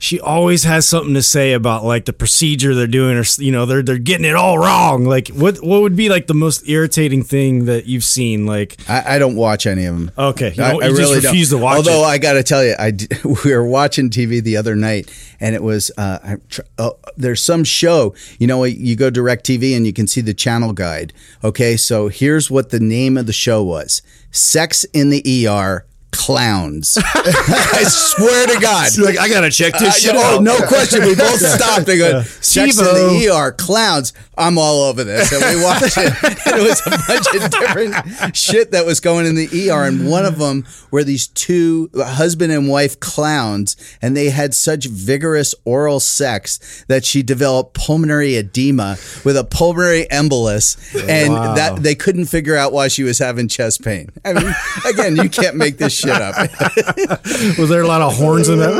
she 0.00 0.20
always 0.20 0.62
has 0.62 0.86
something 0.86 1.14
to 1.14 1.22
say 1.22 1.52
about 1.52 1.84
like 1.84 2.04
the 2.04 2.12
procedure 2.12 2.72
they're 2.74 2.86
doing 2.86 3.16
or 3.16 3.24
you 3.38 3.50
know 3.50 3.66
they're 3.66 3.82
they're 3.82 3.98
getting 3.98 4.24
it 4.24 4.36
all 4.36 4.56
wrong. 4.58 5.04
Like 5.04 5.28
what 5.28 5.56
what 5.58 5.82
would 5.82 5.96
be 5.96 6.08
like 6.08 6.28
the 6.28 6.34
most 6.34 6.68
irritating 6.68 7.24
thing 7.24 7.64
that 7.64 7.86
you've 7.86 8.04
seen 8.04 8.46
like 8.46 8.76
I, 8.88 9.16
I 9.16 9.18
don't 9.18 9.34
watch 9.34 9.66
any 9.66 9.84
of 9.86 9.94
them. 9.96 10.10
Okay, 10.16 10.50
you 10.50 10.54
don't- 10.56 10.82
you 10.84 10.96
just 10.96 11.24
refuse 11.24 11.50
to 11.50 11.58
watch 11.58 11.78
Although 11.78 12.04
it. 12.04 12.06
I 12.06 12.18
got 12.18 12.34
to 12.34 12.42
tell 12.44 12.64
you, 12.64 12.74
I 12.78 12.92
d- 12.92 13.08
we 13.44 13.52
were 13.52 13.66
watching 13.66 14.08
TV 14.08 14.40
the 14.42 14.56
other 14.56 14.76
night, 14.76 15.10
and 15.40 15.54
it 15.56 15.62
was 15.64 15.90
uh, 15.98 16.36
uh, 16.78 16.90
there's 17.16 17.42
some 17.42 17.64
show. 17.64 18.14
You 18.38 18.46
know, 18.46 18.62
you 18.64 18.94
go 18.94 19.10
DirecTV 19.10 19.76
and 19.76 19.84
you 19.84 19.92
can 19.92 20.06
see 20.06 20.20
the 20.20 20.34
channel 20.34 20.72
guide. 20.72 21.12
Okay, 21.42 21.76
so 21.76 22.06
here's 22.08 22.50
what 22.50 22.70
the 22.70 22.78
name 22.80 23.16
of 23.18 23.26
the 23.26 23.32
show 23.32 23.64
was: 23.64 24.00
Sex 24.30 24.84
in 24.92 25.10
the 25.10 25.48
ER. 25.48 25.84
Clowns. 26.10 26.98
I 27.14 27.84
swear 27.86 28.46
to 28.48 28.60
God. 28.60 28.96
You're 28.96 29.06
like, 29.06 29.18
I 29.18 29.28
gotta 29.28 29.50
check 29.50 29.72
this 29.78 29.96
Uh, 29.96 29.98
shit 29.98 30.14
oh, 30.14 30.36
out. 30.36 30.42
no 30.42 30.56
question. 30.66 31.02
We 31.04 31.14
both 31.14 31.40
stopped. 31.40 31.86
They 31.86 31.98
go, 31.98 32.22
Sex 32.22 32.78
in 32.78 32.84
the 32.84 33.28
ER, 33.32 33.52
clowns. 33.52 34.12
I'm 34.36 34.56
all 34.56 34.84
over 34.84 35.02
this. 35.04 35.32
And 35.32 35.56
we 35.58 35.64
watched 35.64 35.96
it. 35.98 36.12
And 36.48 36.56
it 36.60 36.68
was 36.68 36.80
a 36.86 36.90
bunch 36.90 37.26
of 37.34 37.50
different 37.50 38.36
shit 38.36 38.70
that 38.70 38.86
was 38.86 39.00
going 39.00 39.26
in 39.26 39.34
the 39.34 39.70
ER. 39.70 39.84
And 39.84 40.08
one 40.08 40.24
of 40.24 40.38
them 40.38 40.64
were 40.90 41.04
these 41.04 41.26
two 41.26 41.90
husband 41.96 42.52
and 42.52 42.68
wife 42.68 42.98
clowns. 43.00 43.76
And 44.00 44.16
they 44.16 44.30
had 44.30 44.54
such 44.54 44.86
vigorous 44.86 45.54
oral 45.64 46.00
sex 46.00 46.84
that 46.88 47.04
she 47.04 47.22
developed 47.22 47.74
pulmonary 47.74 48.36
edema 48.36 48.96
with 49.24 49.36
a 49.36 49.44
pulmonary 49.44 50.06
embolus. 50.10 50.76
And 51.08 51.34
that 51.34 51.82
they 51.82 51.94
couldn't 51.94 52.26
figure 52.26 52.56
out 52.56 52.72
why 52.72 52.88
she 52.88 53.02
was 53.02 53.18
having 53.18 53.48
chest 53.48 53.82
pain. 53.84 54.08
I 54.24 54.32
mean, 54.34 54.54
again, 54.88 55.16
you 55.16 55.28
can't 55.28 55.56
make 55.56 55.78
this 55.78 55.97
shit 55.98 56.10
up. 56.10 56.36
was 57.58 57.68
there 57.68 57.82
a 57.82 57.86
lot 57.86 58.00
of 58.00 58.16
horns 58.16 58.48
in 58.48 58.58
that? 58.58 58.74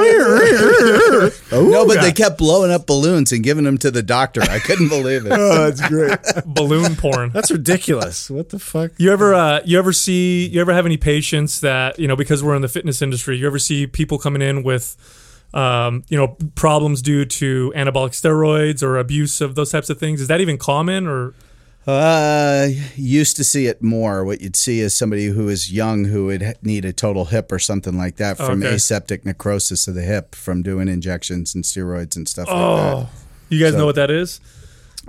no, 1.53 1.87
but 1.87 2.01
they 2.01 2.13
kept 2.13 2.39
blowing 2.39 2.71
up 2.71 2.87
balloons 2.87 3.33
and 3.33 3.43
giving 3.43 3.65
them 3.65 3.79
to 3.79 3.91
the 3.91 4.03
doctor. 4.03 4.43
I 4.43 4.59
couldn't 4.59 4.89
believe 4.89 5.27
it. 5.27 5.33
Oh, 5.39 5.71
that's 5.71 5.87
great. 5.89 6.19
balloon 6.47 6.97
porn 6.97 7.31
That's 7.31 7.51
ridiculous. 7.51 8.29
What 8.29 8.49
the 8.49 8.59
fuck? 8.59 8.91
You 8.99 9.13
ever 9.13 9.35
uh, 9.35 9.61
you 9.65 9.79
ever 9.79 9.93
see 9.93 10.47
you 10.49 10.61
ever 10.61 10.73
have 10.73 10.85
any 10.85 10.97
patients 10.97 11.61
that 11.61 11.99
you 11.99 12.09
know 12.09 12.17
because 12.17 12.43
we're 12.43 12.57
in 12.57 12.63
the 12.63 12.69
fitness 12.69 13.01
industry 13.01 13.37
you 13.39 13.47
ever 13.47 13.59
see 13.59 13.87
people 13.87 14.19
coming 14.19 14.43
in 14.43 14.63
with 14.63 14.97
um, 15.55 16.03
you 16.09 16.17
know 16.17 16.37
problems 16.55 17.03
due 17.03 17.25
to 17.25 17.73
anabolic 17.77 18.11
steroids 18.11 18.83
or 18.83 18.99
abuse 18.99 19.41
of 19.41 19.55
those 19.55 19.71
types 19.71 19.91
of 19.91 19.99
things 19.99 20.21
is 20.21 20.29
that 20.29 20.41
even 20.41 20.59
common 20.59 21.07
or 21.07 21.35
Uh, 21.88 22.68
used 22.96 23.35
to 23.37 23.44
see 23.44 23.66
it 23.66 23.83
more. 23.83 24.22
What 24.22 24.42
you'd 24.42 24.57
see 24.57 24.81
is 24.81 24.94
somebody 24.94 25.27
who 25.27 25.48
is 25.48 25.72
young 25.72 26.05
who 26.05 26.27
would 26.27 26.55
need 26.61 26.85
a 26.85 26.92
total 26.92 27.24
hip 27.27 27.51
or 27.51 27.59
something 27.59 27.96
like 27.96 28.16
that 28.16 28.37
from 28.37 28.62
Okay. 28.62 28.74
aseptic 28.74 29.24
necrosis 29.24 29.88
of 29.88 29.94
the 29.94 30.03
hip 30.03 30.35
from 30.35 30.62
doing 30.62 30.87
injections 30.88 31.55
and 31.55 31.64
steroids 31.64 32.14
and 32.14 32.29
stuff 32.29 32.46
like 32.48 32.57
oh 32.57 33.09
you 33.48 33.59
guys 33.59 33.74
know 33.74 33.87
what 33.87 33.94
that 33.94 34.11
is. 34.11 34.38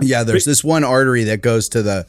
Yeah, 0.00 0.22
there's 0.24 0.46
this 0.46 0.64
one 0.64 0.82
artery 0.82 1.24
that 1.24 1.42
goes 1.42 1.68
to 1.70 1.82
the, 1.82 2.06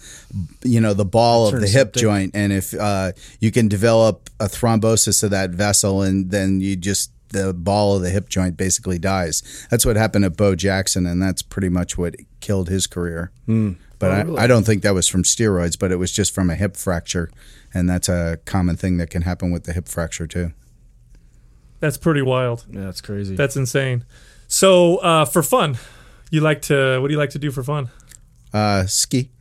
you 0.63 0.79
know, 0.79 0.93
the 0.93 1.03
ball 1.03 1.47
of 1.47 1.59
the 1.59 1.67
hip 1.67 1.87
septic. 1.87 2.01
joint, 2.01 2.31
and 2.33 2.53
if 2.53 2.73
uh, 2.73 3.11
you 3.41 3.51
can 3.51 3.67
develop 3.67 4.29
a 4.39 4.45
thrombosis 4.45 5.21
of 5.23 5.31
that 5.31 5.49
vessel, 5.49 6.01
and 6.01 6.31
then 6.31 6.61
you 6.61 6.77
just 6.77 7.11
the 7.29 7.53
ball 7.53 7.97
of 7.97 8.01
the 8.01 8.09
hip 8.09 8.29
joint 8.29 8.55
basically 8.55 8.97
dies. 8.97 9.67
That's 9.69 9.85
what 9.85 9.97
happened 9.97 10.23
to 10.23 10.29
Bo 10.29 10.55
Jackson, 10.55 11.05
and 11.05 11.21
that's 11.21 11.41
pretty 11.41 11.67
much 11.67 11.97
what 11.97 12.15
killed 12.39 12.69
his 12.69 12.87
career. 12.87 13.31
But 14.01 14.11
I, 14.39 14.43
I 14.43 14.47
don't 14.47 14.65
think 14.65 14.81
that 14.83 14.93
was 14.93 15.07
from 15.07 15.23
steroids, 15.23 15.79
but 15.79 15.91
it 15.91 15.95
was 15.97 16.11
just 16.11 16.33
from 16.35 16.49
a 16.49 16.55
hip 16.55 16.75
fracture, 16.75 17.29
and 17.73 17.89
that's 17.89 18.09
a 18.09 18.39
common 18.45 18.75
thing 18.75 18.97
that 18.97 19.09
can 19.09 19.21
happen 19.21 19.51
with 19.51 19.63
the 19.63 19.71
hip 19.73 19.87
fracture 19.87 20.27
too. 20.27 20.51
that's 21.79 21.97
pretty 21.97 22.21
wild 22.21 22.65
Yeah, 22.69 22.81
that's 22.85 23.01
crazy. 23.01 23.35
that's 23.35 23.55
insane 23.55 24.03
so 24.47 24.97
uh, 24.97 25.25
for 25.25 25.41
fun 25.43 25.77
you 26.29 26.41
like 26.41 26.61
to 26.63 26.99
what 26.99 27.07
do 27.07 27.13
you 27.13 27.19
like 27.19 27.29
to 27.31 27.39
do 27.39 27.51
for 27.51 27.63
fun 27.63 27.89
Uh, 28.53 28.85
ski, 28.85 29.31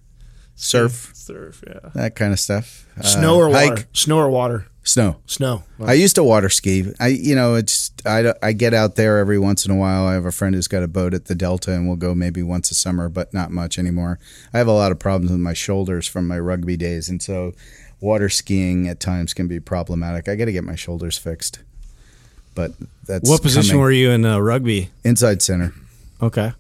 surf, 0.55 1.11
surf 1.15 1.63
yeah 1.67 1.91
that 1.95 2.15
kind 2.15 2.33
of 2.33 2.39
stuff. 2.41 2.87
Uh, 2.99 3.03
Snow 3.03 3.37
or 3.37 3.49
water? 3.49 3.85
Snow 3.93 4.19
or 4.19 4.31
water? 4.31 4.67
Snow. 4.83 5.17
Snow. 5.27 5.63
I 5.85 5.93
used 5.95 6.15
to 6.17 6.25
water 6.25 6.49
ski. 6.49 6.93
I, 6.99 7.09
you 7.09 7.35
know, 7.35 7.55
it's 7.55 7.91
I, 8.07 8.33
I 8.43 8.53
get 8.53 8.75
out 8.75 8.97
there 8.97 9.19
every 9.19 9.39
once 9.39 9.65
in 9.65 9.71
a 9.71 9.77
while. 9.77 10.05
I 10.07 10.15
have 10.15 10.25
a 10.27 10.33
friend 10.33 10.55
who's 10.55 10.69
got 10.69 10.83
a 10.83 10.89
boat 10.89 11.15
at 11.15 11.27
the 11.27 11.35
Delta, 11.35 11.73
and 11.73 11.87
we'll 11.87 11.97
go 11.97 12.15
maybe 12.15 12.43
once 12.43 12.71
a 12.71 12.75
summer, 12.75 13.09
but 13.09 13.33
not 13.35 13.51
much 13.51 13.79
anymore. 13.79 14.19
I 14.53 14.59
have 14.59 14.69
a 14.69 14.73
lot 14.73 14.93
of 14.93 14.99
problems 14.99 15.31
with 15.31 15.41
my 15.41 15.53
shoulders 15.55 16.07
from 16.07 16.27
my 16.27 16.39
rugby 16.39 16.77
days, 16.77 17.09
and 17.09 17.23
so 17.23 17.53
water 18.01 18.29
skiing 18.29 18.89
at 18.89 19.01
times 19.01 19.35
can 19.35 19.47
be 19.49 19.61
problematic. 19.61 20.29
I 20.29 20.35
got 20.37 20.47
to 20.47 20.53
get 20.53 20.65
my 20.65 20.75
shoulders 20.77 21.19
fixed, 21.19 21.61
but 22.55 22.73
that's 23.07 23.29
what 23.29 23.43
position 23.43 23.71
coming. 23.73 23.83
were 23.83 23.93
you 23.93 24.11
in 24.11 24.25
uh, 24.25 24.39
rugby? 24.39 24.91
inside 25.05 25.43
center. 25.43 25.75
Okay. 26.23 26.53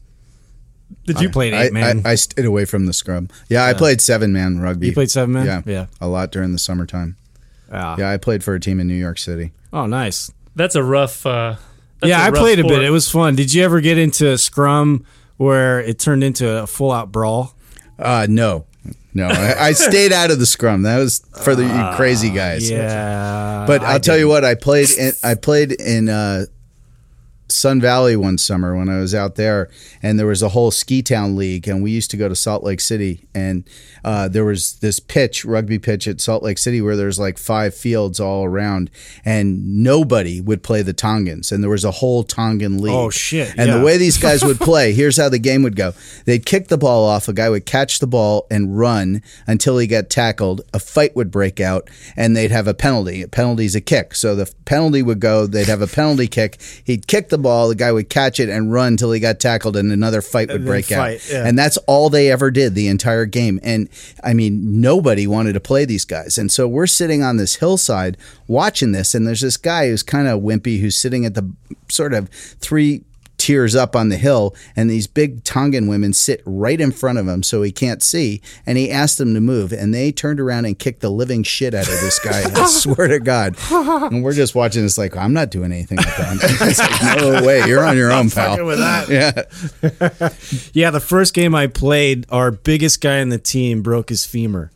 Did 1.06 1.20
You 1.20 1.30
I, 1.34 1.64
eight 1.64 1.72
man. 1.72 2.02
I, 2.04 2.10
I 2.10 2.14
stayed 2.16 2.44
away 2.44 2.64
from 2.64 2.86
the 2.86 2.92
scrum. 2.92 3.28
Yeah, 3.48 3.64
I 3.64 3.74
played 3.74 4.00
seven 4.00 4.32
man 4.32 4.58
rugby. 4.60 4.88
You 4.88 4.92
played 4.92 5.10
seven 5.10 5.32
man? 5.32 5.46
Yeah, 5.46 5.62
Yeah. 5.64 5.86
a 6.00 6.08
lot 6.08 6.30
during 6.30 6.52
the 6.52 6.58
summertime. 6.58 7.16
Ah. 7.70 7.96
Yeah, 7.98 8.10
I 8.10 8.16
played 8.16 8.42
for 8.42 8.54
a 8.54 8.60
team 8.60 8.80
in 8.80 8.88
New 8.88 8.94
York 8.94 9.18
City. 9.18 9.52
Oh, 9.72 9.86
nice. 9.86 10.30
That's 10.56 10.74
a 10.74 10.82
rough. 10.82 11.24
Uh, 11.24 11.56
that's 12.00 12.10
yeah, 12.10 12.20
a 12.20 12.26
I 12.26 12.30
rough 12.30 12.38
played 12.38 12.58
a 12.58 12.64
bit. 12.64 12.82
It 12.82 12.90
was 12.90 13.10
fun. 13.10 13.36
Did 13.36 13.54
you 13.54 13.62
ever 13.62 13.80
get 13.80 13.98
into 13.98 14.30
a 14.30 14.38
Scrum 14.38 15.04
where 15.36 15.80
it 15.80 15.98
turned 15.98 16.24
into 16.24 16.48
a 16.62 16.66
full 16.66 16.92
out 16.92 17.12
brawl? 17.12 17.54
Uh, 17.98 18.26
no, 18.28 18.66
no, 19.12 19.26
I, 19.26 19.68
I 19.68 19.72
stayed 19.72 20.12
out 20.12 20.30
of 20.30 20.38
the 20.38 20.46
scrum. 20.46 20.82
That 20.82 20.98
was 20.98 21.20
for 21.42 21.54
the 21.54 21.64
you 21.64 21.96
crazy 21.96 22.30
guys. 22.30 22.70
Yeah. 22.70 23.64
But 23.66 23.82
I 23.82 23.92
I'll 23.92 24.00
tell 24.00 24.16
you 24.16 24.22
didn't. 24.22 24.30
what, 24.30 24.44
I 24.44 24.54
played. 24.54 24.90
In, 24.90 25.12
I 25.22 25.34
played 25.34 25.72
in 25.72 26.08
uh, 26.08 26.46
Sun 27.50 27.80
Valley 27.80 28.16
one 28.16 28.38
summer 28.38 28.76
when 28.76 28.88
I 28.88 28.98
was 28.98 29.14
out 29.14 29.34
there, 29.34 29.70
and 30.02 30.18
there 30.18 30.26
was 30.26 30.42
a 30.42 30.50
whole 30.50 30.70
ski 30.70 31.02
town 31.02 31.36
league, 31.36 31.68
and 31.68 31.82
we 31.82 31.90
used 31.90 32.10
to 32.12 32.16
go 32.16 32.28
to 32.28 32.36
Salt 32.36 32.62
Lake 32.62 32.80
City, 32.80 33.26
and 33.34 33.64
uh, 34.04 34.28
there 34.28 34.44
was 34.44 34.74
this 34.74 35.00
pitch, 35.00 35.44
rugby 35.44 35.78
pitch 35.78 36.06
at 36.08 36.20
Salt 36.20 36.42
Lake 36.42 36.58
City, 36.58 36.80
where 36.80 36.96
there's 36.96 37.18
like 37.18 37.38
five 37.38 37.74
fields 37.74 38.20
all 38.20 38.44
around, 38.44 38.90
and 39.24 39.82
nobody 39.82 40.40
would 40.40 40.62
play 40.62 40.82
the 40.82 40.92
Tongans, 40.92 41.52
and 41.52 41.62
there 41.62 41.70
was 41.70 41.84
a 41.84 41.90
whole 41.90 42.22
Tongan 42.22 42.80
league. 42.80 42.94
Oh, 42.94 43.10
shit, 43.10 43.54
And 43.56 43.68
yeah. 43.68 43.78
the 43.78 43.84
way 43.84 43.96
these 43.96 44.18
guys 44.18 44.44
would 44.44 44.58
play, 44.60 44.92
here's 44.92 45.16
how 45.16 45.28
the 45.28 45.38
game 45.38 45.62
would 45.62 45.76
go: 45.76 45.92
they'd 46.24 46.46
kick 46.46 46.68
the 46.68 46.78
ball 46.78 47.04
off, 47.04 47.28
a 47.28 47.32
guy 47.32 47.50
would 47.50 47.66
catch 47.66 47.98
the 47.98 48.06
ball 48.06 48.46
and 48.50 48.78
run 48.78 49.22
until 49.46 49.78
he 49.78 49.86
got 49.86 50.10
tackled. 50.10 50.62
A 50.72 50.78
fight 50.78 51.16
would 51.16 51.30
break 51.30 51.60
out, 51.60 51.90
and 52.16 52.36
they'd 52.36 52.50
have 52.50 52.68
a 52.68 52.74
penalty. 52.74 53.22
A 53.22 53.28
penalty's 53.28 53.74
a 53.74 53.80
kick, 53.80 54.14
so 54.14 54.34
the 54.34 54.52
penalty 54.64 55.02
would 55.02 55.20
go. 55.20 55.46
They'd 55.46 55.66
have 55.66 55.82
a 55.82 55.86
penalty 55.86 56.28
kick. 56.28 56.60
He'd 56.84 57.06
kick 57.06 57.28
the 57.28 57.38
ball, 57.40 57.68
the 57.68 57.74
guy 57.74 57.90
would 57.90 58.08
catch 58.08 58.38
it 58.38 58.48
and 58.48 58.72
run 58.72 58.88
until 58.94 59.10
he 59.12 59.20
got 59.20 59.40
tackled, 59.40 59.76
and 59.76 59.90
another 59.90 60.22
fight 60.22 60.48
would 60.48 60.58
And 60.58 60.64
break 60.66 60.86
fight, 60.86 61.16
out. 61.16 61.30
yeah. 61.30 61.46
And 61.46 61.58
that's 61.58 61.76
all 61.86 62.10
they 62.10 62.30
ever 62.30 62.50
did 62.50 62.74
the 62.74 62.88
entire 62.88 63.26
game. 63.26 63.58
And 63.62 63.88
I 64.22 64.34
mean, 64.34 64.80
nobody 64.80 65.26
wanted 65.26 65.54
to 65.54 65.60
play 65.60 65.84
these 65.84 66.04
guys. 66.04 66.38
And 66.38 66.52
so 66.52 66.68
we're 66.68 66.86
sitting 66.86 67.22
on 67.22 67.36
this 67.36 67.56
hillside 67.56 68.16
watching 68.46 68.92
this, 68.92 69.14
and 69.14 69.26
there's 69.26 69.40
this 69.40 69.56
guy 69.56 69.88
who's 69.88 70.02
kind 70.02 70.28
of 70.28 70.40
wimpy 70.40 70.80
who's 70.80 70.96
sitting 70.96 71.24
at 71.24 71.34
the 71.34 71.50
sort 71.88 72.14
of 72.14 72.28
three 72.28 73.02
tiers 73.40 73.74
up 73.74 73.96
on 73.96 74.10
the 74.10 74.16
hill, 74.16 74.54
and 74.76 74.88
these 74.88 75.06
big 75.06 75.42
Tongan 75.42 75.88
women 75.88 76.12
sit 76.12 76.42
right 76.44 76.80
in 76.80 76.92
front 76.92 77.18
of 77.18 77.26
him 77.26 77.42
so 77.42 77.62
he 77.62 77.72
can't 77.72 78.02
see. 78.02 78.42
And 78.66 78.76
he 78.78 78.90
asked 78.90 79.18
them 79.18 79.34
to 79.34 79.40
move, 79.40 79.72
and 79.72 79.92
they 79.94 80.12
turned 80.12 80.38
around 80.38 80.66
and 80.66 80.78
kicked 80.78 81.00
the 81.00 81.10
living 81.10 81.42
shit 81.42 81.74
out 81.74 81.88
of 81.88 82.00
this 82.00 82.18
guy. 82.18 82.42
I 82.54 82.66
swear 82.68 83.08
to 83.08 83.18
God. 83.18 83.56
And 83.70 84.22
we're 84.22 84.34
just 84.34 84.54
watching 84.54 84.82
this 84.82 84.98
like, 84.98 85.16
I'm 85.16 85.32
not 85.32 85.50
doing 85.50 85.72
anything 85.72 85.96
with 85.96 86.16
that. 86.16 86.60
It's 86.70 86.78
like, 86.78 87.18
no 87.18 87.44
way, 87.44 87.66
you're 87.66 87.84
on 87.84 87.96
your 87.96 88.12
own, 88.12 88.30
pal. 88.30 88.64
with 88.64 88.78
that. 88.78 89.08
Yeah. 89.10 90.30
Yeah, 90.72 90.90
the 90.90 91.00
first 91.00 91.34
game 91.34 91.54
I 91.54 91.66
played, 91.66 92.26
our 92.30 92.50
biggest 92.50 93.00
guy 93.00 93.16
in 93.18 93.30
the 93.30 93.38
team 93.38 93.82
broke 93.82 94.10
his 94.10 94.24
femur. 94.24 94.70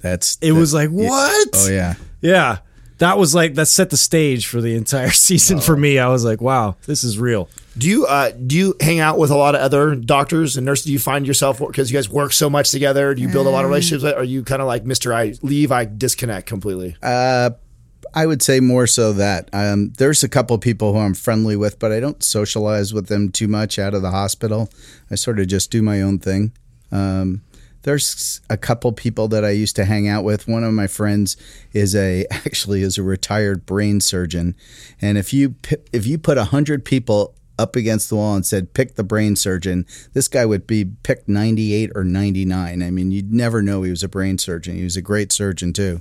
That's 0.00 0.38
It 0.40 0.52
was 0.52 0.72
like, 0.72 0.90
what? 0.90 1.48
Oh 1.54 1.68
yeah. 1.68 1.94
Yeah. 2.20 2.58
That 2.98 3.16
was 3.18 3.34
like 3.34 3.54
that 3.54 3.66
set 3.66 3.90
the 3.90 3.96
stage 3.96 4.46
for 4.46 4.60
the 4.60 4.74
entire 4.74 5.10
season 5.10 5.60
for 5.60 5.74
oh. 5.74 5.78
me. 5.78 5.98
I 5.98 6.08
was 6.08 6.24
like, 6.24 6.40
wow, 6.40 6.76
this 6.86 7.04
is 7.04 7.18
real. 7.18 7.48
Do 7.78 7.88
you 7.88 8.06
uh, 8.06 8.30
do 8.30 8.56
you 8.56 8.74
hang 8.80 8.98
out 8.98 9.18
with 9.18 9.30
a 9.30 9.36
lot 9.36 9.54
of 9.54 9.60
other 9.60 9.94
doctors 9.94 10.56
and 10.56 10.66
nurses? 10.66 10.86
Do 10.86 10.92
you 10.92 10.98
find 10.98 11.26
yourself 11.26 11.60
because 11.60 11.90
you 11.90 11.96
guys 11.96 12.08
work 12.08 12.32
so 12.32 12.50
much 12.50 12.72
together? 12.72 13.14
Do 13.14 13.22
you 13.22 13.28
build 13.28 13.46
a 13.46 13.50
lot 13.50 13.64
of 13.64 13.70
relationships? 13.70 14.12
Are 14.12 14.24
you 14.24 14.42
kind 14.42 14.60
of 14.60 14.66
like 14.66 14.84
Mister? 14.84 15.14
I 15.14 15.34
leave, 15.42 15.70
I 15.70 15.84
disconnect 15.84 16.48
completely. 16.48 16.96
Uh, 17.00 17.50
I 18.14 18.26
would 18.26 18.42
say 18.42 18.58
more 18.58 18.88
so 18.88 19.12
that 19.12 19.48
um, 19.52 19.92
there's 19.98 20.24
a 20.24 20.28
couple 20.28 20.58
people 20.58 20.92
who 20.92 20.98
I'm 20.98 21.14
friendly 21.14 21.54
with, 21.54 21.78
but 21.78 21.92
I 21.92 22.00
don't 22.00 22.22
socialize 22.22 22.92
with 22.92 23.06
them 23.06 23.30
too 23.30 23.46
much 23.46 23.78
out 23.78 23.94
of 23.94 24.02
the 24.02 24.10
hospital. 24.10 24.70
I 25.10 25.14
sort 25.14 25.38
of 25.38 25.46
just 25.46 25.70
do 25.70 25.80
my 25.80 26.02
own 26.02 26.18
thing. 26.18 26.52
Um, 26.90 27.42
there's 27.82 28.40
a 28.50 28.56
couple 28.56 28.90
people 28.92 29.28
that 29.28 29.44
I 29.44 29.50
used 29.50 29.76
to 29.76 29.84
hang 29.84 30.08
out 30.08 30.24
with. 30.24 30.48
One 30.48 30.64
of 30.64 30.72
my 30.72 30.88
friends 30.88 31.36
is 31.72 31.94
a 31.94 32.26
actually 32.30 32.82
is 32.82 32.98
a 32.98 33.02
retired 33.04 33.66
brain 33.66 34.00
surgeon, 34.00 34.56
and 35.00 35.16
if 35.16 35.32
you 35.32 35.54
if 35.92 36.06
you 36.06 36.18
put 36.18 36.38
hundred 36.38 36.84
people 36.84 37.34
up 37.58 37.76
against 37.76 38.08
the 38.08 38.16
wall 38.16 38.34
and 38.34 38.46
said 38.46 38.72
pick 38.74 38.94
the 38.94 39.04
brain 39.04 39.36
surgeon, 39.36 39.86
this 40.12 40.28
guy 40.28 40.46
would 40.46 40.66
be 40.66 40.84
picked 41.02 41.28
98 41.28 41.90
or 41.94 42.04
99. 42.04 42.82
I 42.82 42.90
mean, 42.90 43.10
you'd 43.10 43.32
never 43.32 43.62
know 43.62 43.82
he 43.82 43.90
was 43.90 44.02
a 44.02 44.08
brain 44.08 44.38
surgeon. 44.38 44.76
He 44.76 44.84
was 44.84 44.96
a 44.96 45.02
great 45.02 45.32
surgeon 45.32 45.72
too. 45.72 46.00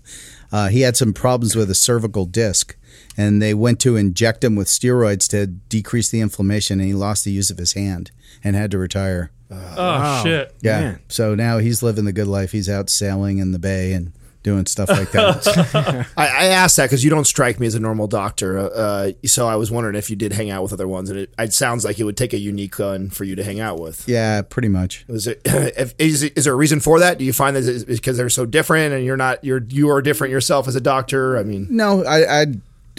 Uh, 0.51 0.69
he 0.69 0.81
had 0.81 0.95
some 0.95 1.13
problems 1.13 1.55
with 1.55 1.69
a 1.69 1.75
cervical 1.75 2.25
disc, 2.25 2.77
and 3.17 3.41
they 3.41 3.53
went 3.53 3.79
to 3.81 3.97
inject 3.97 4.43
him 4.43 4.55
with 4.55 4.67
steroids 4.67 5.27
to 5.29 5.47
decrease 5.47 6.09
the 6.09 6.21
inflammation, 6.21 6.79
and 6.79 6.87
he 6.87 6.93
lost 6.93 7.25
the 7.25 7.31
use 7.31 7.49
of 7.49 7.57
his 7.57 7.73
hand 7.73 8.11
and 8.43 8.55
had 8.55 8.71
to 8.71 8.77
retire. 8.77 9.31
Oh 9.49 10.23
shit! 10.23 10.53
Yeah. 10.61 10.79
Man. 10.79 10.99
So 11.07 11.33
now 11.35 11.57
he's 11.59 11.81
living 11.81 12.05
the 12.05 12.11
good 12.11 12.27
life. 12.27 12.51
He's 12.51 12.69
out 12.69 12.89
sailing 12.89 13.37
in 13.37 13.51
the 13.51 13.59
bay 13.59 13.93
and 13.93 14.11
doing 14.43 14.65
stuff 14.65 14.87
like 14.89 15.11
that. 15.11 16.07
I, 16.17 16.27
I 16.27 16.45
asked 16.45 16.77
that 16.77 16.85
because 16.85 17.03
you 17.03 17.09
don't 17.09 17.25
strike 17.27 17.59
me 17.59 17.67
as 17.67 17.75
a 17.75 17.79
normal 17.79 18.07
doctor. 18.07 18.57
Uh, 18.57 19.11
so 19.25 19.47
I 19.47 19.55
was 19.57 19.69
wondering 19.71 19.95
if 19.95 20.09
you 20.09 20.15
did 20.15 20.31
hang 20.33 20.49
out 20.49 20.63
with 20.63 20.71
other 20.71 20.87
ones, 20.87 21.09
and 21.09 21.19
it, 21.19 21.33
it 21.37 21.53
sounds 21.53 21.83
like 21.83 21.99
it 21.99 22.03
would 22.05 22.15
take 22.17 22.33
a 22.33 22.37
unique 22.39 22.79
one 22.79 23.09
for 23.09 23.23
you 23.25 23.35
to 23.35 23.43
hang 23.43 23.59
out 23.59 23.79
with. 23.79 24.07
yeah, 24.07 24.41
pretty 24.41 24.69
much. 24.69 25.03
Is 25.09 25.27
it 25.27 25.41
if, 25.45 25.93
is, 25.99 26.23
it- 26.23 26.37
is 26.37 26.45
there 26.45 26.53
a 26.53 26.55
reason 26.57 26.79
for 26.79 26.99
that? 26.99 27.17
Do 27.17 27.25
you 27.25 27.33
find 27.33 27.55
that 27.55 27.65
it's 27.67 27.83
because 27.83 28.15
they're 28.17 28.29
so 28.29 28.45
different, 28.45 28.93
and 28.93 29.03
you're 29.03 29.17
not 29.17 29.43
you're 29.43 29.63
you 29.69 29.89
are 29.89 30.01
different 30.01 30.31
yourself 30.31 30.67
as 30.67 30.75
a 30.75 30.81
doctor? 30.81 31.37
I 31.37 31.43
mean, 31.43 31.67
No, 31.69 32.03
I, 32.05 32.41
I, 32.41 32.45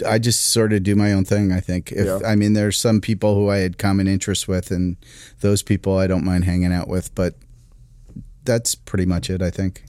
I 0.07 0.19
just 0.19 0.51
sort 0.51 0.71
of 0.73 0.83
do 0.83 0.95
my 0.95 1.13
own 1.13 1.25
thing. 1.25 1.51
I 1.51 1.59
think. 1.61 1.91
If 1.91 2.05
Yeah. 2.05 2.19
I 2.25 2.35
mean, 2.35 2.53
there's 2.53 2.77
some 2.77 3.01
people 3.01 3.33
who 3.35 3.49
I 3.49 3.57
had 3.57 3.77
common 3.79 4.07
interests 4.07 4.47
with, 4.47 4.69
and 4.71 4.97
those 5.39 5.63
people 5.63 5.97
I 5.97 6.05
don't 6.07 6.23
mind 6.23 6.43
hanging 6.43 6.71
out 6.73 6.87
with, 6.87 7.13
but 7.15 7.33
that's 8.45 8.75
pretty 8.75 9.05
much 9.05 9.29
it. 9.29 9.41
I 9.41 9.49
think. 9.49 9.83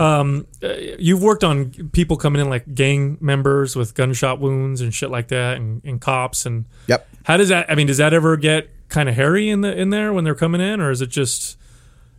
Um, 0.00 0.46
uh, 0.62 0.72
you've 0.98 1.22
worked 1.22 1.44
on 1.44 1.70
people 1.92 2.16
coming 2.16 2.40
in 2.40 2.48
like 2.48 2.74
gang 2.74 3.18
members 3.20 3.76
with 3.76 3.94
gunshot 3.94 4.40
wounds 4.40 4.80
and 4.80 4.94
shit 4.94 5.10
like 5.10 5.28
that, 5.28 5.56
and, 5.58 5.82
and 5.84 6.00
cops. 6.00 6.46
And 6.46 6.64
Yep. 6.86 7.06
how 7.24 7.36
does 7.36 7.50
that? 7.50 7.70
I 7.70 7.74
mean, 7.74 7.86
does 7.86 7.98
that 7.98 8.14
ever 8.14 8.36
get 8.36 8.70
kind 8.88 9.08
of 9.08 9.14
hairy 9.14 9.48
in 9.50 9.60
the 9.60 9.76
in 9.76 9.90
there 9.90 10.12
when 10.12 10.24
they're 10.24 10.34
coming 10.34 10.60
in, 10.60 10.80
or 10.80 10.90
is 10.90 11.02
it 11.02 11.10
just? 11.10 11.56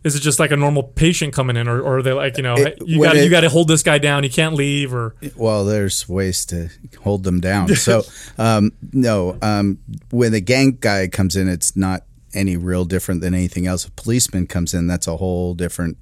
Is 0.04 0.16
it 0.16 0.20
just 0.20 0.40
like 0.40 0.50
a 0.50 0.56
normal 0.56 0.82
patient 0.82 1.32
coming 1.32 1.56
in, 1.56 1.68
or, 1.68 1.80
or 1.80 1.98
are 1.98 2.02
they 2.02 2.12
like 2.12 2.36
you 2.36 2.42
know 2.42 2.54
It- 2.56 2.78
you 2.84 3.00
got 3.02 3.16
you 3.16 3.28
got 3.30 3.42
to 3.42 3.48
hold 3.48 3.68
this 3.68 3.82
guy 3.84 3.98
down, 3.98 4.22
he 4.24 4.28
can't 4.28 4.54
leave, 4.54 4.92
or 4.92 5.14
Well, 5.36 5.64
there's 5.64 6.08
ways 6.08 6.44
to 6.46 6.70
hold 7.02 7.22
them 7.24 7.40
down. 7.40 7.68
So, 7.76 8.02
um, 8.38 8.72
no, 8.92 9.38
um, 9.42 9.78
when 10.10 10.32
the 10.32 10.40
gang 10.40 10.78
guy 10.80 11.06
comes 11.08 11.36
in, 11.36 11.48
it's 11.48 11.76
not 11.76 12.02
any 12.34 12.56
real 12.56 12.84
different 12.84 13.20
than 13.20 13.32
anything 13.34 13.66
else. 13.68 13.84
A 13.86 13.90
policeman 13.92 14.46
comes 14.48 14.74
in, 14.74 14.88
that's 14.88 15.06
a 15.06 15.16
whole 15.18 15.54
different 15.54 15.98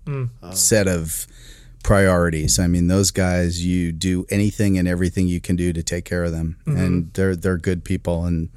set 0.52 0.88
of 0.88 1.26
priorities. 1.82 2.58
I 2.58 2.66
mean, 2.66 2.88
those 2.88 3.10
guys, 3.10 3.64
you 3.64 3.92
do 3.92 4.26
anything 4.30 4.78
and 4.78 4.86
everything 4.86 5.26
you 5.28 5.40
can 5.40 5.56
do 5.56 5.72
to 5.72 5.82
take 5.82 6.04
care 6.04 6.24
of 6.24 6.32
them, 6.32 6.56
and 6.66 7.12
they're 7.14 7.36
they're 7.36 7.56
good 7.56 7.84
people, 7.84 8.24
and 8.24 8.50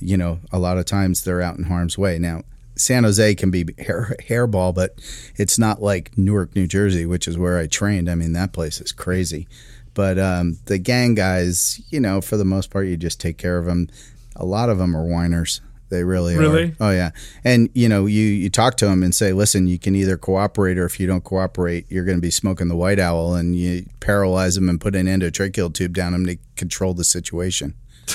you 0.00 0.16
know, 0.16 0.40
a 0.52 0.58
lot 0.58 0.78
of 0.78 0.86
times 0.86 1.24
they're 1.24 1.42
out 1.42 1.58
in 1.58 1.64
harm's 1.64 1.98
way. 1.98 2.18
Now, 2.18 2.42
San 2.76 3.04
Jose 3.04 3.34
can 3.34 3.50
be 3.50 3.66
hair, 3.78 4.16
hairball, 4.20 4.74
but 4.74 4.98
it's 5.36 5.58
not 5.58 5.82
like 5.82 6.16
Newark, 6.16 6.56
New 6.56 6.66
Jersey, 6.66 7.04
which 7.04 7.28
is 7.28 7.36
where 7.36 7.58
I 7.58 7.66
trained. 7.66 8.10
I 8.10 8.14
mean, 8.14 8.32
that 8.32 8.52
place 8.52 8.80
is 8.80 8.92
crazy. 8.92 9.46
But 9.92 10.18
um, 10.18 10.58
the 10.66 10.78
gang 10.78 11.14
guys, 11.14 11.80
you 11.90 12.00
know, 12.00 12.20
for 12.20 12.36
the 12.36 12.44
most 12.44 12.70
part, 12.70 12.86
you 12.86 12.96
just 12.96 13.20
take 13.20 13.36
care 13.36 13.58
of 13.58 13.66
them. 13.66 13.88
A 14.36 14.44
lot 14.44 14.70
of 14.70 14.78
them 14.78 14.96
are 14.96 15.04
whiners. 15.04 15.60
They 15.90 16.04
really, 16.04 16.36
Really? 16.36 16.64
are. 16.80 16.88
Oh 16.88 16.90
yeah. 16.90 17.10
And 17.44 17.68
you 17.74 17.88
know, 17.88 18.06
you 18.06 18.22
you 18.22 18.48
talk 18.48 18.76
to 18.78 18.86
them 18.86 19.02
and 19.02 19.14
say, 19.14 19.32
listen, 19.32 19.66
you 19.66 19.78
can 19.78 19.94
either 19.96 20.16
cooperate 20.16 20.78
or 20.78 20.84
if 20.86 20.98
you 21.00 21.06
don't 21.06 21.24
cooperate, 21.24 21.86
you're 21.90 22.04
going 22.04 22.16
to 22.18 22.22
be 22.22 22.30
smoking 22.30 22.68
the 22.68 22.76
white 22.76 22.98
owl, 23.00 23.34
and 23.34 23.56
you 23.56 23.86
paralyze 24.00 24.54
them 24.54 24.68
and 24.68 24.80
put 24.80 24.94
an 24.94 25.06
endotracheal 25.06 25.74
tube 25.74 25.92
down 25.94 26.12
them 26.12 26.26
to 26.26 26.36
control 26.56 26.94
the 26.94 27.04
situation. 27.04 27.74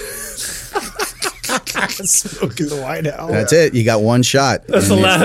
Smoking 2.06 2.68
the 2.70 2.82
White 2.82 3.08
Owl. 3.08 3.28
That's 3.28 3.54
it. 3.54 3.74
You 3.74 3.84
got 3.84 4.02
one 4.02 4.24
shot. 4.24 4.66
that's 4.68 4.90
a 4.90 4.94
And 4.94 5.02
lot. 5.02 5.20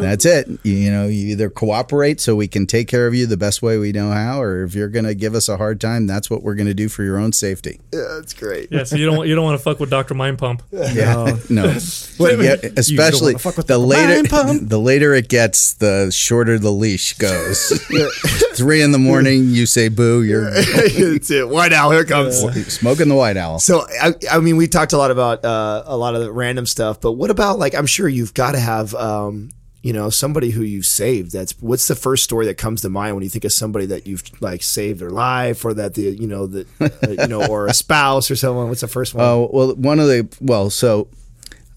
That's 0.00 0.24
it. 0.24 0.48
You, 0.62 0.72
you 0.72 0.90
know, 0.90 1.06
you 1.06 1.28
either 1.28 1.50
cooperate 1.50 2.20
so 2.20 2.34
we 2.36 2.48
can 2.48 2.66
take 2.66 2.88
care 2.88 3.06
of 3.06 3.14
you 3.14 3.26
the 3.26 3.36
best 3.36 3.62
way 3.62 3.78
we 3.78 3.92
know 3.92 4.10
how, 4.10 4.40
or 4.42 4.64
if 4.64 4.74
you're 4.74 4.88
going 4.88 5.04
to 5.04 5.14
give 5.14 5.34
us 5.34 5.48
a 5.48 5.56
hard 5.56 5.80
time, 5.80 6.06
that's 6.06 6.28
what 6.30 6.42
we're 6.42 6.54
going 6.54 6.66
to 6.66 6.74
do 6.74 6.88
for 6.88 7.02
your 7.02 7.18
own 7.18 7.32
safety. 7.32 7.80
yeah, 7.92 8.04
that's 8.16 8.32
great. 8.32 8.70
Yeah, 8.70 8.84
so 8.84 8.96
you 8.96 9.06
don't 9.06 9.26
you 9.26 9.34
don't 9.34 9.44
want 9.44 9.58
to 9.58 9.62
fuck 9.62 9.80
with 9.80 9.90
Doctor 9.90 10.14
Mind 10.14 10.38
Pump. 10.38 10.62
Yeah, 10.96 11.36
no. 11.50 11.74
But 12.18 12.38
yeah, 12.38 12.56
especially 12.76 13.34
wanna 13.34 13.38
fuck 13.38 13.56
with 13.56 13.66
the 13.66 13.78
the 13.78 13.86
later 13.86 14.22
the 14.62 14.78
later 14.78 15.14
it 15.14 15.28
gets, 15.28 15.74
the 15.74 16.10
shorter 16.10 16.58
the 16.58 16.70
leash 16.70 17.14
goes. 17.14 17.68
Three 18.54 18.82
in 18.82 18.92
the 18.92 18.98
morning, 18.98 19.50
you 19.50 19.66
say 19.66 19.88
boo. 19.88 20.22
You're 20.22 20.50
that's 20.50 21.30
it. 21.30 21.48
White 21.48 21.72
owl, 21.72 21.90
here 21.90 22.00
it 22.00 22.08
comes. 22.08 22.38
smoking 22.72 23.08
the 23.08 23.14
white 23.14 23.36
owl. 23.36 23.58
So 23.58 23.86
I, 24.00 24.14
I 24.30 24.38
mean, 24.40 24.56
we 24.56 24.68
talked 24.68 24.92
a 24.92 24.98
lot 24.98 25.10
about 25.10 25.44
uh, 25.44 25.82
a 25.86 25.96
lot 25.96 26.14
of 26.14 26.22
the 26.22 26.32
random 26.32 26.66
stuff, 26.66 27.00
but 27.00 27.12
what 27.12 27.30
about 27.30 27.58
like 27.58 27.74
I'm 27.74 27.86
sure 27.86 28.08
you've 28.08 28.34
got 28.34 28.52
to 28.52 28.60
have 28.60 28.94
um, 28.94 29.50
you 29.86 29.92
know 29.92 30.10
somebody 30.10 30.50
who 30.50 30.62
you've 30.62 30.84
saved. 30.84 31.30
That's 31.30 31.52
what's 31.60 31.86
the 31.86 31.94
first 31.94 32.24
story 32.24 32.46
that 32.46 32.58
comes 32.58 32.80
to 32.80 32.88
mind 32.88 33.14
when 33.14 33.22
you 33.22 33.30
think 33.30 33.44
of 33.44 33.52
somebody 33.52 33.86
that 33.86 34.04
you've 34.04 34.24
like 34.42 34.64
saved 34.64 34.98
their 34.98 35.10
life 35.10 35.64
or 35.64 35.74
that 35.74 35.94
the 35.94 36.02
you 36.02 36.26
know 36.26 36.48
that 36.48 36.66
uh, 36.80 37.22
you 37.22 37.28
know 37.28 37.46
or 37.46 37.68
a 37.68 37.72
spouse 37.72 38.28
or 38.28 38.34
someone. 38.34 38.68
What's 38.68 38.80
the 38.80 38.88
first 38.88 39.14
one? 39.14 39.24
Oh 39.24 39.48
well, 39.52 39.76
one 39.76 40.00
of 40.00 40.08
the 40.08 40.28
well, 40.40 40.70
so 40.70 41.06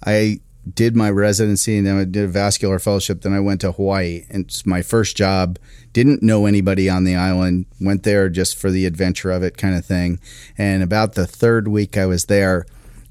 I 0.04 0.40
did 0.74 0.96
my 0.96 1.12
residency 1.12 1.78
and 1.78 1.86
then 1.86 1.98
I 1.98 2.04
did 2.04 2.24
a 2.24 2.28
vascular 2.28 2.80
fellowship. 2.80 3.22
Then 3.22 3.34
I 3.34 3.40
went 3.42 3.62
to 3.62 3.74
Hawaii 3.74 4.26
and 4.32 4.46
it's 4.46 4.66
my 4.66 4.82
first 4.82 5.16
job. 5.16 5.60
Didn't 5.94 6.24
know 6.24 6.48
anybody 6.48 6.90
on 6.90 7.04
the 7.04 7.16
island. 7.16 7.68
Went 7.80 8.02
there 8.02 8.28
just 8.28 8.58
for 8.58 8.72
the 8.72 8.88
adventure 8.88 9.30
of 9.30 9.44
it, 9.44 9.56
kind 9.56 9.76
of 9.76 9.86
thing. 9.86 10.20
And 10.58 10.82
about 10.82 11.14
the 11.14 11.28
third 11.28 11.68
week 11.68 11.96
I 11.96 12.08
was 12.08 12.26
there, 12.26 12.66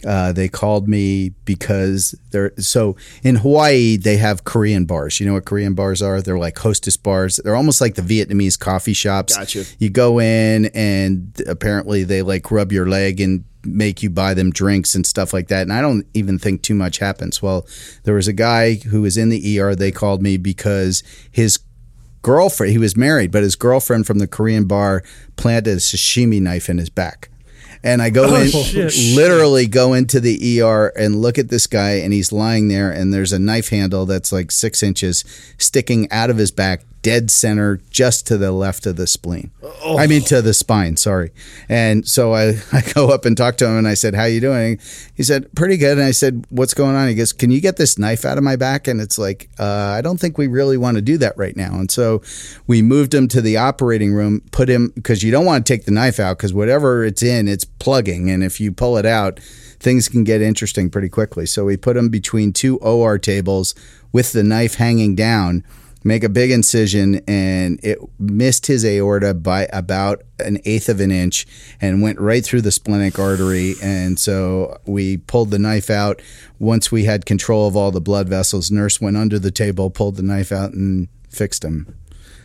uh, 0.07 0.33
they 0.33 0.49
called 0.49 0.89
me 0.89 1.31
because 1.45 2.15
they're 2.31 2.53
so 2.59 2.97
in 3.23 3.37
Hawaii 3.37 3.97
they 3.97 4.17
have 4.17 4.45
Korean 4.45 4.85
bars. 4.85 5.19
You 5.19 5.27
know 5.27 5.35
what 5.35 5.45
Korean 5.45 5.75
bars 5.75 6.01
are? 6.03 6.23
They're 6.23 6.39
like 6.39 6.59
hostess 6.59 6.97
bars. 6.97 7.41
They're 7.43 7.57
almost 7.57 7.81
like 7.81 7.97
the 7.97 8.03
Vietnamese 8.03 8.59
coffee 8.59 8.93
shops. 8.93 9.37
Gotcha. 9.37 9.65
You 9.79 9.91
go 9.91 10.21
in 10.21 10.67
and 10.67 11.41
apparently 11.47 12.05
they 12.05 12.23
like 12.23 12.51
rub 12.51 12.71
your 12.71 12.87
leg 12.87 13.21
and 13.21 13.45
make 13.65 14.03
you 14.03 14.11
buy 14.11 14.35
them 14.35 14.51
drinks 14.51 14.95
and 14.95 15.07
stuff 15.07 15.33
like 15.33 15.49
that. 15.49 15.63
And 15.63 15.73
I 15.73 15.81
don't 15.81 16.07
even 16.15 16.39
think 16.39 16.63
too 16.63 16.75
much 16.75 16.99
happens. 16.99 17.43
Well, 17.43 17.67
there 18.05 18.15
was 18.15 18.29
a 18.29 18.33
guy 18.33 18.75
who 18.75 19.03
was 19.03 19.17
in 19.17 19.31
the 19.31 19.61
ER. 19.61 19.75
They 19.75 19.91
called 19.91 20.23
me 20.23 20.37
because 20.37 21.03
his 21.31 21.59
girlfriend, 22.23 22.73
he 22.73 22.79
was 22.79 22.97
married, 22.97 23.33
but 23.33 23.43
his 23.43 23.57
girlfriend 23.57 24.07
from 24.07 24.19
the 24.19 24.27
Korean 24.27 24.67
bar 24.67 25.03
planted 25.37 25.73
a 25.73 25.77
sashimi 25.77 26.41
knife 26.41 26.69
in 26.69 26.79
his 26.79 26.91
back. 26.91 27.31
And 27.89 28.03
I 28.03 28.11
go 28.11 28.35
in, 28.37 28.51
literally 29.17 29.67
go 29.67 29.95
into 29.95 30.21
the 30.21 30.61
ER 30.61 30.89
and 30.89 31.23
look 31.23 31.39
at 31.39 31.49
this 31.49 31.67
guy, 31.67 31.93
and 31.93 32.13
he's 32.13 32.33
lying 32.33 32.69
there, 32.69 32.91
and 32.91 33.15
there's 33.15 33.33
a 33.33 33.39
knife 33.39 33.71
handle 33.71 34.05
that's 34.05 34.31
like 34.31 34.51
six 34.51 34.83
inches 34.83 35.25
sticking 35.57 36.11
out 36.13 36.29
of 36.29 36.37
his 36.37 36.51
back, 36.51 36.83
dead 37.03 37.31
center, 37.31 37.81
just 37.91 38.27
to 38.27 38.37
the 38.37 38.53
left 38.53 38.87
of 38.87 38.97
the 38.97 39.07
spleen. 39.07 39.51
I 39.87 40.07
mean, 40.07 40.23
to 40.23 40.43
the 40.43 40.55
spine. 40.55 40.97
Sorry. 40.97 41.31
And 41.69 42.07
so 42.07 42.35
I, 42.35 42.57
I 42.73 42.83
go 42.95 43.09
up 43.09 43.25
and 43.25 43.37
talk 43.37 43.57
to 43.59 43.67
him, 43.67 43.79
and 43.79 43.89
I 43.89 43.95
said, 43.95 44.15
"How 44.15 44.25
you 44.25 44.41
doing?" 44.41 44.79
He 45.15 45.23
said, 45.23 45.53
"Pretty 45.55 45.77
good." 45.77 45.99
And 45.99 46.07
I 46.07 46.11
said, 46.11 46.47
"What's 46.51 46.75
going 46.75 46.97
on?" 46.97 47.09
He 47.09 47.15
goes, 47.15 47.33
"Can 47.33 47.51
you 47.51 47.61
get 47.61 47.77
this 47.77 47.99
knife 47.99 48.25
out 48.25 48.39
of 48.39 48.45
my 48.45 48.57
back?" 48.57 48.89
And 48.89 49.01
it's 49.01 49.19
like, 49.19 49.49
uh, 49.59 49.95
I 49.97 50.01
don't 50.01 50.19
think 50.19 50.39
we 50.39 50.47
really 50.47 50.77
want 50.77 50.97
to 50.97 51.03
do 51.03 51.19
that 51.19 51.37
right 51.37 51.57
now. 51.57 51.75
And 51.75 51.91
so 51.91 52.23
we 52.67 52.83
moved 52.83 53.15
him 53.15 53.29
to 53.29 53.41
the 53.41 53.57
operating 53.57 54.13
room, 54.13 54.43
put 54.51 54.69
him 54.69 54.93
because 54.95 55.23
you 55.23 55.31
don't 55.31 55.47
want 55.47 55.67
to 55.67 55.73
take 55.73 55.85
the 55.85 55.93
knife 55.93 56.19
out 56.19 56.39
because 56.39 56.53
whatever 56.53 57.05
it's 57.05 57.23
in, 57.23 57.49
it's 57.49 57.65
plugging, 57.65 58.31
and 58.31 58.43
if 58.43 58.61
you 58.61 58.73
pull 58.73 58.97
it 58.97 59.07
out, 59.07 59.41
things 59.81 60.09
can 60.09 60.25
get 60.25 60.43
interesting 60.43 60.91
pretty 60.91 61.09
quickly. 61.09 61.47
So 61.47 61.65
we 61.65 61.77
put 61.77 61.97
him 61.97 62.09
between 62.09 62.53
two 62.53 62.79
OR 62.79 63.19
tables 63.19 63.75
with 64.13 64.33
the 64.33 64.43
knife 64.43 64.75
hanging 64.75 65.15
down. 65.15 65.65
Make 66.09 66.25
a 66.25 66.31
big 66.31 66.51
incision, 66.51 67.21
and 67.29 67.79
it 67.83 67.99
missed 68.19 68.65
his 68.65 68.83
aorta 68.83 69.35
by 69.35 69.69
about 69.75 70.23
an 70.39 70.59
eighth 70.65 70.89
of 70.89 71.01
an 71.01 71.11
inch 71.11 71.47
and 71.83 72.01
went 72.01 72.19
right 72.19 72.43
through 72.43 72.63
the 72.63 72.73
splenic 72.73 73.19
artery. 73.19 73.75
And 73.83 74.19
so 74.19 74.81
we 74.87 75.19
pulled 75.19 75.51
the 75.51 75.59
knife 75.59 75.91
out. 75.91 76.23
Once 76.59 76.91
we 76.91 77.05
had 77.05 77.27
control 77.27 77.69
of 77.69 77.77
all 77.77 77.91
the 77.91 78.01
blood 78.01 78.27
vessels, 78.27 78.71
nurse 78.71 79.03
went 79.03 79.19
under 79.19 79.39
the 79.39 79.51
table, 79.51 79.91
pulled 79.91 80.17
the 80.17 80.23
knife 80.23 80.51
out, 80.51 80.73
and 80.73 81.09
fixed 81.29 81.63
him. 81.63 81.95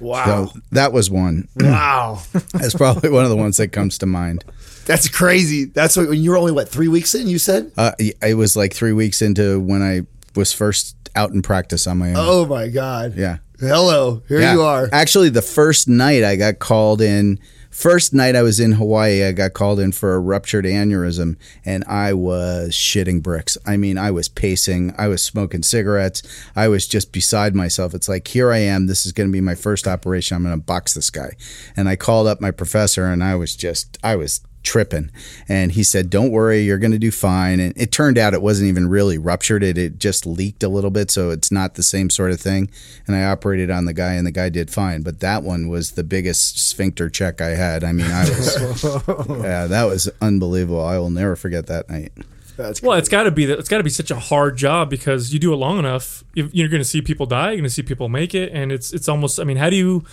Wow. 0.02 0.26
So 0.26 0.60
that 0.74 0.92
was 0.92 1.10
one. 1.10 1.48
wow. 1.56 2.22
That's 2.52 2.76
probably 2.76 3.12
one 3.12 3.24
of 3.24 3.30
the 3.30 3.38
ones 3.38 3.56
that 3.56 3.70
comes 3.70 3.98
to 4.00 4.06
mind. 4.06 4.44
That's 4.88 5.08
crazy. 5.08 5.64
That's 5.64 5.96
what, 5.96 6.10
when 6.10 6.22
you 6.22 6.32
were 6.32 6.38
only, 6.38 6.52
what, 6.52 6.68
three 6.68 6.90
weeks 6.90 7.16
in, 7.16 7.30
you 7.30 7.40
said? 7.40 7.72
Uh, 7.78 7.94
it 7.98 8.36
was 8.36 8.58
like 8.58 8.74
three 8.74 8.92
weeks 8.92 9.22
into 9.22 9.58
when 9.62 9.82
I 9.82 10.02
was 10.36 10.52
first 10.52 10.98
out 11.16 11.32
in 11.32 11.42
practice 11.42 11.88
on 11.88 12.00
my 12.00 12.10
own. 12.10 12.16
Oh, 12.18 12.46
my 12.46 12.68
God. 12.68 13.16
Yeah. 13.16 13.38
Hello. 13.60 14.22
Here 14.28 14.42
Yeah. 14.42 14.54
you 14.54 14.62
are. 14.62 14.90
Actually, 14.92 15.30
the 15.30 15.42
first 15.42 15.88
night 15.88 16.24
I 16.24 16.36
got 16.36 16.60
called 16.60 17.02
in, 17.02 17.40
first 17.70 18.14
night 18.14 18.36
I 18.36 18.42
was 18.42 18.60
in 18.60 18.74
Hawaii, 18.74 19.24
I 19.24 19.32
got 19.32 19.54
called 19.54 19.80
in 19.80 19.92
for 19.92 20.16
a 20.16 20.20
ruptured 20.20 20.66
aneurysm 20.66 21.38
and 21.64 21.84
I 21.88 22.14
was 22.14 22.72
shitting 22.72 23.22
bricks. 23.24 23.58
I 23.66 23.78
mean, 23.78 23.98
I 23.98 24.12
was 24.12 24.28
pacing, 24.28 24.94
I 24.98 25.08
was 25.08 25.24
smoking 25.24 25.64
cigarettes, 25.64 26.24
I 26.56 26.68
was 26.68 26.88
just 26.88 27.12
beside 27.12 27.56
myself. 27.56 27.94
It's 27.94 28.10
like, 28.10 28.28
here 28.28 28.52
I 28.52 28.58
am, 28.60 28.88
this 28.88 29.06
is 29.06 29.12
going 29.12 29.30
to 29.30 29.34
be 29.34 29.42
my 29.42 29.56
first 29.56 29.88
operation. 29.88 30.36
I'm 30.36 30.44
going 30.44 30.60
to 30.60 30.64
box 30.64 30.94
this 30.94 31.10
guy. 31.10 31.32
And 31.78 31.88
I 31.88 31.96
called 31.96 32.28
up 32.28 32.42
my 32.42 32.52
professor 32.52 33.06
and 33.06 33.24
I 33.24 33.36
was 33.36 33.56
just, 33.56 33.98
I 34.04 34.16
was 34.16 34.42
tripping 34.64 35.12
and 35.50 35.74
he 35.74 35.84
said 35.84 36.10
don't 36.10 36.32
worry 36.32 36.62
you're 36.62 36.78
going 36.78 36.92
to 36.92 36.98
do 37.00 37.12
fine 37.12 37.60
and 37.60 37.74
it 37.76 37.92
turned 37.92 38.18
out 38.18 38.34
it 38.34 38.42
wasn't 38.42 38.68
even 38.68 38.88
really 38.88 39.18
ruptured 39.18 39.62
it 39.62 39.78
it 39.78 40.00
just 40.00 40.26
leaked 40.26 40.64
a 40.64 40.70
little 40.70 40.90
bit 40.90 41.12
so 41.12 41.30
it's 41.30 41.52
not 41.52 41.76
the 41.76 41.84
same 41.84 42.10
sort 42.10 42.32
of 42.32 42.40
thing 42.40 42.70
and 43.06 43.16
i 43.16 43.24
operated 43.24 43.70
on 43.70 43.86
the 43.86 43.94
guy 43.94 44.14
and 44.14 44.26
the 44.26 44.32
guy 44.32 44.48
did 44.50 44.72
fine 44.72 45.02
but 45.02 45.20
that 45.20 45.44
one 45.44 45.68
was 45.68 45.92
the 45.92 46.04
biggest 46.04 46.58
sphincter 46.58 47.10
check 47.10 47.42
i 47.42 47.50
had 47.50 47.84
i 47.84 47.92
mean 47.92 48.10
i 48.10 48.22
was 48.24 48.56
yeah 49.44 49.68
that 49.68 49.84
was 49.84 50.10
unbelievable 50.22 50.84
i 50.84 50.98
will 50.98 51.10
never 51.12 51.36
forget 51.36 51.68
that 51.68 51.90
night 51.90 52.12
That's 52.56 52.82
Well, 52.82 52.98
it's 53.00 53.10
got 53.10 53.24
to 53.24 53.32
be 53.32 53.46
that. 53.48 53.58
It's 53.58 53.68
got 53.68 53.80
to 53.80 53.84
be 53.84 53.90
such 53.90 54.12
a 54.12 54.20
hard 54.20 54.58
job 54.58 54.88
because 54.90 55.34
you 55.34 55.40
do 55.40 55.52
it 55.54 55.56
long 55.58 55.80
enough, 55.80 56.24
you- 56.36 56.52
you're 56.54 56.70
going 56.70 56.82
to 56.84 56.88
see 56.88 57.02
people 57.02 57.26
die. 57.26 57.48
You're 57.48 57.58
going 57.58 57.64
to 57.64 57.70
see 57.72 57.82
people 57.82 58.10
make 58.10 58.36
it, 58.36 58.52
and 58.54 58.72
it's 58.72 58.94
it's 58.94 59.10
almost. 59.10 59.40
I 59.40 59.44
mean, 59.44 59.58
how 59.58 59.72
do 59.72 59.76
you? 59.76 60.04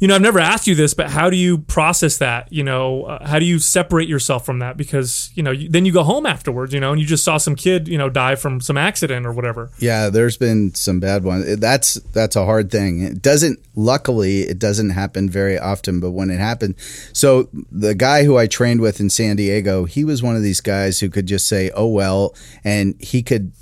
You 0.00 0.08
know, 0.08 0.14
I've 0.14 0.22
never 0.22 0.38
asked 0.38 0.66
you 0.66 0.74
this, 0.74 0.94
but 0.94 1.10
how 1.10 1.28
do 1.28 1.36
you 1.36 1.58
process 1.58 2.16
that? 2.18 2.50
You 2.50 2.64
know, 2.64 3.04
uh, 3.04 3.26
how 3.26 3.38
do 3.38 3.44
you 3.44 3.58
separate 3.58 4.08
yourself 4.08 4.46
from 4.46 4.60
that? 4.60 4.78
Because 4.78 5.30
you 5.34 5.42
know, 5.42 5.50
you, 5.50 5.68
then 5.68 5.84
you 5.84 5.92
go 5.92 6.02
home 6.02 6.24
afterwards. 6.24 6.72
You 6.72 6.80
know, 6.80 6.92
and 6.92 7.00
you 7.00 7.06
just 7.06 7.22
saw 7.22 7.36
some 7.36 7.54
kid, 7.54 7.86
you 7.86 7.98
know, 7.98 8.08
die 8.08 8.34
from 8.34 8.62
some 8.62 8.78
accident 8.78 9.26
or 9.26 9.32
whatever. 9.32 9.70
Yeah, 9.78 10.08
there's 10.08 10.38
been 10.38 10.74
some 10.74 11.00
bad 11.00 11.22
ones. 11.22 11.58
That's 11.58 11.94
that's 11.94 12.34
a 12.34 12.46
hard 12.46 12.72
thing. 12.72 13.02
It 13.02 13.20
doesn't 13.20 13.60
luckily 13.74 14.40
it 14.40 14.58
doesn't 14.58 14.90
happen 14.90 15.28
very 15.28 15.58
often, 15.58 16.00
but 16.00 16.12
when 16.12 16.30
it 16.30 16.38
happened, 16.38 16.76
so 17.12 17.50
the 17.52 17.94
guy 17.94 18.24
who 18.24 18.38
I 18.38 18.46
trained 18.46 18.80
with 18.80 19.00
in 19.00 19.10
San 19.10 19.36
Diego, 19.36 19.84
he 19.84 20.02
was 20.02 20.22
one 20.22 20.34
of 20.34 20.42
these 20.42 20.62
guys 20.62 21.00
who 21.00 21.10
could 21.10 21.26
just 21.26 21.46
say, 21.46 21.70
"Oh 21.74 21.88
well," 21.88 22.34
and 22.64 22.94
he 23.00 23.22
could 23.22 23.52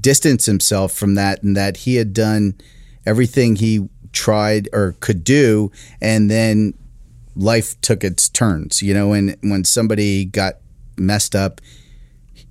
distance 0.00 0.44
himself 0.44 0.92
from 0.92 1.14
that 1.14 1.42
and 1.42 1.56
that 1.56 1.78
he 1.78 1.96
had 1.96 2.12
done 2.12 2.54
everything 3.06 3.56
he 3.56 3.88
tried 4.16 4.68
or 4.72 4.96
could 5.00 5.22
do 5.22 5.70
and 6.00 6.30
then 6.30 6.72
life 7.36 7.78
took 7.82 8.02
its 8.02 8.28
turns, 8.30 8.82
you 8.82 8.94
know, 8.94 9.12
and 9.12 9.36
when 9.42 9.62
somebody 9.62 10.24
got 10.24 10.54
messed 10.96 11.36
up, 11.36 11.60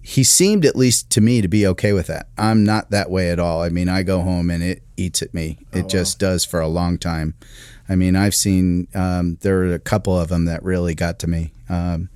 he 0.01 0.23
seemed 0.23 0.63
at 0.63 0.75
least 0.75 1.09
to 1.09 1.21
me 1.21 1.41
to 1.41 1.47
be 1.47 1.65
okay 1.65 1.91
with 1.91 2.05
that. 2.05 2.27
I'm 2.37 2.63
not 2.63 2.91
that 2.91 3.09
way 3.09 3.31
at 3.31 3.39
all. 3.39 3.63
I 3.63 3.69
mean, 3.69 3.89
I 3.89 4.03
go 4.03 4.21
home 4.21 4.51
and 4.51 4.61
it 4.61 4.83
eats 4.95 5.23
at 5.23 5.33
me. 5.33 5.57
It 5.73 5.89
just 5.89 6.19
does 6.19 6.45
for 6.45 6.59
a 6.59 6.67
long 6.67 6.99
time. 6.99 7.33
I 7.89 7.95
mean, 7.95 8.15
I've 8.15 8.35
seen 8.35 8.87
um, 8.93 9.39
there 9.41 9.63
are 9.63 9.73
a 9.73 9.79
couple 9.79 10.17
of 10.17 10.27
them 10.29 10.45
that 10.45 10.63
really 10.63 10.93
got 10.93 11.17
to 11.19 11.27
me, 11.27 11.51
um, 11.69 12.09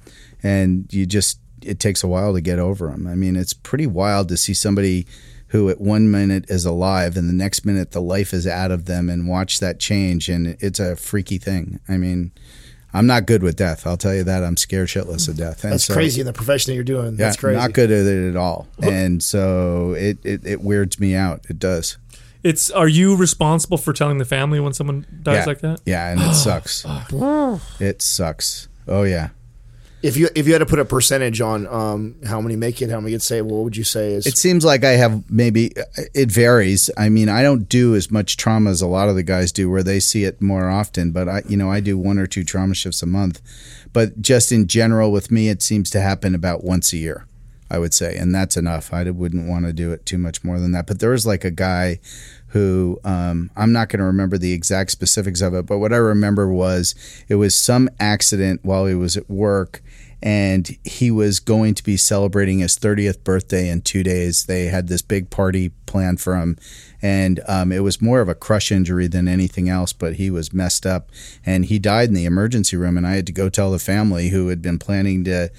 and 0.43 0.91
you 0.93 1.05
just 1.05 1.39
it 1.61 1.79
takes 1.79 2.03
a 2.03 2.07
while 2.07 2.33
to 2.33 2.41
get 2.41 2.59
over 2.59 2.87
them. 2.87 3.05
I 3.07 3.15
mean, 3.15 3.35
it's 3.35 3.53
pretty 3.53 3.87
wild 3.87 4.29
to 4.29 4.37
see 4.37 4.53
somebody 4.53 5.05
who 5.49 5.69
at 5.69 5.79
one 5.81 6.09
minute 6.09 6.45
is 6.49 6.65
alive 6.65 7.17
and 7.17 7.27
the 7.29 7.33
next 7.33 7.65
minute 7.65 7.91
the 7.91 8.01
life 8.01 8.33
is 8.33 8.47
out 8.47 8.71
of 8.71 8.85
them 8.85 9.09
and 9.09 9.27
watch 9.27 9.59
that 9.59 9.79
change, 9.79 10.29
and 10.29 10.57
it's 10.59 10.79
a 10.79 10.95
freaky 10.95 11.37
thing. 11.37 11.79
I 11.87 11.97
mean. 11.97 12.31
I'm 12.91 13.05
not 13.05 13.27
good 13.27 13.43
with 13.43 13.55
death. 13.55 13.85
I'll 13.85 13.97
tell 13.97 14.15
you 14.15 14.23
that. 14.23 14.43
I'm 14.43 14.57
scared 14.57 14.87
shitless 14.87 15.29
of 15.29 15.37
death. 15.37 15.63
And 15.63 15.73
That's 15.73 15.83
so- 15.83 15.93
crazy 15.93 16.21
in 16.21 16.25
the 16.25 16.33
profession 16.33 16.71
that 16.71 16.75
you're 16.75 16.83
doing. 16.83 17.11
yeah, 17.11 17.25
That's 17.25 17.37
crazy. 17.37 17.55
not 17.55 17.73
good 17.73 17.91
at 17.91 18.07
it 18.07 18.29
at 18.29 18.35
all. 18.35 18.67
And 18.81 19.21
so 19.21 19.93
it, 19.93 20.17
it, 20.23 20.43
it 20.43 20.61
weirds 20.61 20.99
me 20.99 21.13
out. 21.13 21.45
It 21.49 21.59
does. 21.59 21.99
It's 22.41 22.71
are 22.71 22.87
you 22.87 23.15
responsible 23.15 23.77
for 23.77 23.93
telling 23.93 24.17
the 24.17 24.25
family 24.25 24.59
when 24.59 24.73
someone 24.73 25.05
dies 25.21 25.41
yeah. 25.41 25.45
like 25.45 25.59
that? 25.59 25.81
Yeah, 25.85 26.09
and 26.09 26.21
it 26.21 26.33
sucks. 26.33 26.85
it 27.79 28.01
sucks. 28.01 28.67
Oh 28.87 29.03
yeah. 29.03 29.29
If 30.01 30.15
you 30.15 30.29
if 30.33 30.47
you 30.47 30.53
had 30.53 30.59
to 30.59 30.65
put 30.65 30.79
a 30.79 30.85
percentage 30.85 31.41
on 31.41 31.67
um, 31.67 32.15
how 32.25 32.39
many 32.39 32.55
make 32.55 32.81
it, 32.81 32.89
how 32.89 33.01
many 33.01 33.11
get 33.11 33.21
saved, 33.21 33.47
what 33.47 33.63
would 33.63 33.75
you 33.75 33.83
say 33.83 34.13
is? 34.13 34.25
It 34.25 34.37
seems 34.37 34.63
like 34.63 34.85
I 34.85 34.91
have 34.91 35.29
maybe 35.29 35.73
it 36.13 36.31
varies. 36.31 36.89
I 36.97 37.09
mean, 37.09 37.27
I 37.27 37.43
don't 37.43 37.67
do 37.67 37.95
as 37.95 38.09
much 38.09 38.37
trauma 38.37 38.69
as 38.69 38.81
a 38.81 38.87
lot 38.87 39.09
of 39.09 39.15
the 39.15 39.23
guys 39.23 39.51
do 39.51 39.69
where 39.69 39.83
they 39.83 39.99
see 39.99 40.23
it 40.23 40.41
more 40.41 40.69
often, 40.69 41.11
but 41.11 41.27
I 41.27 41.41
you 41.49 41.57
know, 41.57 41.69
I 41.69 41.81
do 41.81 41.97
one 41.97 42.17
or 42.17 42.27
two 42.27 42.45
trauma 42.45 42.75
shifts 42.75 43.03
a 43.03 43.05
month. 43.07 43.41
But 43.91 44.21
just 44.21 44.51
in 44.51 44.67
general 44.67 45.11
with 45.11 45.31
me 45.31 45.49
it 45.49 45.61
seems 45.61 45.89
to 45.91 45.99
happen 45.99 46.33
about 46.33 46.63
once 46.63 46.93
a 46.93 46.97
year. 46.97 47.25
I 47.71 47.77
would 47.77 47.93
say, 47.93 48.17
and 48.17 48.33
that's 48.33 48.57
enough. 48.57 48.91
I 48.91 49.07
wouldn't 49.11 49.47
want 49.47 49.65
to 49.65 49.73
do 49.73 49.91
it 49.91 50.03
too 50.03 50.17
much 50.17 50.43
more 50.43 50.59
than 50.59 50.71
that. 50.71 50.87
But 50.87 50.99
there 50.99 51.11
was 51.11 51.27
like 51.27 51.45
a 51.45 51.51
guy 51.51 51.99
who 52.49 52.99
um, 53.03 53.51
I'm 53.55 53.71
not 53.71 53.89
going 53.89 53.99
to 53.99 54.05
remember 54.05 54.37
the 54.37 54.53
exact 54.53 54.91
specifics 54.91 55.41
of 55.41 55.53
it, 55.53 55.65
but 55.65 55.77
what 55.79 55.93
I 55.93 55.97
remember 55.97 56.51
was 56.51 56.95
it 57.27 57.35
was 57.35 57.55
some 57.55 57.89
accident 57.99 58.61
while 58.63 58.85
he 58.85 58.95
was 58.95 59.15
at 59.15 59.29
work, 59.29 59.81
and 60.21 60.77
he 60.83 61.11
was 61.11 61.39
going 61.39 61.75
to 61.75 61.83
be 61.83 61.95
celebrating 61.95 62.59
his 62.59 62.77
30th 62.77 63.23
birthday 63.23 63.69
in 63.69 63.81
two 63.81 64.03
days. 64.03 64.45
They 64.45 64.65
had 64.65 64.87
this 64.87 65.01
big 65.01 65.29
party 65.29 65.69
planned 65.85 66.19
for 66.19 66.35
him, 66.35 66.57
and 67.01 67.39
um, 67.47 67.71
it 67.71 67.79
was 67.79 68.01
more 68.01 68.21
of 68.21 68.29
a 68.29 68.35
crush 68.35 68.71
injury 68.71 69.07
than 69.07 69.27
anything 69.27 69.69
else. 69.69 69.93
But 69.93 70.15
he 70.15 70.29
was 70.29 70.53
messed 70.53 70.85
up, 70.85 71.09
and 71.45 71.65
he 71.65 71.79
died 71.79 72.09
in 72.09 72.15
the 72.15 72.25
emergency 72.25 72.77
room. 72.77 72.97
And 72.97 73.07
I 73.07 73.15
had 73.15 73.27
to 73.27 73.33
go 73.33 73.49
tell 73.49 73.71
the 73.71 73.79
family 73.79 74.29
who 74.29 74.47
had 74.47 74.61
been 74.61 74.79
planning 74.79 75.23
to 75.25 75.49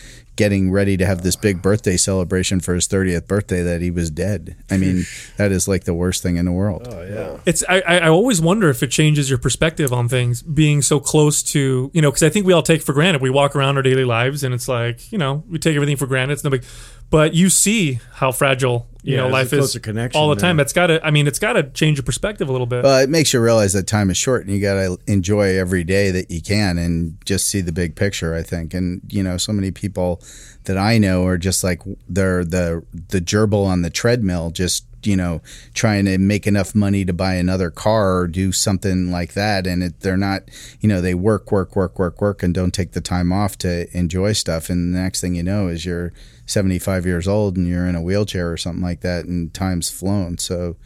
getting 0.40 0.70
ready 0.70 0.96
to 0.96 1.04
have 1.04 1.20
this 1.20 1.36
big 1.36 1.60
birthday 1.60 1.98
celebration 1.98 2.60
for 2.60 2.74
his 2.74 2.88
30th 2.88 3.26
birthday 3.26 3.62
that 3.62 3.82
he 3.82 3.90
was 3.90 4.10
dead. 4.10 4.56
I 4.70 4.78
mean, 4.78 5.04
that 5.36 5.52
is 5.52 5.68
like 5.68 5.84
the 5.84 5.92
worst 5.92 6.22
thing 6.22 6.36
in 6.36 6.46
the 6.46 6.52
world. 6.52 6.88
Oh 6.90 7.02
yeah. 7.02 7.36
It's 7.44 7.62
I, 7.68 7.80
I 7.80 7.98
I 7.98 8.08
always 8.08 8.40
wonder 8.40 8.70
if 8.70 8.82
it 8.82 8.86
changes 8.86 9.28
your 9.28 9.38
perspective 9.38 9.92
on 9.92 10.08
things 10.08 10.40
being 10.40 10.80
so 10.80 10.98
close 10.98 11.42
to 11.52 11.90
you 11.92 12.00
know 12.00 12.10
because 12.10 12.22
I 12.22 12.30
think 12.30 12.46
we 12.46 12.54
all 12.54 12.62
take 12.62 12.80
for 12.80 12.94
granted 12.94 13.20
we 13.20 13.28
walk 13.28 13.54
around 13.54 13.76
our 13.76 13.82
daily 13.82 14.06
lives 14.06 14.42
and 14.42 14.54
it's 14.54 14.66
like 14.66 15.12
you 15.12 15.18
know 15.18 15.44
we 15.46 15.58
take 15.58 15.74
everything 15.74 15.98
for 15.98 16.06
granted 16.06 16.32
it's 16.32 16.44
no 16.44 16.48
big 16.48 16.64
but 17.10 17.34
you 17.34 17.50
see 17.50 18.00
how 18.14 18.32
fragile 18.32 18.86
you 19.02 19.14
Yeah, 19.16 19.22
know 19.22 19.28
life 19.28 19.52
is 19.52 19.76
connection 19.78 20.20
all 20.20 20.28
the 20.28 20.34
there. 20.34 20.42
time. 20.42 20.56
That's 20.58 20.72
got 20.72 20.88
to. 20.88 21.04
I 21.04 21.10
mean, 21.10 21.26
it's 21.26 21.38
got 21.38 21.54
to 21.54 21.64
change 21.70 21.96
your 21.98 22.04
perspective 22.04 22.48
a 22.48 22.52
little 22.52 22.66
bit. 22.66 22.84
Well, 22.84 22.98
it 23.00 23.08
makes 23.10 23.32
you 23.32 23.40
realize 23.40 23.72
that 23.72 23.86
time 23.86 24.10
is 24.10 24.16
short 24.18 24.44
and 24.44 24.54
you 24.54 24.60
got 24.60 24.74
to 24.74 24.98
enjoy 25.06 25.58
every 25.58 25.84
day 25.84 26.10
that 26.10 26.30
you 26.30 26.42
can 26.42 26.76
and 26.78 27.16
just 27.24 27.48
see 27.48 27.60
the 27.62 27.72
big 27.72 27.96
picture, 27.96 28.34
I 28.34 28.42
think. 28.42 28.74
And, 28.74 29.00
you 29.08 29.22
know, 29.22 29.38
so 29.38 29.52
many 29.52 29.70
people 29.70 30.22
that 30.64 30.76
I 30.76 30.98
know 30.98 31.24
are 31.24 31.38
just 31.38 31.64
like 31.64 31.80
they're 32.08 32.44
the 32.44 32.84
the 33.08 33.20
gerbil 33.22 33.64
on 33.64 33.80
the 33.80 33.88
treadmill 33.90 34.50
just, 34.50 34.84
you 35.02 35.16
know, 35.16 35.40
trying 35.72 36.04
to 36.04 36.18
make 36.18 36.46
enough 36.46 36.74
money 36.74 37.06
to 37.06 37.14
buy 37.14 37.36
another 37.36 37.70
car 37.70 38.18
or 38.18 38.26
do 38.28 38.52
something 38.52 39.10
like 39.10 39.32
that 39.32 39.66
and 39.66 39.82
it, 39.82 40.00
they're 40.00 40.18
not, 40.18 40.42
you 40.80 40.88
know, 40.90 41.00
they 41.00 41.14
work 41.14 41.50
work 41.50 41.74
work 41.74 41.98
work 41.98 42.20
work 42.20 42.42
and 42.42 42.52
don't 42.52 42.74
take 42.74 42.92
the 42.92 43.00
time 43.00 43.32
off 43.32 43.56
to 43.58 43.86
enjoy 43.96 44.32
stuff 44.34 44.68
and 44.68 44.94
the 44.94 44.98
next 44.98 45.22
thing 45.22 45.34
you 45.34 45.42
know 45.42 45.68
is 45.68 45.86
you're 45.86 46.12
75 46.50 47.06
years 47.06 47.28
old 47.28 47.56
and 47.56 47.66
you're 47.66 47.86
in 47.86 47.94
a 47.94 48.02
wheelchair 48.02 48.50
or 48.50 48.56
something 48.56 48.82
like 48.82 49.00
that 49.00 49.24
and 49.24 49.52
time's 49.54 49.88
flown. 49.88 50.38
So, 50.38 50.76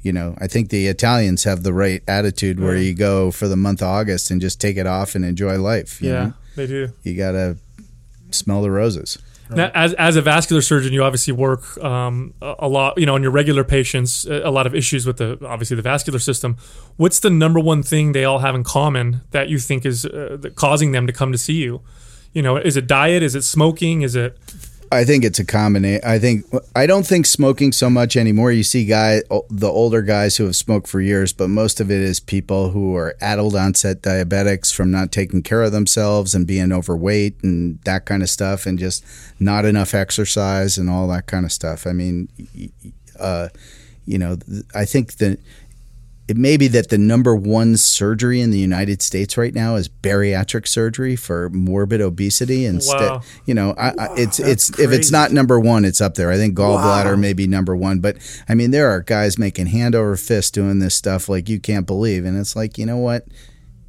you 0.00 0.12
know, 0.12 0.36
I 0.38 0.46
think 0.46 0.70
the 0.70 0.86
Italians 0.86 1.44
have 1.44 1.62
the 1.62 1.72
right 1.72 2.02
attitude 2.06 2.60
where 2.60 2.76
you 2.76 2.94
go 2.94 3.30
for 3.30 3.48
the 3.48 3.56
month 3.56 3.82
of 3.82 3.88
August 3.88 4.30
and 4.30 4.40
just 4.40 4.60
take 4.60 4.76
it 4.76 4.86
off 4.86 5.14
and 5.14 5.24
enjoy 5.24 5.58
life. 5.58 6.00
You 6.00 6.10
yeah, 6.10 6.24
know? 6.24 6.34
they 6.56 6.66
do. 6.66 6.92
you 7.02 7.16
gotta 7.16 7.58
smell 8.30 8.62
the 8.62 8.70
roses. 8.70 9.18
Now, 9.50 9.70
as, 9.74 9.94
as 9.94 10.16
a 10.16 10.22
vascular 10.22 10.60
surgeon, 10.60 10.92
you 10.92 11.02
obviously 11.02 11.32
work 11.32 11.82
um, 11.82 12.34
a, 12.42 12.68
lot, 12.68 12.98
you 12.98 13.06
know, 13.06 13.14
on 13.14 13.22
your 13.22 13.30
regular 13.30 13.64
patients, 13.64 14.26
a, 14.26 14.42
a 14.44 14.50
lot 14.50 14.66
of 14.66 14.74
issues 14.74 15.06
with 15.06 15.16
the 15.16 15.38
obviously 15.46 15.74
the 15.74 15.82
vascular 15.82 16.18
system. 16.18 16.56
What's 16.96 17.20
the 17.20 17.30
number 17.30 17.58
one 17.58 17.82
thing 17.82 18.12
they 18.12 18.24
all 18.24 18.40
have 18.40 18.54
in 18.54 18.62
common 18.62 19.22
that 19.30 19.48
you 19.48 19.58
think 19.58 19.86
is 19.86 20.04
uh, 20.04 20.38
causing 20.54 20.92
them 20.92 21.06
to 21.06 21.12
come 21.12 21.32
to 21.32 21.38
see 21.38 21.54
you? 21.54 21.80
You 22.34 22.42
know, 22.42 22.56
is 22.56 22.76
it 22.76 22.86
diet? 22.86 23.22
Is 23.22 23.34
it 23.34 23.42
smoking? 23.42 24.02
Is 24.02 24.14
it 24.14 24.36
I 24.90 25.04
think 25.04 25.24
it's 25.24 25.38
a 25.38 25.44
combination. 25.44 26.02
I 26.04 26.18
think 26.18 26.44
I 26.74 26.86
don't 26.86 27.06
think 27.06 27.26
smoking 27.26 27.72
so 27.72 27.90
much 27.90 28.16
anymore. 28.16 28.52
You 28.52 28.62
see, 28.62 28.84
guy 28.84 29.22
the 29.50 29.68
older 29.68 30.02
guys 30.02 30.36
who 30.36 30.44
have 30.44 30.56
smoked 30.56 30.88
for 30.88 31.00
years, 31.00 31.32
but 31.32 31.48
most 31.48 31.80
of 31.80 31.90
it 31.90 32.00
is 32.00 32.20
people 32.20 32.70
who 32.70 32.96
are 32.96 33.16
adult 33.20 33.54
onset 33.54 34.02
diabetics 34.02 34.74
from 34.74 34.90
not 34.90 35.12
taking 35.12 35.42
care 35.42 35.62
of 35.62 35.72
themselves 35.72 36.34
and 36.34 36.46
being 36.46 36.72
overweight 36.72 37.42
and 37.42 37.80
that 37.82 38.04
kind 38.04 38.22
of 38.22 38.30
stuff, 38.30 38.66
and 38.66 38.78
just 38.78 39.04
not 39.38 39.64
enough 39.64 39.94
exercise 39.94 40.78
and 40.78 40.88
all 40.88 41.08
that 41.08 41.26
kind 41.26 41.44
of 41.44 41.52
stuff. 41.52 41.86
I 41.86 41.92
mean, 41.92 42.28
uh, 43.18 43.48
you 44.06 44.18
know, 44.18 44.38
I 44.74 44.84
think 44.84 45.16
that 45.16 45.38
it 46.28 46.36
may 46.36 46.58
be 46.58 46.68
that 46.68 46.90
the 46.90 46.98
number 46.98 47.34
one 47.34 47.76
surgery 47.78 48.40
in 48.42 48.50
the 48.50 48.58
United 48.58 49.00
States 49.00 49.38
right 49.38 49.54
now 49.54 49.76
is 49.76 49.88
bariatric 49.88 50.68
surgery 50.68 51.16
for 51.16 51.48
morbid 51.50 52.02
obesity. 52.02 52.66
Instead, 52.66 53.00
Wow. 53.10 53.22
you 53.46 53.54
know, 53.54 53.74
I, 53.78 53.88
I, 53.98 54.14
it's 54.16 54.38
it's 54.38 54.78
if 54.78 54.92
it's 54.92 55.10
not 55.10 55.32
number 55.32 55.58
one, 55.58 55.86
it's 55.86 56.02
up 56.02 56.16
there. 56.16 56.30
I 56.30 56.36
think 56.36 56.54
gallbladder 56.56 57.18
may 57.18 57.32
be 57.32 57.46
number 57.46 57.74
one, 57.74 58.00
but 58.00 58.18
I 58.48 58.54
mean, 58.54 58.70
there 58.70 58.90
are 58.90 59.00
guys 59.00 59.38
making 59.38 59.66
hand 59.68 59.94
over 59.94 60.16
fist 60.16 60.52
doing 60.52 60.78
this 60.80 60.94
stuff 60.94 61.28
like 61.30 61.48
you 61.48 61.58
can't 61.58 61.86
believe, 61.86 62.24
and 62.26 62.38
it's 62.38 62.54
like, 62.54 62.76
you 62.76 62.84
know 62.84 62.98
what? 62.98 63.26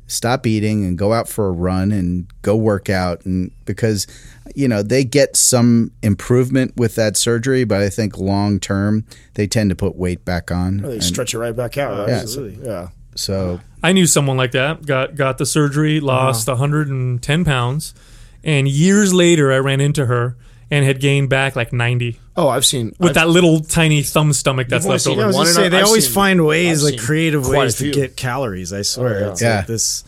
Stop 0.10 0.48
eating 0.48 0.84
and 0.86 0.98
go 0.98 1.14
out 1.14 1.30
for 1.30 1.48
a 1.48 1.52
run 1.52 1.92
and 1.92 2.28
go 2.42 2.56
work 2.56 2.90
out, 2.90 3.26
and 3.26 3.52
because 3.66 4.08
you 4.56 4.68
know 4.68 4.82
they 4.82 5.04
get 5.04 5.36
some 5.36 5.92
improvement 6.02 6.76
with 6.76 6.96
that 6.96 7.16
surgery, 7.16 7.64
but 7.64 7.82
I 7.82 7.90
think 7.90 8.18
long 8.18 8.60
term 8.60 9.06
they 9.36 9.48
tend 9.48 9.70
to 9.70 9.76
put 9.76 9.96
weight 9.96 10.26
back 10.26 10.52
on. 10.52 10.78
They 10.78 10.94
And 10.94 11.04
stretch 11.04 11.34
it 11.34 11.40
right 11.40 11.56
back 11.56 11.78
out. 11.78 12.10
Yeah. 12.10 12.16
Absolutely. 12.16 12.66
Yeah. 12.66 12.90
so 13.16 13.60
I 13.84 13.94
knew 13.94 14.06
someone 14.06 14.36
like 14.36 14.52
that. 14.52 14.86
Got 14.86 15.16
got 15.16 15.38
the 15.38 15.46
surgery, 15.46 15.98
uh-huh. 15.98 16.08
lost 16.08 16.48
110 16.48 17.46
pounds, 17.46 17.94
and 18.44 18.68
years 18.68 19.14
later, 19.14 19.54
I 19.54 19.60
ran 19.60 19.80
into 19.80 20.08
her 20.08 20.36
and 20.72 20.86
had 20.86 21.00
gained 21.00 21.30
back 21.30 21.56
like 21.56 21.72
90 21.72 22.20
Oh, 22.40 22.48
I've 22.48 22.66
seen 22.66 22.96
with 23.00 23.10
I've, 23.10 23.16
that 23.16 23.30
little 23.30 23.60
tiny 23.60 24.02
thumb 24.02 24.32
stomach 24.34 24.68
that's 24.70 24.86
left 24.86 25.04
seen 25.04 25.14
over. 25.14 25.24
I 25.24 25.28
was 25.28 25.36
One 25.36 25.46
gonna 25.46 25.54
say 25.56 25.70
they 25.70 25.80
I've 25.80 25.86
always 25.88 26.06
seen- 26.06 26.14
find 26.14 26.46
ways, 26.46 26.84
I've 26.86 26.92
like 26.94 27.00
creative 27.02 27.48
ways 27.48 27.76
to 27.78 27.92
get 27.92 28.16
calories. 28.16 28.72
I 28.72 28.82
swear, 28.84 29.16
oh, 29.16 29.20
yeah. 29.26 29.32
it's 29.32 29.42
Yeah. 29.42 29.56
like 29.58 29.68
this. 29.68 30.04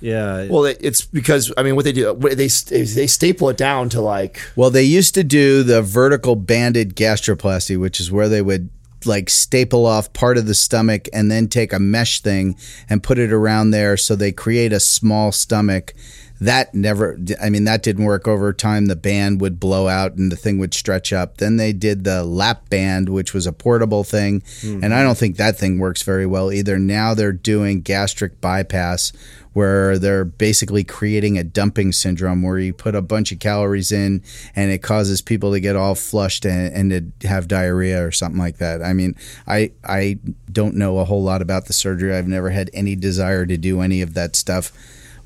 Yeah, 0.00 0.46
Well, 0.50 0.64
it's 0.66 1.02
because 1.06 1.52
I 1.56 1.62
mean, 1.62 1.74
what 1.74 1.84
they 1.86 1.92
do, 1.92 2.14
they 2.14 2.48
they 2.48 3.06
staple 3.06 3.48
it 3.48 3.56
down 3.56 3.88
to 3.90 4.00
like 4.00 4.40
Well, 4.54 4.70
they 4.70 4.82
used 4.82 5.14
to 5.14 5.24
do 5.24 5.62
the 5.62 5.80
vertical 5.80 6.36
banded 6.36 6.94
gastroplasty, 6.96 7.78
which 7.78 7.98
is 7.98 8.12
where 8.12 8.28
they 8.28 8.42
would 8.42 8.68
like 9.06 9.30
staple 9.30 9.86
off 9.86 10.12
part 10.12 10.36
of 10.36 10.46
the 10.46 10.54
stomach 10.54 11.08
and 11.12 11.30
then 11.30 11.46
take 11.48 11.72
a 11.72 11.78
mesh 11.78 12.20
thing 12.20 12.56
and 12.90 13.02
put 13.02 13.18
it 13.18 13.32
around 13.32 13.70
there 13.70 13.96
so 13.96 14.14
they 14.16 14.32
create 14.32 14.72
a 14.72 14.80
small 14.80 15.30
stomach. 15.32 15.94
That 16.40 16.74
never, 16.74 17.18
I 17.40 17.48
mean, 17.48 17.64
that 17.64 17.82
didn't 17.82 18.04
work 18.04 18.28
over 18.28 18.52
time. 18.52 18.86
The 18.86 18.96
band 18.96 19.40
would 19.40 19.58
blow 19.58 19.88
out 19.88 20.14
and 20.14 20.30
the 20.30 20.36
thing 20.36 20.58
would 20.58 20.74
stretch 20.74 21.12
up. 21.12 21.38
Then 21.38 21.56
they 21.56 21.72
did 21.72 22.04
the 22.04 22.24
lap 22.24 22.68
band, 22.68 23.08
which 23.08 23.32
was 23.32 23.46
a 23.46 23.52
portable 23.52 24.04
thing. 24.04 24.42
Hmm. 24.60 24.84
And 24.84 24.94
I 24.94 25.02
don't 25.02 25.16
think 25.16 25.36
that 25.36 25.56
thing 25.56 25.78
works 25.78 26.02
very 26.02 26.26
well 26.26 26.52
either. 26.52 26.78
Now 26.78 27.14
they're 27.14 27.32
doing 27.32 27.80
gastric 27.80 28.40
bypass, 28.40 29.12
where 29.56 29.98
they're 29.98 30.26
basically 30.26 30.84
creating 30.84 31.38
a 31.38 31.42
dumping 31.42 31.90
syndrome 31.90 32.42
where 32.42 32.58
you 32.58 32.74
put 32.74 32.94
a 32.94 33.00
bunch 33.00 33.32
of 33.32 33.38
calories 33.38 33.90
in 33.90 34.22
and 34.54 34.70
it 34.70 34.82
causes 34.82 35.22
people 35.22 35.50
to 35.50 35.60
get 35.60 35.74
all 35.74 35.94
flushed 35.94 36.44
and, 36.44 36.92
and 36.92 37.18
to 37.20 37.26
have 37.26 37.48
diarrhea 37.48 38.06
or 38.06 38.12
something 38.12 38.38
like 38.38 38.58
that. 38.58 38.82
I 38.82 38.92
mean, 38.92 39.16
I 39.46 39.72
I 39.82 40.18
don't 40.52 40.74
know 40.74 40.98
a 40.98 41.04
whole 41.04 41.22
lot 41.22 41.40
about 41.40 41.64
the 41.64 41.72
surgery. 41.72 42.14
I've 42.14 42.28
never 42.28 42.50
had 42.50 42.68
any 42.74 42.96
desire 42.96 43.46
to 43.46 43.56
do 43.56 43.80
any 43.80 44.02
of 44.02 44.12
that 44.12 44.36
stuff. 44.36 44.72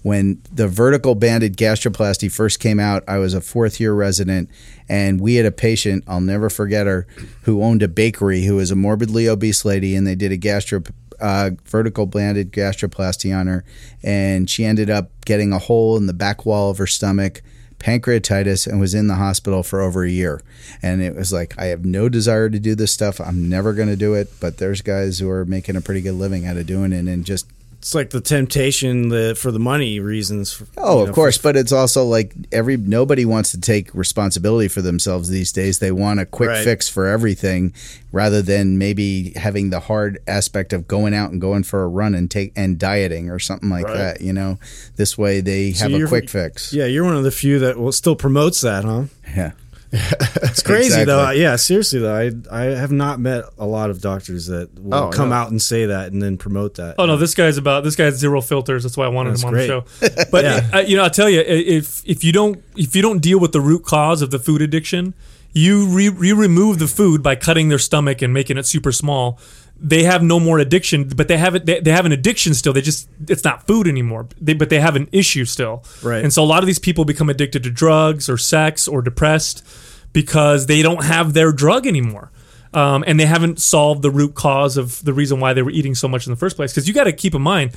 When 0.03 0.41
the 0.51 0.69
vertical 0.69 1.15
banded 1.15 1.57
gastroplasty 1.57 2.33
first 2.33 2.61
came 2.61 2.81
out, 2.81 3.05
I 3.07 3.19
was 3.19 3.35
a 3.35 3.41
fourth 3.41 3.81
year 3.81 3.93
resident, 3.93 4.49
and 4.89 5.21
we 5.21 5.35
had 5.35 5.47
a 5.47 5.53
patient, 5.53 6.05
I'll 6.07 6.21
never 6.21 6.49
forget 6.49 6.87
her, 6.87 7.07
who 7.43 7.63
owned 7.63 7.83
a 7.83 7.89
bakery 7.89 8.45
who 8.45 8.57
was 8.57 8.71
a 8.71 8.77
morbidly 8.77 9.29
obese 9.29 9.65
lady, 9.65 9.95
and 9.95 10.07
they 10.07 10.15
did 10.15 10.33
a 10.33 10.37
gastro 10.37 10.83
uh, 11.21 11.51
vertical 11.65 12.07
banded 12.07 12.53
gastroplasty 12.53 13.37
on 13.37 13.47
her, 13.47 13.65
and 14.03 14.49
she 14.49 14.65
ended 14.65 14.89
up 14.89 15.11
getting 15.25 15.53
a 15.53 15.59
hole 15.59 15.97
in 15.97 16.07
the 16.07 16.15
back 16.15 16.47
wall 16.47 16.71
of 16.71 16.79
her 16.79 16.87
stomach, 16.87 17.43
pancreatitis, 17.79 18.67
and 18.67 18.81
was 18.81 18.95
in 18.95 19.07
the 19.07 19.15
hospital 19.17 19.63
for 19.63 19.81
over 19.81 20.05
a 20.05 20.11
year. 20.11 20.41
And 20.83 21.03
it 21.03 21.15
was 21.15 21.33
like, 21.33 21.59
I 21.59 21.67
have 21.67 21.85
no 21.85 22.09
desire 22.09 22.49
to 22.49 22.59
do 22.59 22.75
this 22.75 22.93
stuff. 22.93 23.21
I'm 23.21 23.49
never 23.49 23.73
going 23.73 23.89
to 23.89 23.97
do 23.97 24.15
it. 24.15 24.29
But 24.39 24.59
there's 24.59 24.83
guys 24.83 25.19
who 25.19 25.31
are 25.31 25.47
making 25.47 25.77
a 25.77 25.81
pretty 25.81 26.03
good 26.03 26.15
living 26.15 26.47
out 26.47 26.57
of 26.57 26.67
doing 26.67 26.93
it, 26.93 27.07
and 27.07 27.25
just 27.25 27.47
it's 27.81 27.95
like 27.95 28.11
the 28.11 28.21
temptation 28.21 29.09
the, 29.09 29.35
for 29.35 29.51
the 29.51 29.59
money 29.59 30.01
reasons. 30.01 30.53
For, 30.53 30.67
Oh, 30.77 30.97
you 30.99 31.03
of 31.05 31.09
know, 31.09 31.15
course, 31.15 31.39
but 31.39 31.57
it's 31.57 31.73
also 31.73 32.05
like 32.05 32.35
every 32.53 32.77
nobody 32.77 33.25
wants 33.25 33.53
to 33.53 33.61
take 33.61 33.95
responsibility 33.95 34.69
for 34.69 34.83
themselves 34.83 35.31
these 35.31 35.51
days. 35.51 35.79
They 35.79 35.91
want 35.91 36.21
a 36.21 36.27
quick 36.27 36.51
Right. 36.51 36.63
fix 36.63 36.91
for 36.91 37.07
everything 37.07 37.73
rather 38.13 38.43
than 38.43 38.77
maybe 38.77 39.33
having 39.37 39.71
the 39.71 39.81
hard 39.81 40.19
aspect 40.27 40.75
of 40.75 40.87
going 40.89 41.15
out 41.15 41.31
and 41.33 41.41
going 41.41 41.63
for 41.63 41.83
a 41.83 41.89
run 41.89 42.15
and 42.15 42.31
take 42.31 42.53
and 42.55 42.79
dieting 42.79 43.31
or 43.31 43.39
something 43.39 43.71
like 43.71 43.87
Right. 43.87 43.97
that, 43.97 44.21
you 44.21 44.35
know. 44.35 44.59
This 44.97 45.17
way 45.17 45.41
they 45.41 45.73
So 45.73 45.89
have 45.89 46.03
a 46.03 46.07
quick 46.07 46.29
fix. 46.29 46.75
Yeah, 46.75 46.85
you're 46.85 47.05
one 47.05 47.17
of 47.17 47.25
the 47.25 47.31
few 47.31 47.59
that 47.61 47.79
will 47.79 47.93
still 47.93 48.15
promotes 48.15 48.61
that, 48.61 48.85
huh? 48.85 49.05
Yeah. 49.35 49.53
It's 49.93 50.63
crazy 50.63 50.87
Exactly. 50.87 51.05
though. 51.07 51.31
Yeah, 51.31 51.57
seriously 51.57 51.99
though, 52.01 52.15
I 52.15 52.31
I 52.51 52.65
have 52.77 52.93
not 52.93 53.19
met 53.21 53.45
a 53.59 53.67
lot 53.67 53.91
of 53.91 54.01
doctors 54.01 54.47
that 54.47 54.69
will 54.79 54.95
Oh, 54.95 55.11
come 55.11 55.31
no. 55.31 55.35
out 55.35 55.51
and 55.51 55.61
say 55.61 55.87
that 55.87 56.13
and 56.13 56.23
then 56.23 56.37
promote 56.37 56.75
that. 56.77 56.95
Oh 56.99 57.07
no, 57.07 57.17
this 57.17 57.35
guy's 57.35 57.57
about 57.59 57.83
this 57.85 57.97
guy's 57.97 58.15
zero 58.17 58.41
filters. 58.41 58.83
That's 58.85 58.97
why 58.97 59.07
I 59.07 59.09
wanted 59.09 59.31
That's 59.31 59.43
him 59.43 59.49
on 59.49 59.53
great. 59.55 59.67
the 59.69 60.09
show. 60.09 60.25
But 60.31 60.45
Yeah. 60.45 60.69
uh, 60.73 60.79
you 60.81 60.97
know, 60.97 61.03
I'll 61.05 61.11
tell 61.11 61.29
you, 61.31 61.41
if 61.41 62.03
if 62.07 62.23
you 62.23 62.33
don't 62.33 62.63
if 62.77 62.95
you 62.95 63.03
don't 63.03 63.21
deal 63.21 63.41
with 63.41 63.53
the 63.53 63.61
root 63.61 63.85
cause 63.85 64.23
of 64.23 64.31
the 64.31 64.39
food 64.39 64.63
addiction, 64.63 65.15
you 65.53 65.87
re, 65.87 66.05
you 66.05 66.37
remove 66.37 66.79
the 66.79 66.87
food 66.87 67.23
by 67.23 67.35
cutting 67.35 67.69
their 67.69 67.79
stomach 67.79 68.23
and 68.23 68.33
making 68.33 68.59
it 68.59 68.67
super 68.67 68.93
small. 68.93 69.39
They 69.83 70.03
have 70.03 70.23
no 70.23 70.39
more 70.39 70.59
addiction, 70.59 71.09
but 71.09 71.27
they 71.27 71.39
have 71.39 71.55
it. 71.55 71.65
They, 71.65 71.81
they 71.81 71.91
have 71.91 72.05
an 72.05 72.13
addiction 72.13 72.53
still. 72.53 72.75
They 72.75 72.83
just 72.83 73.09
it's 73.29 73.43
not 73.45 73.67
food 73.67 73.89
anymore. 73.89 74.29
They, 74.39 74.53
but 74.53 74.69
they 74.69 74.79
have 74.79 74.95
an 74.95 75.09
issue 75.11 75.47
still. 75.47 75.83
Right. 76.03 76.23
And 76.23 76.31
so 76.33 76.45
a 76.45 76.45
lot 76.45 76.63
of 76.63 76.67
these 76.67 76.79
people 76.79 77.07
become 77.07 77.31
addicted 77.31 77.63
to 77.63 77.71
drugs 77.71 78.29
or 78.29 78.37
sex 78.37 78.87
or 78.87 79.01
depressed 79.01 79.67
because 80.13 80.67
they 80.67 80.83
don't 80.83 81.05
have 81.05 81.33
their 81.35 81.53
drug 81.53 81.87
anymore. 81.87 82.31
Um, 82.73 83.03
and 83.07 83.19
they 83.19 83.27
haven't 83.27 83.61
solved 83.61 84.03
the 84.03 84.11
root 84.11 84.35
cause 84.35 84.77
of 84.77 85.05
the 85.05 85.13
reason 85.13 85.41
why 85.41 85.53
they 85.55 85.63
were 85.63 85.73
eating 85.73 85.95
so 85.97 86.07
much 86.07 86.27
in 86.27 86.31
the 86.33 86.37
first 86.37 86.55
place. 86.57 86.73
Because 86.73 86.87
you 86.87 86.95
got 86.95 87.05
to 87.05 87.13
keep 87.13 87.35
in 87.35 87.43
mind, 87.43 87.73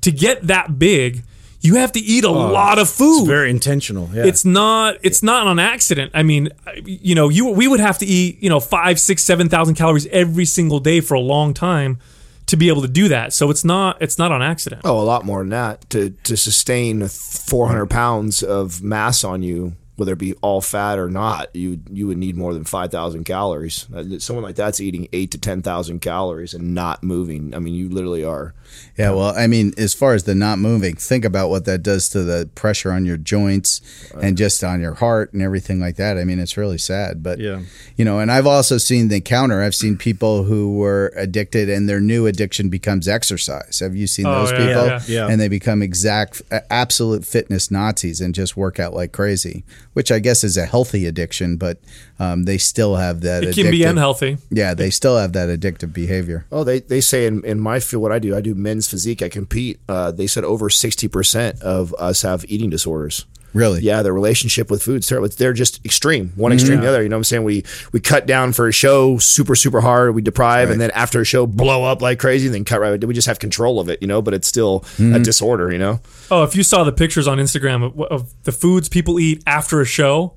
to 0.00 0.10
get 0.10 0.46
that 0.46 0.78
big, 0.78 1.22
you 1.60 1.74
have 1.74 1.92
to 1.92 2.00
eat 2.00 2.24
a 2.24 2.30
lot 2.30 2.78
of 2.78 2.88
food. 2.88 3.04
Oh, 3.04 3.18
it's 3.20 3.28
very 3.28 3.50
intentional. 3.50 4.08
Yeah. 4.12 4.24
It's 4.24 4.44
not. 4.44 4.96
It's 5.02 5.22
not 5.22 5.46
on 5.46 5.58
accident. 5.58 6.12
I 6.14 6.22
mean, 6.22 6.50
you 6.84 7.14
know, 7.14 7.28
you 7.28 7.50
we 7.50 7.68
would 7.68 7.80
have 7.80 7.98
to 7.98 8.06
eat 8.06 8.42
you 8.42 8.48
know 8.48 8.60
five, 8.60 8.98
six, 9.00 9.22
seven 9.24 9.48
thousand 9.48 9.74
calories 9.74 10.06
every 10.06 10.44
single 10.44 10.80
day 10.80 11.00
for 11.00 11.14
a 11.14 11.20
long 11.20 11.52
time 11.52 11.98
to 12.46 12.56
be 12.56 12.68
able 12.68 12.80
to 12.82 12.88
do 12.88 13.08
that. 13.08 13.32
So 13.34 13.50
it's 13.50 13.64
not. 13.64 14.00
It's 14.00 14.18
not 14.18 14.30
on 14.32 14.40
accident. 14.40 14.82
oh 14.84 14.98
a 15.00 15.02
lot 15.02 15.24
more 15.26 15.40
than 15.40 15.50
that 15.50 15.90
to 15.90 16.10
to 16.10 16.36
sustain 16.36 17.06
400 17.08 17.86
pounds 17.86 18.42
of 18.42 18.82
mass 18.82 19.24
on 19.24 19.42
you. 19.42 19.74
Whether 19.98 20.12
it 20.14 20.18
be 20.18 20.32
all 20.40 20.60
fat 20.60 20.98
or 20.98 21.10
not, 21.10 21.54
you 21.54 21.80
you 21.90 22.06
would 22.06 22.16
need 22.18 22.36
more 22.36 22.54
than 22.54 22.64
five 22.64 22.90
thousand 22.90 23.24
calories. 23.24 23.86
Uh, 23.94 24.18
Someone 24.18 24.44
like 24.44 24.54
that's 24.56 24.80
eating 24.80 25.08
eight 25.12 25.30
to 25.32 25.38
ten 25.38 25.60
thousand 25.60 26.00
calories 26.00 26.54
and 26.54 26.74
not 26.74 27.02
moving. 27.02 27.54
I 27.54 27.58
mean, 27.58 27.74
you 27.74 27.88
literally 27.88 28.24
are. 28.24 28.54
Yeah, 28.98 29.10
well, 29.10 29.34
I 29.36 29.46
mean, 29.46 29.72
as 29.78 29.94
far 29.94 30.14
as 30.14 30.24
the 30.24 30.34
not 30.34 30.58
moving, 30.58 30.94
think 30.94 31.24
about 31.24 31.48
what 31.48 31.64
that 31.64 31.82
does 31.82 32.08
to 32.10 32.22
the 32.22 32.48
pressure 32.54 32.92
on 32.92 33.06
your 33.06 33.16
joints 33.16 33.80
and 34.20 34.36
just 34.36 34.62
on 34.62 34.80
your 34.80 34.94
heart 34.94 35.32
and 35.32 35.40
everything 35.42 35.80
like 35.80 35.96
that. 35.96 36.18
I 36.18 36.24
mean, 36.24 36.38
it's 36.38 36.56
really 36.58 36.76
sad. 36.76 37.22
But, 37.22 37.38
Yeah. 37.38 37.62
you 37.96 38.04
know, 38.04 38.18
and 38.20 38.30
I've 38.30 38.46
also 38.46 38.76
seen 38.76 39.08
the 39.08 39.22
counter. 39.22 39.62
I've 39.62 39.74
seen 39.74 39.96
people 39.96 40.44
who 40.44 40.74
were 40.76 41.12
addicted 41.16 41.70
and 41.70 41.88
their 41.88 42.00
new 42.00 42.26
addiction 42.26 42.68
becomes 42.68 43.08
exercise. 43.08 43.78
Have 43.80 43.96
you 43.96 44.06
seen 44.06 44.26
Oh, 44.26 44.40
those 44.40 44.52
yeah, 44.52 44.58
people? 44.58 44.86
yeah, 44.86 45.00
yeah. 45.06 45.28
And 45.32 45.40
they 45.40 45.48
become 45.48 45.80
exact, 45.80 46.42
absolute 46.68 47.24
fitness 47.24 47.70
Nazis 47.70 48.20
and 48.20 48.34
just 48.34 48.54
work 48.54 48.78
out 48.78 48.92
like 48.92 49.12
crazy, 49.12 49.64
which 49.98 50.12
I 50.12 50.20
guess 50.20 50.44
is 50.44 50.56
a 50.56 50.64
healthy 50.64 51.06
addiction, 51.06 51.56
but 51.56 51.80
um, 52.20 52.44
they 52.44 52.56
still 52.56 52.94
have 52.94 53.22
that 53.22 53.42
It 53.42 53.56
can 53.56 53.68
be 53.68 53.80
addictive- 53.80 53.90
unhealthy. 53.90 54.38
Yeah, 54.48 54.72
they 54.72 54.90
still 54.90 55.18
have 55.18 55.32
that 55.32 55.48
addictive 55.48 55.92
behavior. 55.92 56.46
Oh, 56.52 56.62
they, 56.62 56.78
they 56.78 57.00
say 57.00 57.26
in, 57.26 57.44
in 57.44 57.58
my 57.58 57.80
field, 57.80 58.04
what 58.04 58.12
I 58.12 58.20
do, 58.20 58.36
I 58.36 58.40
do 58.40 58.54
men's 58.54 58.88
physique. 58.88 59.22
I 59.22 59.28
compete. 59.28 59.80
Uh, 59.88 60.12
they 60.12 60.28
said 60.28 60.44
over 60.44 60.68
60% 60.68 61.60
of 61.62 61.92
us 61.98 62.22
have 62.22 62.44
eating 62.46 62.70
disorders. 62.70 63.26
Really? 63.58 63.80
Yeah, 63.80 64.02
their 64.02 64.14
relationship 64.14 64.70
with 64.70 64.82
food, 64.82 65.02
they're 65.02 65.52
just 65.52 65.84
extreme, 65.84 66.32
one 66.36 66.50
mm-hmm. 66.50 66.54
extreme 66.54 66.78
to 66.78 66.82
the 66.82 66.88
other. 66.88 67.02
You 67.02 67.08
know 67.08 67.16
what 67.16 67.20
I'm 67.20 67.24
saying? 67.24 67.44
We 67.44 67.64
we 67.92 67.98
cut 67.98 68.26
down 68.26 68.52
for 68.52 68.68
a 68.68 68.72
show 68.72 69.18
super, 69.18 69.56
super 69.56 69.80
hard. 69.80 70.14
We 70.14 70.22
deprive, 70.22 70.70
and 70.70 70.80
then 70.80 70.92
after 70.92 71.20
a 71.20 71.24
show, 71.24 71.44
blow 71.46 71.84
up 71.84 72.00
like 72.00 72.20
crazy, 72.20 72.46
and 72.46 72.54
then 72.54 72.64
cut 72.64 72.80
right. 72.80 73.04
We 73.04 73.14
just 73.14 73.26
have 73.26 73.40
control 73.40 73.80
of 73.80 73.88
it, 73.88 74.00
you 74.00 74.06
know, 74.06 74.22
but 74.22 74.32
it's 74.32 74.46
still 74.46 74.76
a 74.76 75.02
mm-hmm. 75.02 75.22
disorder, 75.22 75.72
you 75.72 75.78
know? 75.78 76.00
Oh, 76.30 76.44
if 76.44 76.54
you 76.54 76.62
saw 76.62 76.84
the 76.84 76.92
pictures 76.92 77.26
on 77.26 77.38
Instagram 77.38 77.84
of, 77.84 78.00
of 78.00 78.42
the 78.44 78.52
foods 78.52 78.88
people 78.88 79.18
eat 79.18 79.42
after 79.46 79.80
a 79.80 79.86
show, 79.86 80.34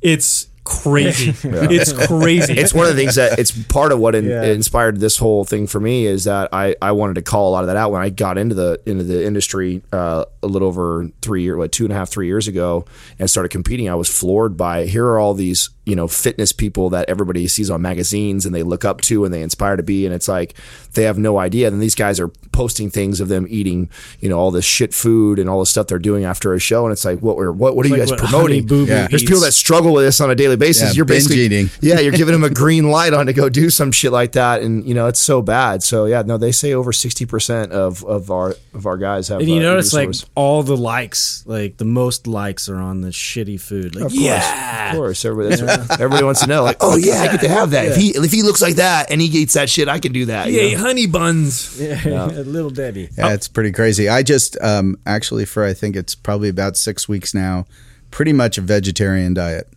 it's 0.00 0.48
crazy. 0.68 1.34
It's 1.70 1.92
crazy. 2.06 2.52
it's 2.54 2.74
one 2.74 2.86
of 2.86 2.94
the 2.94 3.00
things 3.00 3.14
that 3.16 3.38
it's 3.38 3.50
part 3.64 3.92
of 3.92 3.98
what 3.98 4.14
in, 4.14 4.26
Yeah. 4.28 4.44
inspired 4.44 5.00
this 5.00 5.16
whole 5.16 5.44
thing 5.44 5.66
for 5.66 5.80
me 5.80 6.06
is 6.06 6.24
that 6.24 6.48
I, 6.52 6.76
I 6.82 6.92
wanted 6.92 7.14
to 7.14 7.22
call 7.22 7.48
a 7.48 7.52
lot 7.52 7.60
of 7.64 7.68
that 7.68 7.76
out 7.76 7.90
when 7.92 8.02
I 8.02 8.10
got 8.10 8.36
into 8.38 8.54
the 8.54 8.80
into 8.86 9.04
the 9.04 9.24
industry 9.24 9.82
uh, 9.92 10.24
a 10.42 10.46
little 10.46 10.68
over 10.68 11.08
three 11.22 11.42
years, 11.42 11.56
what 11.56 11.72
two 11.72 11.84
and 11.84 11.92
a 11.92 11.96
half, 11.96 12.08
three 12.10 12.26
years 12.26 12.46
ago, 12.48 12.84
and 13.18 13.28
started 13.30 13.48
competing. 13.50 13.88
I 13.88 13.94
was 13.94 14.08
floored 14.08 14.56
by 14.56 14.84
here 14.86 15.06
are 15.06 15.18
all 15.18 15.34
these 15.34 15.70
you 15.84 15.96
know 15.96 16.06
fitness 16.06 16.52
people 16.52 16.90
that 16.90 17.08
everybody 17.08 17.48
sees 17.48 17.70
on 17.70 17.80
magazines 17.80 18.44
and 18.44 18.54
they 18.54 18.62
look 18.62 18.84
up 18.84 19.00
to 19.02 19.24
and 19.24 19.32
they 19.32 19.42
inspire 19.42 19.76
to 19.76 19.82
be, 19.82 20.04
and 20.06 20.14
it's 20.14 20.28
like 20.28 20.54
they 20.94 21.04
have 21.04 21.18
no 21.18 21.38
idea. 21.38 21.68
And 21.68 21.80
these 21.80 21.94
guys 21.94 22.20
are 22.20 22.28
posting 22.52 22.90
things 22.90 23.20
of 23.20 23.28
them 23.28 23.46
eating 23.48 23.88
you 24.20 24.28
know 24.28 24.38
all 24.38 24.50
this 24.50 24.64
shit 24.64 24.92
food 24.92 25.38
and 25.38 25.48
all 25.48 25.60
the 25.60 25.66
stuff 25.66 25.86
they're 25.86 25.98
doing 25.98 26.24
after 26.24 26.52
a 26.54 26.58
show, 26.60 26.84
and 26.84 26.92
it's 26.92 27.04
like 27.04 27.20
what 27.20 27.36
we're 27.36 27.52
what 27.52 27.74
what 27.76 27.86
are 27.86 27.88
you 27.88 27.94
Like 27.96 28.02
guys 28.02 28.10
what 28.10 28.18
promoting? 28.20 28.58
Honey 28.58 28.60
Boo 28.60 28.86
Boo 28.86 28.92
Yeah. 28.92 29.08
There's 29.08 29.22
people 29.22 29.40
that 29.40 29.52
struggle 29.52 29.92
with 29.94 30.04
this 30.04 30.20
on 30.20 30.30
a 30.30 30.34
daily 30.34 30.56
basis. 30.58 30.90
Yeah, 30.90 30.96
You're 30.96 31.04
binge 31.04 31.24
basically 31.24 31.42
eating. 31.42 31.70
yeah, 31.80 32.00
you're 32.00 32.12
giving 32.12 32.32
them 32.32 32.44
a 32.44 32.50
green 32.54 32.90
light 32.90 33.14
on 33.14 33.26
to 33.26 33.32
go 33.32 33.48
do 33.48 33.70
some 33.70 33.92
shit 33.92 34.12
like 34.12 34.32
that, 34.32 34.62
and 34.62 34.86
you 34.86 34.94
know 34.94 35.06
it's 35.06 35.20
so 35.20 35.42
bad. 35.42 35.82
So 35.82 36.06
yeah, 36.06 36.22
no, 36.22 36.36
they 36.38 36.52
say 36.52 36.72
over 36.72 36.92
sixty 36.92 37.26
percent 37.26 37.72
of 37.72 38.04
of 38.04 38.30
our 38.30 38.54
of 38.74 38.86
our 38.86 38.96
guys 38.96 39.28
have. 39.28 39.40
And 39.40 39.48
you 39.48 39.58
uh, 39.58 39.62
notice 39.62 39.92
like 39.92 40.08
disorders. 40.08 40.30
all 40.34 40.62
the 40.62 40.76
likes, 40.76 41.44
like 41.46 41.76
the 41.76 41.84
most 41.84 42.26
likes 42.26 42.68
are 42.68 42.76
on 42.76 43.00
the 43.00 43.08
shitty 43.08 43.60
food. 43.60 43.94
Like, 43.94 44.06
Of 44.06 44.12
course, 44.12 44.20
yeah. 44.20 44.90
of 44.90 44.96
course, 44.96 45.24
everybody, 45.24 45.56
that's 45.56 45.90
everybody 46.00 46.24
wants 46.24 46.40
to 46.40 46.46
know. 46.46 46.62
Like, 46.62 46.78
oh 46.80 46.96
yeah, 46.96 47.22
I 47.22 47.28
get 47.28 47.40
to 47.40 47.48
have 47.48 47.70
that. 47.70 47.86
If 47.86 47.96
he 47.96 48.10
if 48.10 48.32
he 48.32 48.42
looks 48.42 48.62
like 48.62 48.76
that 48.76 49.10
and 49.10 49.20
he 49.20 49.26
eats 49.26 49.54
that 49.54 49.70
shit, 49.70 49.88
I 49.88 49.98
can 49.98 50.12
do 50.12 50.26
that. 50.26 50.50
you 50.50 50.72
know? 50.72 50.78
honey 50.78 51.06
buns. 51.06 51.80
Yeah, 51.80 52.26
little 52.26 52.70
Debbie. 52.70 53.08
Yeah, 53.16 53.34
it's 53.34 53.48
pretty 53.48 53.72
crazy. 53.72 54.08
I 54.08 54.22
just 54.22 54.60
um, 54.60 54.98
actually 55.06 55.44
for 55.44 55.64
I 55.64 55.74
think 55.74 55.96
it's 55.96 56.14
probably 56.14 56.48
about 56.48 56.76
six 56.76 57.08
weeks 57.08 57.34
now, 57.34 57.66
pretty 58.10 58.32
much 58.32 58.58
a 58.58 58.60
vegetarian 58.60 59.34
diet. 59.34 59.68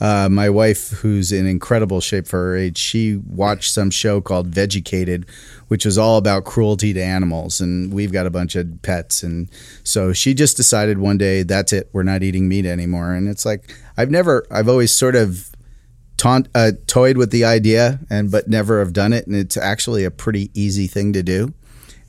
Uh, 0.00 0.28
my 0.30 0.48
wife, 0.48 0.90
who's 0.90 1.32
in 1.32 1.46
incredible 1.46 2.00
shape 2.00 2.26
for 2.26 2.38
her 2.38 2.56
age, 2.56 2.78
she 2.78 3.16
watched 3.16 3.72
some 3.72 3.90
show 3.90 4.20
called 4.20 4.50
Vegucated, 4.50 5.28
which 5.66 5.84
was 5.84 5.98
all 5.98 6.18
about 6.18 6.44
cruelty 6.44 6.92
to 6.92 7.02
animals, 7.02 7.60
and 7.60 7.92
we've 7.92 8.12
got 8.12 8.26
a 8.26 8.30
bunch 8.30 8.54
of 8.54 8.80
pets, 8.82 9.24
and 9.24 9.50
so 9.82 10.12
she 10.12 10.34
just 10.34 10.56
decided 10.56 10.98
one 10.98 11.18
day 11.18 11.42
that's 11.42 11.72
it, 11.72 11.88
we're 11.92 12.04
not 12.04 12.22
eating 12.22 12.48
meat 12.48 12.64
anymore, 12.64 13.12
and 13.12 13.28
it's 13.28 13.44
like 13.44 13.74
I've 13.96 14.10
never, 14.10 14.46
I've 14.50 14.68
always 14.68 14.94
sort 14.94 15.16
of 15.16 15.50
taunt, 16.16 16.48
uh, 16.54 16.72
toyed 16.86 17.16
with 17.16 17.30
the 17.30 17.44
idea, 17.44 18.00
and 18.08 18.30
but 18.30 18.46
never 18.46 18.80
have 18.80 18.92
done 18.92 19.12
it, 19.12 19.26
and 19.26 19.34
it's 19.34 19.56
actually 19.56 20.04
a 20.04 20.10
pretty 20.10 20.50
easy 20.54 20.86
thing 20.86 21.12
to 21.14 21.22
do. 21.22 21.54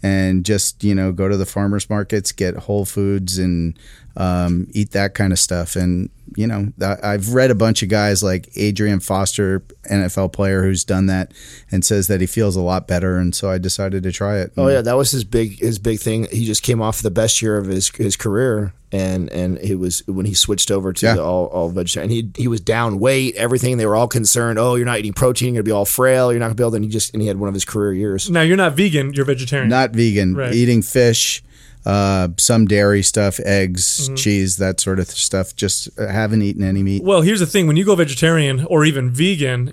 And 0.02 0.46
just 0.46 0.82
you 0.84 0.96
know 0.96 1.12
go 1.12 1.28
to 1.28 1.36
the 1.36 1.46
farmers 1.46 1.90
markets, 1.90 2.32
get 2.32 2.56
Whole 2.56 2.86
Foods, 2.86 3.38
and 3.38 3.78
um, 4.18 4.68
eat 4.72 4.92
that 4.92 5.14
kind 5.14 5.32
of 5.34 5.40
stuff. 5.40 5.76
And 5.76 6.10
you 6.36 6.46
know, 6.46 6.72
I- 6.80 7.14
I've 7.16 7.34
read 7.34 7.50
a 7.50 7.56
bunch 7.56 7.82
of 7.82 7.90
guys 7.90 8.22
like 8.22 8.50
Arian 8.56 9.00
Foster, 9.00 9.64
NFL 9.90 10.32
player, 10.32 10.62
who's 10.64 10.84
done 10.84 11.08
that 11.08 11.34
and 11.72 11.84
says 11.84 12.06
that 12.08 12.22
he 12.22 12.28
feels 12.28 12.56
a 12.56 12.62
lot 12.62 12.88
better. 12.88 13.18
And 13.18 13.34
so 13.34 13.50
I 13.50 13.58
decided 13.58 14.04
to 14.04 14.12
try 14.12 14.38
it. 14.38 14.52
Oh 14.56 14.68
yeah, 14.68 14.82
that 14.82 14.96
was 14.96 15.10
his 15.12 15.24
big 15.24 15.60
his 15.60 15.80
big 15.80 16.00
thing. 16.00 16.28
He 16.32 16.46
just 16.46 16.62
came 16.64 16.82
off 16.82 17.02
the 17.02 17.10
best 17.12 17.42
year 17.42 17.58
of 17.58 17.66
his 17.66 17.90
his 17.90 18.16
career, 18.16 18.74
and 18.92 19.28
and 19.32 19.58
it 19.58 19.76
was 19.76 20.06
when 20.08 20.28
he 20.28 20.36
switched 20.36 20.70
over 20.70 20.94
to 20.94 21.06
Yeah. 21.06 21.16
the 21.16 21.24
all 21.24 21.46
all 21.48 21.70
vegetarian. 21.70 22.12
He 22.12 22.30
he 22.38 22.48
was 22.48 22.62
down 22.62 23.00
weight, 23.00 23.36
everything. 23.36 23.78
They 23.78 23.88
were 23.88 23.96
all 23.96 24.08
concerned. 24.08 24.60
Oh, 24.60 24.76
you're 24.76 24.86
not 24.86 25.00
eating 25.00 25.14
protein. 25.14 25.56
You're 25.56 25.64
gonna 25.64 25.72
be 25.72 25.78
all 25.78 25.86
frail. 25.86 26.32
You're 26.32 26.40
not 26.40 26.48
gonna 26.48 26.56
be 26.56 26.64
able. 26.64 26.72
to 26.72 26.76
And 26.78 26.86
he 26.86 26.92
just 26.92 27.12
and 27.14 27.22
he 27.24 27.28
had 27.28 27.40
one 27.40 27.48
of 27.48 27.56
his 27.56 27.66
career 27.66 27.94
years. 27.94 28.30
Now 28.30 28.42
you're 28.42 28.56
not 28.58 28.76
vegan, 28.76 29.14
you're 29.16 29.26
vegetarian. 29.26 29.70
Not 29.70 29.92
vegan, 29.94 30.36
Right. 30.36 30.54
eating 30.54 30.84
fish. 30.84 31.44
Uh, 31.86 32.28
some 32.38 32.66
dairy 32.66 33.02
stuff, 33.02 33.40
eggs, 33.46 34.08
Mm-hmm. 34.08 34.16
cheese, 34.16 34.58
that 34.58 34.80
sort 34.80 35.00
of 35.00 35.08
stuff. 35.08 35.56
Just 35.56 35.90
uh, 35.98 36.08
haven't 36.08 36.42
eaten 36.42 36.62
any 36.64 36.84
meat. 36.84 37.04
Well, 37.04 37.22
here's 37.22 37.40
the 37.40 37.46
thing: 37.46 37.68
when 37.68 37.78
you 37.78 37.86
go 37.86 37.96
vegetarian 37.96 38.66
or 38.66 38.84
even 38.86 39.12
vegan, 39.12 39.70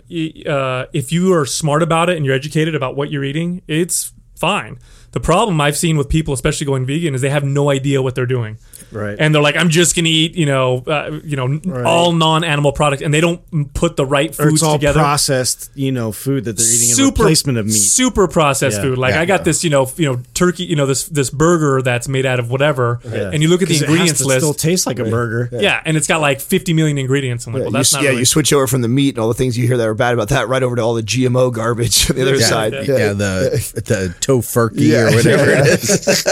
uh, 0.46 0.86
if 0.92 1.10
you 1.12 1.32
are 1.34 1.44
smart 1.44 1.82
about 1.82 2.08
it 2.08 2.16
and 2.16 2.24
you're 2.24 2.34
educated 2.34 2.74
about 2.74 2.96
what 2.96 3.10
you're 3.10 3.24
eating, 3.24 3.60
it's 3.66 4.12
fine. 4.36 4.78
The 5.12 5.20
problem 5.20 5.60
I've 5.60 5.76
seen 5.76 5.96
with 5.96 6.08
people, 6.08 6.32
especially 6.34 6.66
going 6.66 6.86
vegan, 6.86 7.14
is 7.14 7.22
they 7.22 7.30
have 7.30 7.44
no 7.44 7.70
idea 7.70 8.02
what 8.02 8.14
they're 8.14 8.26
doing, 8.26 8.58
Right. 8.92 9.16
and 9.18 9.34
they're 9.34 9.42
like, 9.42 9.56
"I'm 9.56 9.68
just 9.68 9.96
gonna 9.96 10.08
eat, 10.08 10.36
you 10.36 10.46
know, 10.46 10.82
uh, 10.86 11.18
you 11.24 11.36
know, 11.36 11.60
all 11.84 12.12
non-animal 12.12 12.72
products," 12.72 13.02
and 13.02 13.12
they 13.12 13.20
don't 13.20 13.40
put 13.74 13.96
the 13.96 14.06
right 14.06 14.30
or 14.38 14.44
foods 14.44 14.54
it's 14.54 14.62
all 14.62 14.74
together. 14.74 15.00
processed, 15.00 15.70
you 15.74 15.92
know, 15.92 16.12
food 16.12 16.44
that 16.44 16.56
they're 16.56 16.66
eating 16.66 16.98
in 16.98 17.04
replacement 17.06 17.58
of 17.58 17.66
meat. 17.66 17.72
super 17.72 18.28
processed 18.28 18.76
Yeah. 18.78 18.82
food. 18.82 18.98
Like 18.98 19.14
Yeah. 19.14 19.20
I 19.22 19.24
got 19.24 19.44
this, 19.44 19.64
you 19.64 19.70
know, 19.70 19.90
you 19.96 20.06
know, 20.06 20.20
turkey, 20.34 20.64
you 20.64 20.76
know, 20.76 20.86
this 20.86 21.04
this 21.04 21.30
burger 21.30 21.82
that's 21.82 22.08
made 22.08 22.26
out 22.26 22.38
of 22.38 22.50
whatever, 22.50 23.00
Yeah. 23.04 23.30
and 23.32 23.42
you 23.42 23.48
look 23.48 23.62
at 23.62 23.68
the 23.68 23.74
'Cause 23.74 23.82
it 23.82 23.86
has 23.86 23.90
ingredients 23.94 24.20
to 24.20 24.26
list. 24.26 24.40
Still 24.40 24.54
tastes 24.54 24.86
like 24.86 24.98
a 24.98 25.04
burger. 25.04 25.48
yeah, 25.52 25.80
and 25.84 25.96
it's 25.96 26.06
got 26.06 26.20
like 26.20 26.40
50 26.40 26.72
million 26.72 26.98
ingredients. 26.98 27.46
I'm 27.46 27.52
like, 27.52 27.60
well, 27.62 27.70
you, 27.70 27.76
that's 27.76 27.88
s- 27.88 27.94
not 27.94 28.02
yeah, 28.02 28.08
really 28.10 28.20
you 28.20 28.26
switch 28.26 28.52
over 28.52 28.66
from 28.66 28.82
the 28.82 28.88
meat 28.88 29.14
and 29.14 29.18
all 29.22 29.28
the 29.28 29.34
things 29.34 29.56
you 29.58 29.66
hear 29.66 29.76
that 29.76 29.86
are 29.88 29.94
bad 29.94 30.14
about 30.14 30.28
that 30.28 30.48
right 30.48 30.62
over 30.62 30.76
to 30.76 30.82
all 30.82 30.94
the 30.94 31.02
GMO 31.02 31.50
garbage 31.52 32.10
on 32.10 32.16
the 32.16 32.22
other 32.22 32.36
yeah, 32.36 32.46
side. 32.46 32.72
yeah, 32.72 33.12
the 33.12 33.72
the 33.74 34.14
tofurkey 34.20 34.88
Yeah. 34.88 35.08
or 35.08 35.16
whatever 35.16 35.50
it 35.50 35.66
is. 35.80 36.24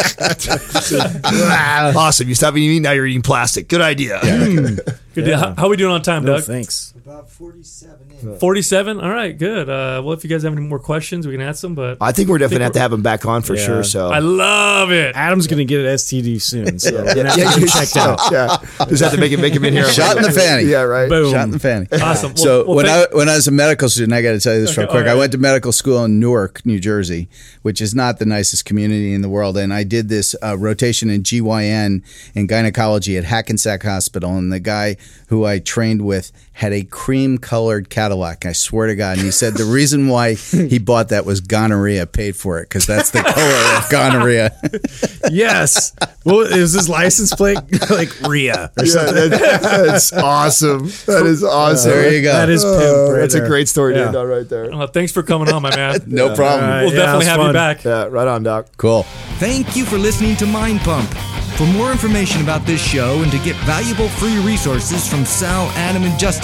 awesome. 1.96 2.28
You 2.28 2.34
stop 2.44 2.56
eating 2.56 2.68
meat, 2.70 2.80
now 2.80 2.92
you're 2.92 3.06
eating 3.06 3.22
plastic. 3.22 3.68
Good 3.68 3.80
idea. 3.80 4.18
Hmm. 4.22 4.76
Good 5.14 5.24
deal. 5.24 5.38
How, 5.38 5.54
how 5.54 5.66
are 5.66 5.70
we 5.70 5.76
doing 5.76 5.92
on 5.92 6.02
time, 6.02 6.24
No 6.24 6.34
Doug? 6.36 6.44
thanks. 6.44 6.93
About 7.06 7.28
47 7.28 8.12
in. 8.22 8.38
47. 8.38 8.98
All 8.98 9.10
right, 9.10 9.36
good. 9.36 9.68
Uh, 9.68 10.00
well, 10.02 10.14
if 10.14 10.24
you 10.24 10.30
guys 10.30 10.42
have 10.42 10.54
any 10.54 10.62
more 10.62 10.78
questions, 10.78 11.26
we 11.26 11.34
can 11.34 11.42
ask 11.42 11.60
them. 11.60 11.74
But 11.74 11.98
I 12.00 12.12
think 12.12 12.30
we're 12.30 12.38
definitely 12.38 12.64
have 12.64 12.72
to 12.72 12.78
have 12.78 12.94
him 12.94 13.02
back 13.02 13.26
on 13.26 13.42
for 13.42 13.54
Yeah. 13.56 13.66
sure. 13.66 13.84
So 13.84 14.08
I 14.08 14.20
love 14.20 14.90
it. 14.90 15.14
Adam's 15.14 15.46
gonna 15.46 15.64
get 15.66 15.80
an 15.80 15.86
STD 15.86 16.38
soon, 16.40 16.78
so 16.78 16.90
yeah, 16.94 17.02
we're 17.02 17.14
gonna 17.14 17.34
yeah, 17.36 17.56
yeah, 17.58 17.66
checked 17.66 17.96
out. 17.98 18.18
Yeah, 18.32 18.56
just 18.88 19.02
have 19.02 19.12
to 19.12 19.18
make 19.20 19.30
him 19.32 19.42
make 19.42 19.52
him 19.54 19.66
in 19.66 19.74
here. 19.74 19.84
Shot 19.86 20.16
in 20.16 20.22
the 20.22 20.32
fanny. 20.32 20.62
Yeah, 20.64 20.80
right. 20.80 21.10
Boom. 21.10 21.30
Shot 21.30 21.44
in 21.44 21.50
the 21.50 21.58
fanny. 21.58 21.88
Awesome. 21.92 22.30
Well- 22.30 22.36
so 22.42 22.64
well, 22.66 22.76
when 22.76 22.86
thank- 22.86 23.12
I 23.12 23.16
when 23.16 23.28
I 23.28 23.34
was 23.34 23.46
a 23.48 23.50
medical 23.50 23.90
student, 23.90 24.14
I 24.14 24.22
got 24.22 24.32
to 24.32 24.40
tell 24.40 24.54
you 24.54 24.60
this 24.62 24.74
real 24.78 24.86
quick. 24.86 25.04
all 25.04 25.10
I 25.10 25.14
went 25.14 25.32
to 25.32 25.38
medical 25.38 25.72
school 25.72 26.02
in 26.06 26.18
Newark, 26.18 26.64
New 26.64 26.80
Jersey, 26.80 27.28
which 27.60 27.82
is 27.82 27.94
not 27.94 28.18
the 28.18 28.24
nicest 28.24 28.64
community 28.64 29.12
in 29.12 29.20
the 29.20 29.28
world, 29.28 29.58
and 29.58 29.74
I 29.74 29.84
did 29.84 30.08
this 30.08 30.34
uh, 30.42 30.56
rotation 30.56 31.10
in 31.10 31.22
GYN 31.22 32.02
in 32.34 32.46
gynecology 32.46 33.18
at 33.18 33.24
Hackensack 33.24 33.82
Hospital, 33.82 34.38
and 34.38 34.50
the 34.50 34.58
guy 34.60 34.96
who 35.26 35.44
I 35.44 35.58
trained 35.58 36.00
with 36.02 36.32
had 36.56 36.72
a 36.72 36.84
cream 36.84 37.36
colored 37.38 37.90
Cadillac. 37.90 38.46
I 38.46 38.52
swear 38.52 38.86
to 38.86 38.94
God, 38.94 39.16
and 39.18 39.24
he 39.26 39.32
said 39.32 39.54
the 39.54 39.64
reason 39.64 40.06
why 40.08 40.34
he 40.34 40.78
bought 40.78 41.08
that 41.08 41.26
was 41.26 41.40
gonorrhea 41.40 42.06
paid 42.06 42.36
for 42.36 42.60
it 42.60 42.68
because 42.68 42.86
that's 42.86 43.10
the 43.10 43.22
color 43.22 43.78
of 43.78 43.90
gonorrhea. 43.90 44.52
Yes. 45.30 45.94
Well, 46.24 46.40
is 46.40 46.72
his 46.74 46.88
license 46.88 47.34
plate 47.34 47.58
like 47.90 48.10
Rhea 48.28 48.70
or 48.78 48.84
Yeah, 48.84 48.92
something? 48.92 49.30
that- 49.30 49.62
that's 49.62 50.12
awesome. 50.12 50.86
That 51.06 51.24
is 51.26 51.42
awesome. 51.42 51.90
there 51.90 52.12
you 52.12 52.22
go. 52.22 52.32
That 52.32 52.50
is 52.50 52.62
pimp. 52.62 52.76
Uh, 52.76 53.12
right 53.12 53.20
that's 53.20 53.34
a 53.34 53.40
great 53.46 53.68
story 53.68 53.94
to 53.94 54.00
Yeah. 54.00 54.06
end 54.08 54.16
on 54.16 54.26
right 54.28 54.48
there. 54.48 54.72
Uh, 54.72 54.86
thanks 54.86 55.12
for 55.12 55.22
coming 55.22 55.48
on, 55.52 55.62
my 55.62 55.74
man. 55.74 56.02
no 56.06 56.34
problem. 56.36 56.64
All 56.64 56.70
right. 56.70 56.84
We'll 56.84 56.92
Yeah, 56.92 56.98
definitely 57.06 57.14
it 57.26 57.30
was 57.30 57.36
have 57.38 57.46
you 57.46 57.52
back. 57.52 57.84
Yeah, 57.84 58.04
right 58.04 58.28
on, 58.28 58.42
Doc. 58.42 58.66
Cool. 58.76 59.04
Thank 59.38 59.76
you 59.76 59.84
for 59.86 59.96
listening 59.98 60.36
to 60.36 60.46
Mind 60.46 60.80
Pump. 60.80 61.08
For 61.56 61.66
more 61.66 61.90
information 61.92 62.42
about 62.42 62.66
this 62.66 62.82
show 62.84 63.22
and 63.22 63.30
to 63.30 63.38
get 63.38 63.54
valuable 63.64 64.08
free 64.08 64.38
resources 64.44 65.08
from 65.08 65.24
Sal, 65.24 65.68
Adam, 65.76 66.02
and 66.02 66.18
Justin, 66.18 66.43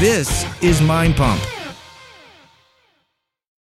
this 0.00 0.44
is 0.62 0.82
Mind 0.82 1.16
Pump. 1.16 1.40